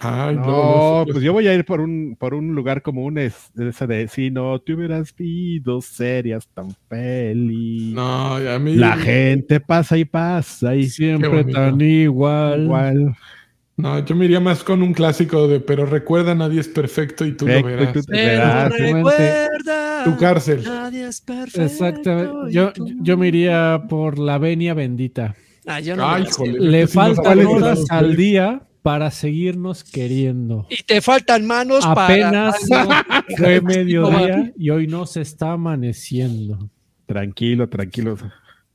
[0.00, 3.50] Ay, No, pues yo voy a ir por un, por un lugar como un es,
[3.56, 7.92] esa de si no te hubieras visto serías tan feliz.
[7.94, 8.74] No, y a mí.
[8.76, 12.64] La gente pasa y pasa y Siempre tan igual.
[12.64, 13.16] igual.
[13.76, 17.36] No, yo me iría más con un clásico de Pero recuerda, nadie es perfecto y
[17.36, 17.92] tú Perfecto, lo verás.
[17.92, 20.04] tú- Verás, recuerda.
[20.04, 20.62] Tu cárcel.
[20.64, 21.62] Nadie es perfecto.
[21.62, 22.52] Exactamente.
[22.52, 22.72] Yo,
[23.02, 25.34] yo me iría por la venia bendita.
[25.66, 26.24] Ah, yo no Ay.
[26.58, 30.66] Le no faltan horas al día para seguirnos queriendo.
[30.68, 33.24] Y te faltan manos Apenas para.
[33.38, 36.70] fue mediodía y hoy no se está amaneciendo.
[37.06, 38.16] Tranquilo, tranquilo.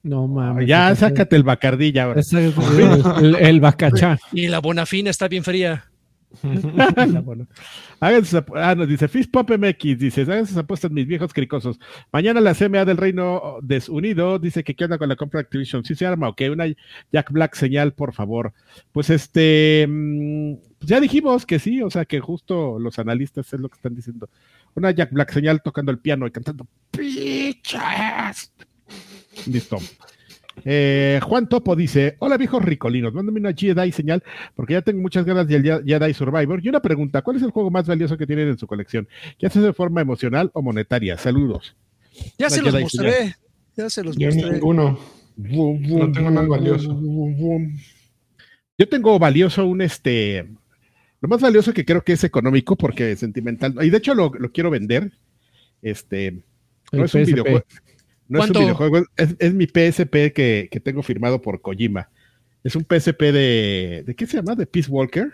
[0.03, 0.65] No mames.
[0.67, 2.21] ya, sácate el bacardilla ahora.
[2.21, 4.17] esa- el, el bacachá.
[4.31, 5.85] Y la bonafina está bien fría.
[7.23, 7.47] Bueno.
[7.99, 11.33] Hagan sus ap- ah, nos dice Fist Pop MX, dice, hagan sus apuestas mis viejos
[11.33, 11.79] cricosos.
[12.13, 15.83] Mañana la CMA del Reino Desunido dice que qué onda con la compra de Activision.
[15.83, 16.65] Si se arma, ok, una
[17.11, 18.53] Jack Black señal, por favor.
[18.93, 23.59] Pues este, mm, pues ya dijimos que sí, o sea que justo los analistas es
[23.59, 24.29] lo que están diciendo.
[24.75, 28.53] una Jack Black señal tocando el piano y cantando ¡Pichas!
[29.47, 29.77] Listo.
[30.65, 34.23] Eh, Juan Topo dice: Hola viejos ricolinos, mándame una Jedi señal
[34.55, 36.59] porque ya tengo muchas ganas del Jedi Survivor.
[36.63, 39.07] Y una pregunta: ¿cuál es el juego más valioso que tienen en su colección?
[39.39, 41.17] ¿Ya sea de forma emocional o monetaria?
[41.17, 41.75] Saludos.
[42.37, 43.35] Ya Una se los Jedi mostré.
[43.77, 44.51] Ya se los Yo mostré.
[44.51, 44.99] ninguno.
[45.37, 46.99] No tengo nada valioso.
[48.77, 50.47] Yo tengo valioso un este.
[51.21, 53.75] Lo más valioso que creo que es económico porque es sentimental.
[53.81, 55.11] Y de hecho lo, lo quiero vender.
[55.81, 56.43] Este.
[56.91, 57.63] No El es un videojuego.
[58.29, 62.09] No es un videojuego, es, es mi PSP que, que tengo firmado por Kojima.
[62.63, 64.03] Es un PSP de.
[64.05, 64.55] ¿De qué se llama?
[64.55, 65.33] De Peace Walker.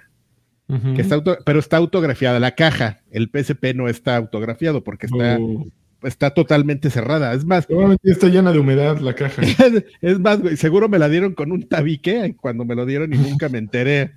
[0.96, 3.02] Que está auto- pero está autografiada la caja.
[3.12, 5.70] El PSP no está autografiado porque está, Uh,
[6.02, 7.34] está totalmente cerrada.
[7.34, 9.42] Es más, Seguramente está llena de humedad la caja.
[10.02, 13.18] es más, güey, seguro me la dieron con un tabique cuando me lo dieron y
[13.18, 14.14] nunca me enteré.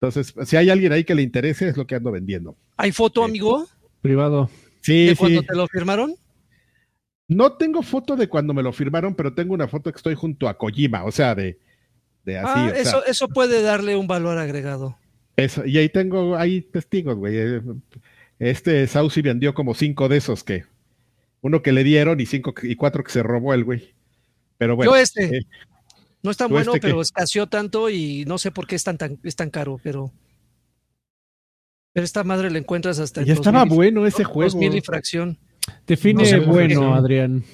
[0.00, 2.56] Entonces, si hay alguien ahí que le interese, es lo que ando vendiendo.
[2.76, 3.66] ¿Hay foto, amigo?
[4.02, 4.50] Privado.
[4.80, 5.16] Sí, ¿De sí.
[5.16, 6.14] cuando te lo firmaron?
[7.30, 10.48] No tengo foto de cuando me lo firmaron, pero tengo una foto que estoy junto
[10.48, 11.58] a Kojima, o sea, de,
[12.24, 12.48] de así.
[12.52, 14.98] ah, o sea, eso, eso puede darle un valor agregado.
[15.36, 15.64] eso.
[15.64, 17.36] Y ahí tengo, hay testigos, güey.
[17.38, 17.60] Eh,
[18.40, 20.64] Este Saucy vendió como cinco de esos que,
[21.40, 23.94] uno que le dieron y cinco y cuatro que se robó el güey.
[24.58, 24.90] Pero bueno.
[24.92, 25.36] Yo este.
[25.38, 25.40] eh,
[26.22, 28.82] No es tan ¿tú bueno, este pero escaseó tanto y no sé por qué es
[28.84, 30.10] tan, tan, es tan caro, pero.
[31.92, 34.50] Pero esta madre la encuentras hasta ya estaba 2000 y- bueno ese juego.
[34.50, 35.38] 2000 y fracción.
[35.86, 37.44] Define No sé bueno, Adrián.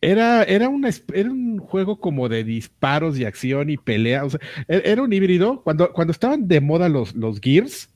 [0.00, 4.24] Era, era, una, era un juego como de disparos y acción y pelea.
[4.24, 5.62] O sea, e- era un híbrido.
[5.62, 7.90] Cuando, cuando estaban de moda los, los Gears,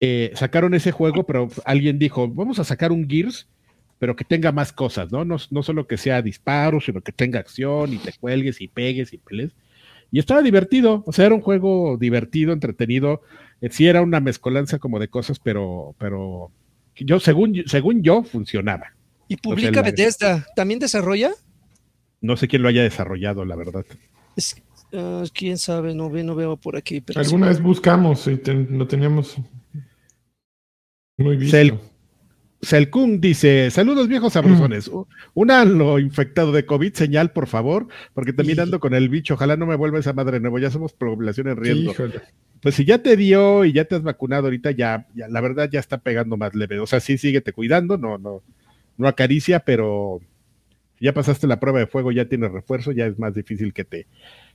[0.00, 3.48] eh, sacaron ese juego, pero alguien dijo, vamos a sacar un Gears,
[3.98, 5.24] pero que tenga más cosas, ¿no?
[5.24, 9.12] No, no solo que sea disparos, sino que tenga acción y te cuelgues y pegues
[9.12, 9.52] y pelees.
[10.10, 13.22] Y estaba divertido, o sea, era un juego divertido, entretenido.
[13.60, 16.50] Eh, sí era una mezcolanza como de cosas, pero, pero
[16.96, 18.92] yo, según, según yo, funcionaba.
[19.28, 20.46] Y publica la- Bethesda.
[20.56, 21.30] ¿También desarrolla?
[22.20, 23.84] No sé quién lo haya desarrollado, la verdad.
[24.36, 24.60] Es-
[24.92, 27.00] ah, Quién sabe, no, ve, no veo por aquí.
[27.00, 27.26] Pero sí.
[27.26, 29.36] Alguna vez buscamos y ten- lo teníamos
[31.18, 31.56] muy visto.
[32.62, 34.88] Selkung dice: Saludos viejos sabrosones.
[35.34, 39.34] Una lo infectado de COVID, señal, por favor, porque también ando con el bicho.
[39.34, 40.60] Ojalá no me vuelva esa madre nuevo.
[40.60, 41.90] Ya somos población en riesgo.
[41.90, 42.20] Híjole.
[42.62, 45.68] Pues si ya te dio y ya te has vacunado ahorita, ya, ya, la verdad
[45.70, 46.78] ya está pegando más leve.
[46.78, 48.42] O sea, sí, síguete cuidando, no, no,
[48.96, 50.20] no acaricia, pero
[51.00, 54.06] ya pasaste la prueba de fuego, ya tienes refuerzo, ya es más difícil que te,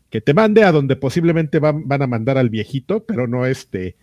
[0.10, 3.98] que te mande a donde posiblemente van, van a mandar al viejito, pero no este,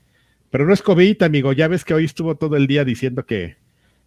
[0.50, 1.54] pero no es COVID, amigo.
[1.54, 3.56] Ya ves que hoy estuvo todo el día diciendo que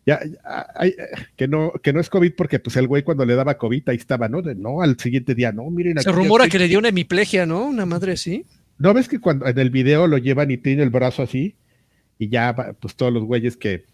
[0.07, 0.95] ya, ya, ay,
[1.35, 3.97] que no, que no es COVID porque pues el güey cuando le daba COVID ahí
[3.97, 4.41] estaba, ¿no?
[4.41, 7.45] De, no, al siguiente día, no, miren Se rumora estoy- que le dio una hemiplegia,
[7.45, 7.65] ¿no?
[7.67, 8.45] Una madre así.
[8.79, 11.55] ¿No ves que cuando en el video lo llevan y tiene el brazo así?
[12.17, 13.85] Y ya, va, pues todos los güeyes que,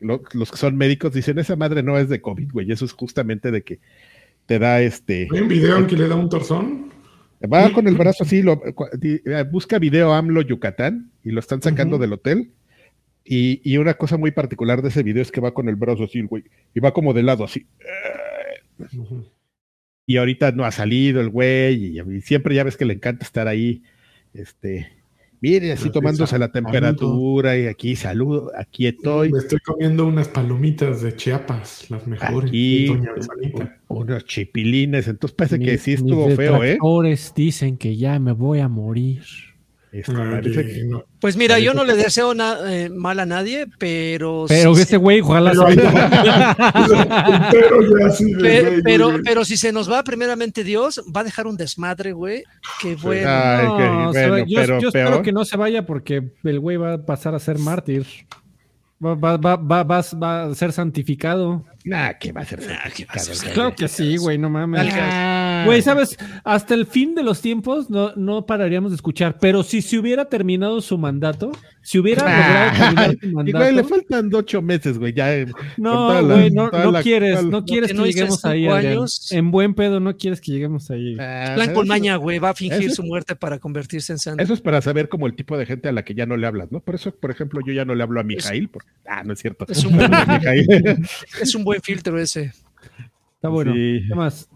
[0.00, 2.92] lo- los que son médicos dicen, esa madre no es de COVID, güey, eso es
[2.92, 3.78] justamente de que
[4.46, 6.88] te da este, ¿Hay un video en que le da un torzón?
[7.52, 11.98] va con el brazo así, lo, eh, busca video AMLO Yucatán y lo están sacando
[11.98, 12.50] del hotel.
[13.30, 16.04] Y, y una cosa muy particular de ese video es que va con el brazo
[16.04, 16.44] así, güey,
[16.74, 17.66] y va como de lado así.
[20.06, 23.26] Y ahorita no ha salido el güey, y, y siempre ya ves que le encanta
[23.26, 23.82] estar ahí,
[24.32, 24.88] este,
[25.42, 30.28] mire, así Pero tomándose la temperatura, y aquí saludo, aquí estoy, Me estoy comiendo unas
[30.28, 32.48] palomitas de Chiapas, las mejores.
[32.48, 32.88] aquí,
[33.88, 36.78] unos chipilines, entonces parece que sí mis estuvo feo, ¿eh?
[37.36, 39.20] dicen que ya me voy a morir.
[39.90, 41.04] Que- no.
[41.20, 44.44] Pues mira, yo no que- le deseo na- eh, mal a nadie, pero.
[44.48, 45.52] Pero sí este se- güey, ojalá
[47.50, 47.78] Pero,
[48.42, 52.44] pero pero, pero si se nos va primeramente Dios, va a dejar un desmadre, güey.
[52.80, 53.28] Que bueno.
[53.30, 54.38] Ay, que- yo, pero
[54.80, 55.22] yo espero peor.
[55.22, 58.06] que no se vaya porque el güey va a pasar a ser mártir.
[59.04, 61.64] Va, va, va, va, va, va a ser santificado.
[61.84, 63.36] Nah, que va a ser Nah, ¿qué va a ser?
[63.36, 64.92] santificado, Claro que sí, güey, no mames.
[64.92, 65.62] Ah.
[65.64, 66.16] Güey, ¿sabes?
[66.42, 70.24] Hasta el fin de los tiempos no, no pararíamos de escuchar, pero si se hubiera
[70.24, 71.52] terminado su mandato,
[71.88, 75.34] si hubiera logrado Y, mandato, güey, le faltan ocho meses, güey, ya.
[75.34, 75.46] eh,
[75.78, 79.32] no, la- güey, no, no la- quieres, la- no quieres que lleguemos ahí, años.
[79.32, 81.16] En buen pedo no quieres que lleguemos ahí.
[81.18, 82.38] Ah, Plan con maña, güey.
[82.38, 84.42] Va a fingir eso- su muerte para convertirse en santo.
[84.42, 86.46] Eso es para saber como el tipo de gente a la que ya no le
[86.46, 86.80] hablas, ¿no?
[86.80, 88.68] Por eso, por ejemplo, yo ya no le hablo a Mijail.
[88.68, 89.64] Porque, ah, no es cierto.
[89.68, 90.66] Es un, buen, Mijail.
[91.40, 92.52] es un buen filtro ese.
[93.36, 93.72] Está bueno.
[93.72, 94.02] Sí.
[94.08, 94.48] ¿Qué más?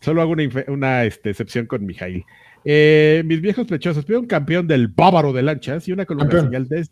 [0.00, 0.34] Solo hago
[0.68, 2.24] una, este, excepción con Mijail.
[2.68, 6.46] Eh, mis viejos pechosos, pido un campeón del bávaro de lanchas y una columna Campeón.
[6.46, 6.88] señal de,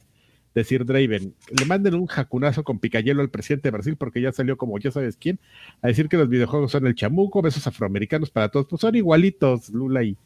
[0.55, 1.35] de Sir Draven.
[1.51, 4.93] Le manden un jacunazo con picayelo al presidente de Brasil porque ya salió como ya
[4.93, 5.41] sabes quién,
[5.83, 8.67] a decir que los videojuegos son el chamuco, besos afroamericanos para todos.
[8.67, 10.17] Pues son igualitos, Lula y,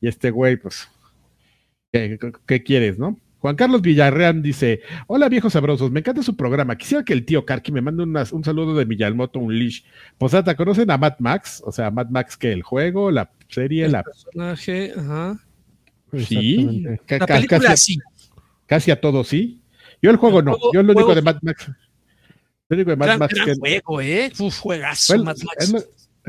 [0.00, 0.88] y este güey, pues,
[1.92, 3.16] ¿qué, qué quieres, no?
[3.40, 6.76] Juan Carlos Villarreal dice: Hola viejos sabrosos, me encanta su programa.
[6.76, 9.82] Quisiera que el tío Karki me mande unas- un saludo de Miyamoto Unleash.
[10.18, 11.62] Posata, ¿conocen a Mad Max?
[11.64, 14.02] O sea, Mad Max que el juego, la serie, El la.
[14.02, 15.38] personaje, ajá.
[16.16, 17.98] Sí, La película casi, a- sí.
[18.66, 19.62] casi a todos sí.
[20.00, 20.52] Yo el juego El no.
[20.54, 21.70] juego- Yo lo único de Mad Max.
[22.68, 23.54] Lo único de Mad Gran, Max gran que.
[23.54, 24.32] juego, ¿eh?
[24.38, 25.64] Uf, juegazo, Bueno, Mad Max.
[25.64, 25.78] es, lo,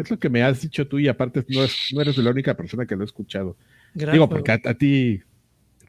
[0.04, 2.56] es lo que me has dicho tú y aparte no, es- no eres la única
[2.56, 3.58] persona que lo ha escuchado.
[3.96, 4.44] Gran Digo, juego.
[4.46, 5.22] porque a, a ti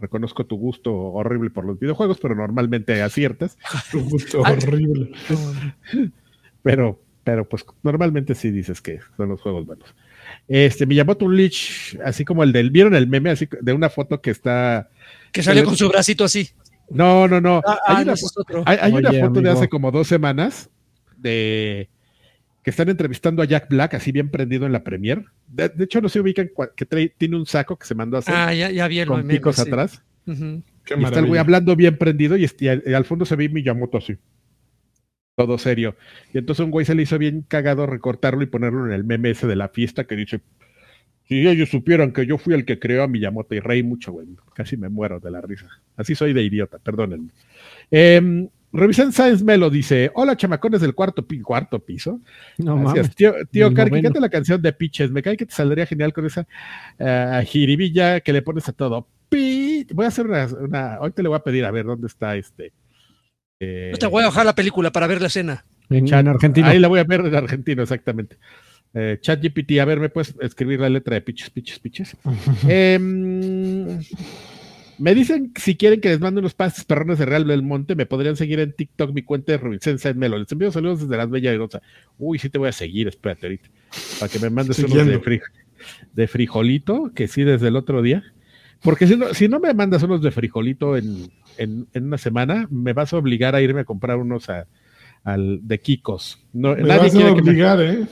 [0.00, 3.56] reconozco tu gusto horrible por los videojuegos, pero normalmente aciertas.
[3.94, 5.12] Un gusto horrible.
[6.62, 9.94] Pero, pero pues normalmente sí dices que son los juegos buenos.
[10.46, 14.30] Este Miyamoto Unleash, así como el del, ¿vieron el meme así de una foto que
[14.30, 14.90] está?
[15.32, 16.50] Que salió el- con su bracito así.
[16.90, 17.62] No, no, no.
[17.66, 18.14] Ah, hay ah, una,
[18.50, 20.68] no, hay- una foto de hace como dos semanas
[21.16, 21.88] de
[22.62, 25.24] que están entrevistando a Jack Black, así bien prendido en la premier.
[25.48, 28.20] De, de hecho, no se ubican que trae- tiene un saco que se mandó a
[28.20, 29.62] hacer Ah, ya, con picos sí.
[29.62, 30.02] atrás.
[30.26, 33.24] Qué Y está el güey hablando bien prendido y, este- y al, y al fondo
[33.24, 34.16] se ve Miyamoto así.
[35.36, 35.96] Todo serio.
[36.34, 39.30] Y entonces un güey se le hizo bien cagado recortarlo y ponerlo en el meme
[39.30, 40.40] ese de la fiesta que dice,
[41.26, 44.26] si ellos supieran que yo fui el que creó a Miyamoto y reí mucho, güey.
[44.54, 45.66] Casi me muero de la risa.
[45.96, 47.30] Así soy de idiota, perdónenme.
[47.90, 52.20] Eh, Revisen Science Melo dice, hola chamacones del cuarto, pi- cuarto piso.
[52.58, 52.94] No Gracias.
[52.96, 53.14] mames.
[53.16, 55.10] Tío, tío Karki, canta la canción de Pitches.
[55.10, 56.46] Me cae que te saldría genial con esa
[56.98, 59.08] eh, jiribilla que le pones a todo.
[59.28, 62.06] Pi- Voy a hacer una, una- Hoy te le voy a pedir a ver dónde
[62.06, 62.72] está este.
[63.58, 65.64] eh, te voy a bajar la película para ver la escena.
[65.88, 66.68] En, en Argentina.
[66.68, 68.38] Ahí la voy a ver en argentino, exactamente.
[68.94, 72.16] Eh, Chat GPT, a ver, ¿me puedes escribir la letra de Pitches, Pitches, Pitches?
[72.68, 73.98] Em,
[75.00, 78.06] me dicen si quieren que les mande unos pastes perrones de Real del Monte, me
[78.06, 80.38] podrían seguir en TikTok mi cuenta de Rubicense Melo.
[80.38, 81.80] Les envío saludos desde las Bellas Rosa.
[82.18, 83.68] Uy, sí te voy a seguir, espérate ahorita.
[84.20, 85.24] Para que me mandes unos de, Siguiendo.
[85.24, 85.42] fri-
[86.12, 88.22] de frijolito, que sí desde el otro día.
[88.82, 92.66] Porque si no, si no me mandas unos de frijolito en, en, en una semana,
[92.70, 94.66] me vas a obligar a irme a comprar unos a-
[95.24, 96.46] al, de Kikos.
[96.52, 98.06] No, Me nadie vas a que me- obligar, ¿eh?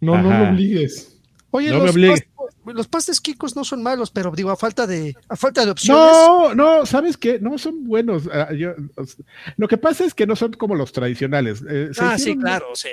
[0.00, 0.42] No, no Ajá.
[0.44, 1.20] me obligues.
[1.50, 2.10] Oye, No me los, obligue.
[2.10, 2.28] pastes,
[2.74, 6.02] los pastes quicos no son malos, pero digo, a falta de, a falta de opciones.
[6.02, 7.38] No, no, ¿sabes qué?
[7.40, 8.28] No son buenos.
[8.32, 9.24] Ah, yo- o sea,
[9.56, 11.62] lo que pasa es que no son como los tradicionales.
[11.68, 12.88] Eh, ah, sí, claro, sí.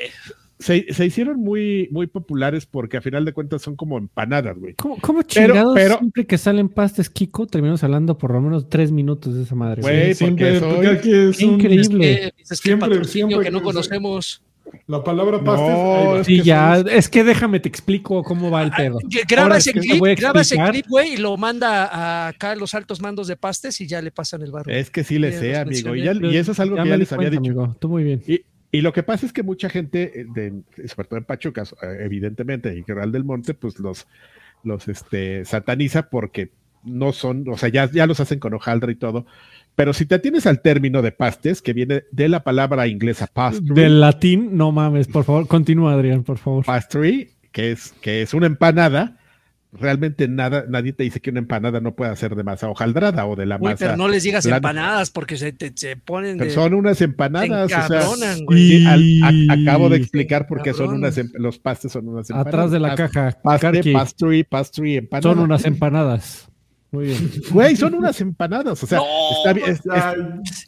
[0.60, 4.76] Se, se hicieron muy, muy populares porque a final de cuentas son como empanadas, güey.
[4.76, 8.70] ¿Cómo, cómo Pero- chingados pero- siempre que salen pastes Kiko terminamos hablando por lo menos
[8.70, 9.82] tres minutos de esa madre?
[9.82, 12.14] Güey, Sí, porque siempre, soy- porque aquí es Qué un- increíble.
[12.14, 14.42] Es que, dices que Siempre, patrocinio siempre que no conocemos.
[14.88, 16.26] La palabra pastes.
[16.26, 19.00] Sí, que ya, son- es que déjame te explico cómo va el pedo.
[19.10, 22.52] Que Graba Ahora ese es clip, graba ese clip, güey, y lo manda a acá
[22.52, 24.72] a los altos mandos de pastes y ya le pasan el barro.
[24.72, 25.96] Es que sí le sé, amigo.
[25.96, 27.60] Y, ya- y eso es algo Ya que ya les había cuenta, dicho.
[27.62, 27.78] amigo.
[27.80, 28.22] Tú muy bien.
[28.28, 28.42] Y,
[28.72, 31.98] y lo que pasa es que mucha gente, eh, de, sobre todo en Pachuca, eh,
[32.02, 34.08] evidentemente, y Real del Monte, pues los,
[34.64, 36.50] los este, sataniza porque
[36.84, 39.26] no son, o sea, ya, ya los hacen con hojaldra y todo.
[39.76, 43.74] Pero si te atienes al término de pastes, que viene de la palabra inglesa pastry,
[43.74, 46.64] Del latín, no mames, por favor, continúa, Adrián, por favor.
[46.66, 49.18] pastry, que es, que es una empanada,
[49.72, 53.36] realmente nada, nadie te dice que una empanada no pueda ser de masa hojaldrada o
[53.36, 53.78] de la Uy, masa.
[53.80, 54.58] pero no les digas plana.
[54.58, 56.56] empanadas porque se, te- se ponen Pero de...
[56.56, 58.68] son unas empanadas, se o sea, güey.
[58.82, 62.30] sí, al- a- acabo de explicar por qué son unas, em- los pastes son unas
[62.30, 62.54] empanadas.
[62.54, 65.34] Atrás de la caja, Paste, pastry, pastry, empanada.
[65.34, 66.48] son unas empanadas.
[66.94, 67.32] Muy bien.
[67.50, 69.06] Güey, son unas empanadas, o sea, No,
[69.38, 69.82] está bien, es-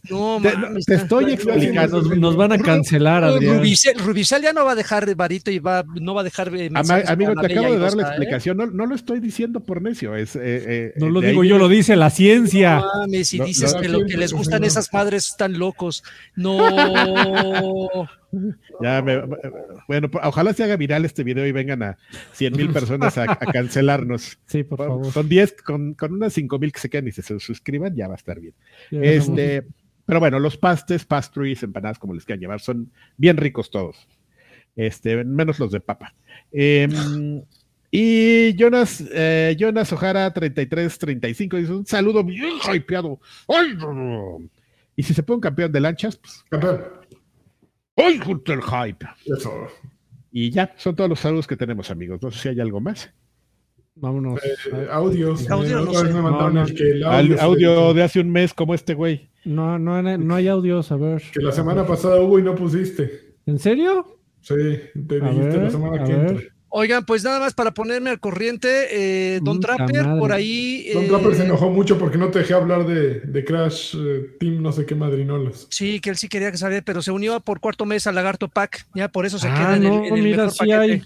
[0.10, 2.02] No, te, mames, te estoy explicando.
[2.02, 3.58] Nos, nos van a cancelar, Adrián.
[3.60, 7.04] Rubicel, Rubicel ya no va a dejar varito y va, no va a dejar Ama-
[7.08, 8.08] amigo, te acabo de dar la ¿eh?
[8.08, 10.36] explicación, no, no lo estoy diciendo por necio, es...
[10.36, 12.78] eh, eh, No lo ahí digo yo, lo dice la ciencia.
[12.80, 14.68] No mames, si dices que lo que les gustan no.
[14.68, 16.04] esas madres están locos.
[16.36, 16.58] No.
[18.82, 19.22] Ya me-
[19.88, 21.98] bueno, pues, ojalá se haga viral este video y vengan a
[22.34, 24.38] 100 mil personas a, a cancelarnos.
[24.48, 25.12] Sí, por favor.
[25.12, 28.14] Son 10, con, con unas 5 mil que se quedan y se suscriban, ya va
[28.14, 28.54] a estar bien.
[28.92, 29.02] Ya.
[29.02, 29.64] Este,
[30.06, 34.08] pero bueno, los pastes, pastries, empanadas, como les quieran llevar, son bien ricos todos.
[34.76, 36.14] Este, menos los de papa.
[36.52, 37.42] Em,
[37.90, 43.20] y Jonas, eh, Jonas Ojara 3335 dice un saludo bien hypeado.
[44.98, 46.82] Y si se pone un campeón de lanchas, pues campeón.
[47.98, 48.20] ¡Ay!
[48.20, 49.06] junto el hype!
[49.26, 49.52] Eso.
[50.32, 52.22] Y ya, son todos los saludos que tenemos, amigos.
[52.22, 53.14] No sé si hay algo más.
[53.96, 54.40] Vámonos.
[54.44, 55.50] Eh, audios.
[55.50, 56.16] Audio, no otra vez sé.
[56.18, 56.68] me mandaron No, no.
[56.68, 59.30] el que el Al- audio, audio se- de hace un mes, como este güey.
[59.46, 61.22] No, no, no hay audios, a ver.
[61.34, 63.36] que la semana pasada hubo y no pusiste.
[63.46, 64.20] ¿En serio?
[64.42, 64.54] Sí,
[65.08, 66.30] te A dijiste ver, la semana que ver.
[66.32, 66.55] entra.
[66.78, 70.20] Oigan, pues nada más para ponerme al corriente, eh, Don Trapper, madre.
[70.20, 70.90] por ahí.
[70.94, 74.36] Don eh, Trapper se enojó mucho porque no te dejé hablar de, de Crash eh,
[74.42, 75.68] Team no sé qué madrinolas.
[75.70, 78.50] Sí, que él sí quería que saber, pero se unió por cuarto mes al Lagarto
[78.50, 80.58] Pack, ya por eso se Ah, queda en no, el, en el mira, mejor sí
[80.60, 80.76] paquete.
[80.78, 81.02] hay.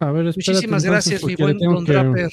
[0.00, 2.30] A ver, espérate, Muchísimas gracias, mi buen Don que- Trapper.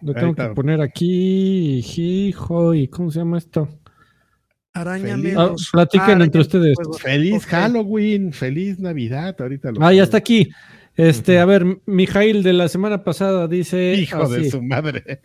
[0.00, 1.84] Lo tengo que poner aquí.
[1.96, 3.68] Hijo, ¿y cómo se llama esto?
[4.72, 6.78] Araña Ah, platiquen Araña entre ustedes.
[6.98, 7.44] Feliz.
[7.44, 9.36] Halloween, feliz Navidad.
[9.38, 10.48] Ahorita lo Ah, ya está aquí.
[10.96, 13.94] Este, a ver, Mijail de la semana pasada dice.
[13.94, 15.20] Hijo de su madre.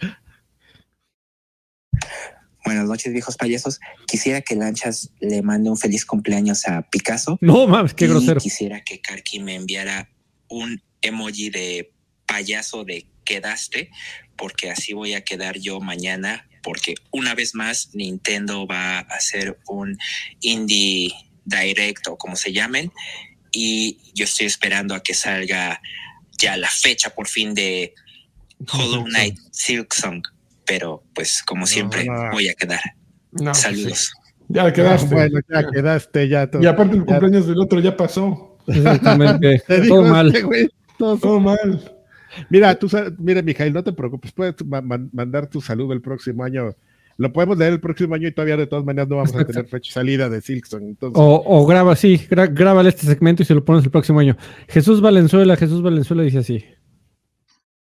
[2.64, 3.80] Buenas noches, viejos payasos.
[4.08, 7.38] Quisiera que Lanchas le mande un feliz cumpleaños a Picasso.
[7.42, 8.42] No mames, qué y grosero.
[8.42, 10.10] Quisiera que Karki me enviara
[10.50, 11.94] un emoji de
[12.26, 13.90] payaso de quedaste,
[14.36, 19.58] porque así voy a quedar yo mañana, porque una vez más Nintendo va a hacer
[19.68, 19.98] un
[20.42, 21.14] Indie
[21.46, 22.92] Direct o como se llamen,
[23.52, 25.82] y yo estoy esperando a que salga
[26.40, 27.94] ya la fecha por fin de
[28.72, 30.22] Hollow Knight Silksong,
[30.66, 32.32] pero pues como siempre no.
[32.32, 32.82] voy a quedar.
[33.32, 34.00] No, pues Saludos.
[34.00, 34.12] sí.
[34.50, 35.14] Ya quedaste.
[35.14, 36.62] Bueno, ya quedaste, ya todo.
[36.64, 38.58] y aparte el ya- cumpleaños del otro ya pasó.
[38.68, 39.62] Exactamente.
[39.88, 40.28] Todo mal.
[40.28, 41.94] este güey, todo- Todo mal.
[42.50, 46.44] Mira, tú, mira, Mijail, no te preocupes, puedes ma- ma- mandar tu saludo el próximo
[46.44, 46.76] año.
[47.18, 49.66] Lo podemos leer el próximo año y todavía de todas maneras no vamos a tener
[49.68, 50.84] fecha de salida de Silkson.
[50.84, 54.20] Entonces, O, o graba, sí, gra- grábale este segmento y se lo pones el próximo
[54.20, 54.38] año.
[54.70, 56.64] Jesús Valenzuela, Jesús Valenzuela dice así.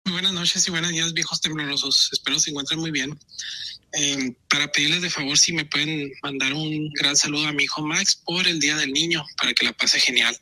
[0.05, 2.09] Muy buenas noches y buenos días, viejos temblorosos.
[2.13, 3.17] Espero se encuentren muy bien.
[3.99, 7.81] Eh, para pedirles de favor si me pueden mandar un gran saludo a mi hijo
[7.85, 10.35] Max por el Día del Niño, para que la pase genial.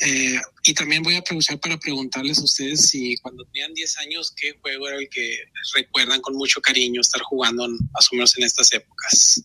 [0.00, 4.32] Eh, y también voy a aprovechar para preguntarles a ustedes si cuando tenían 10 años,
[4.36, 5.38] ¿qué juego era el que
[5.74, 9.42] recuerdan con mucho cariño estar jugando en- más o menos en estas épocas?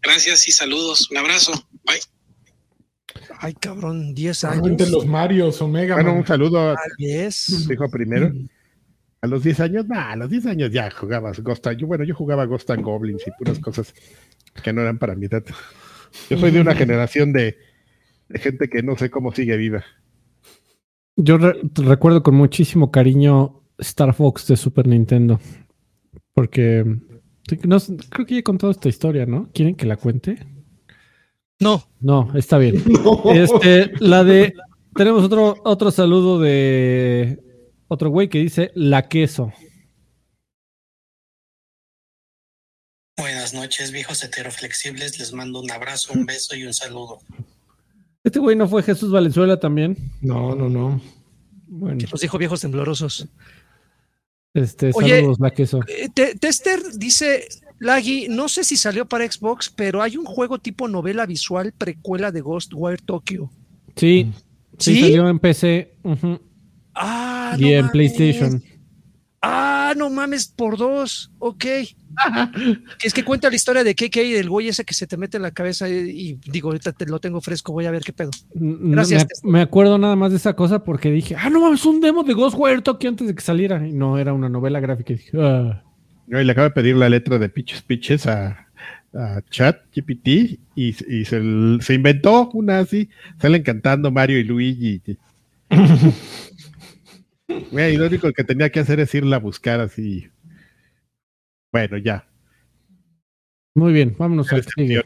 [0.00, 1.10] Gracias y saludos.
[1.10, 1.52] Un abrazo.
[1.84, 2.00] Bye.
[3.40, 4.92] Ay, cabrón, 10 Solamente años.
[4.94, 5.94] los Marios, Omega.
[5.96, 8.32] bueno, un saludo a hijo primero.
[9.22, 12.04] A los 10 años, nah, a los 10 años ya jugabas Ghost and- yo, Bueno,
[12.04, 13.92] yo jugaba Ghost and Goblins y puras cosas
[14.62, 15.44] que no eran para mi edad.
[16.30, 17.58] Yo soy de una generación de,
[18.30, 19.84] de gente que no sé cómo sigue viva.
[21.16, 25.38] Yo re- recuerdo con muchísimo cariño Star Fox de Super Nintendo.
[26.32, 26.84] Porque
[27.64, 27.78] no
[28.08, 29.50] creo que ya he contado esta historia, ¿no?
[29.52, 30.38] ¿Quieren que la cuente?
[31.60, 32.82] No, No, está bien.
[33.04, 33.22] No.
[33.32, 34.54] Este, la de.
[34.94, 37.38] Tenemos otro, otro saludo de
[37.88, 39.52] otro güey que dice la queso.
[43.18, 45.18] Buenas noches, viejos heteroflexibles.
[45.18, 47.18] Les mando un abrazo, un beso y un saludo.
[48.24, 49.96] Este güey no fue Jesús Valenzuela también.
[50.20, 51.00] No, no, no.
[51.66, 53.28] Bueno, nos dijo viejos temblorosos.
[54.54, 55.80] este, Oye, saludos, la queso.
[55.88, 57.46] Eh, Te- Tester dice,
[57.78, 62.30] Lagui, no sé si salió para Xbox, pero hay un juego tipo novela visual precuela
[62.32, 63.50] de Ghostwire Tokyo.
[63.96, 64.32] Sí,
[64.78, 65.00] sí, ¿Sí?
[65.00, 66.40] salió en PC ujú,
[66.94, 67.92] Ah, y no en mames.
[67.92, 68.62] PlayStation.
[69.40, 71.30] Ah, no mames, por dos.
[71.38, 71.64] Ok.
[72.98, 75.16] Que es que cuenta la historia de KK y del güey ese que se te
[75.16, 78.02] mete en la cabeza y, y digo, ahorita te lo tengo fresco, voy a ver
[78.02, 78.30] qué pedo.
[78.54, 79.50] N- Gracias, me, Tester.
[79.50, 82.34] me acuerdo nada más de esa cosa porque dije, ah, no mames, un demo de
[82.34, 83.86] Ghostwire Tokyo antes de que saliera.
[83.86, 85.12] Y no, era una novela gráfica.
[85.12, 85.82] Y dije, ah.
[86.26, 88.66] Yo le acabo de pedir la letra de Pitches Pitches a,
[89.14, 91.40] a Chat GPT y, y se,
[91.80, 93.08] se inventó una así.
[93.40, 95.00] Salen cantando Mario y Luigi.
[97.70, 100.28] Güey, y lo único que tenía que hacer es irla a buscar así.
[101.72, 102.26] Bueno, ya.
[103.74, 105.04] Muy bien, vámonos al campeón.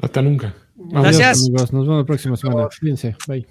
[0.00, 0.54] Hasta nunca.
[0.78, 1.44] Adiós, Gracias.
[1.46, 1.72] amigos.
[1.72, 2.68] Nos vemos la próxima semana.
[2.78, 3.16] Cuídense.
[3.26, 3.46] Bye.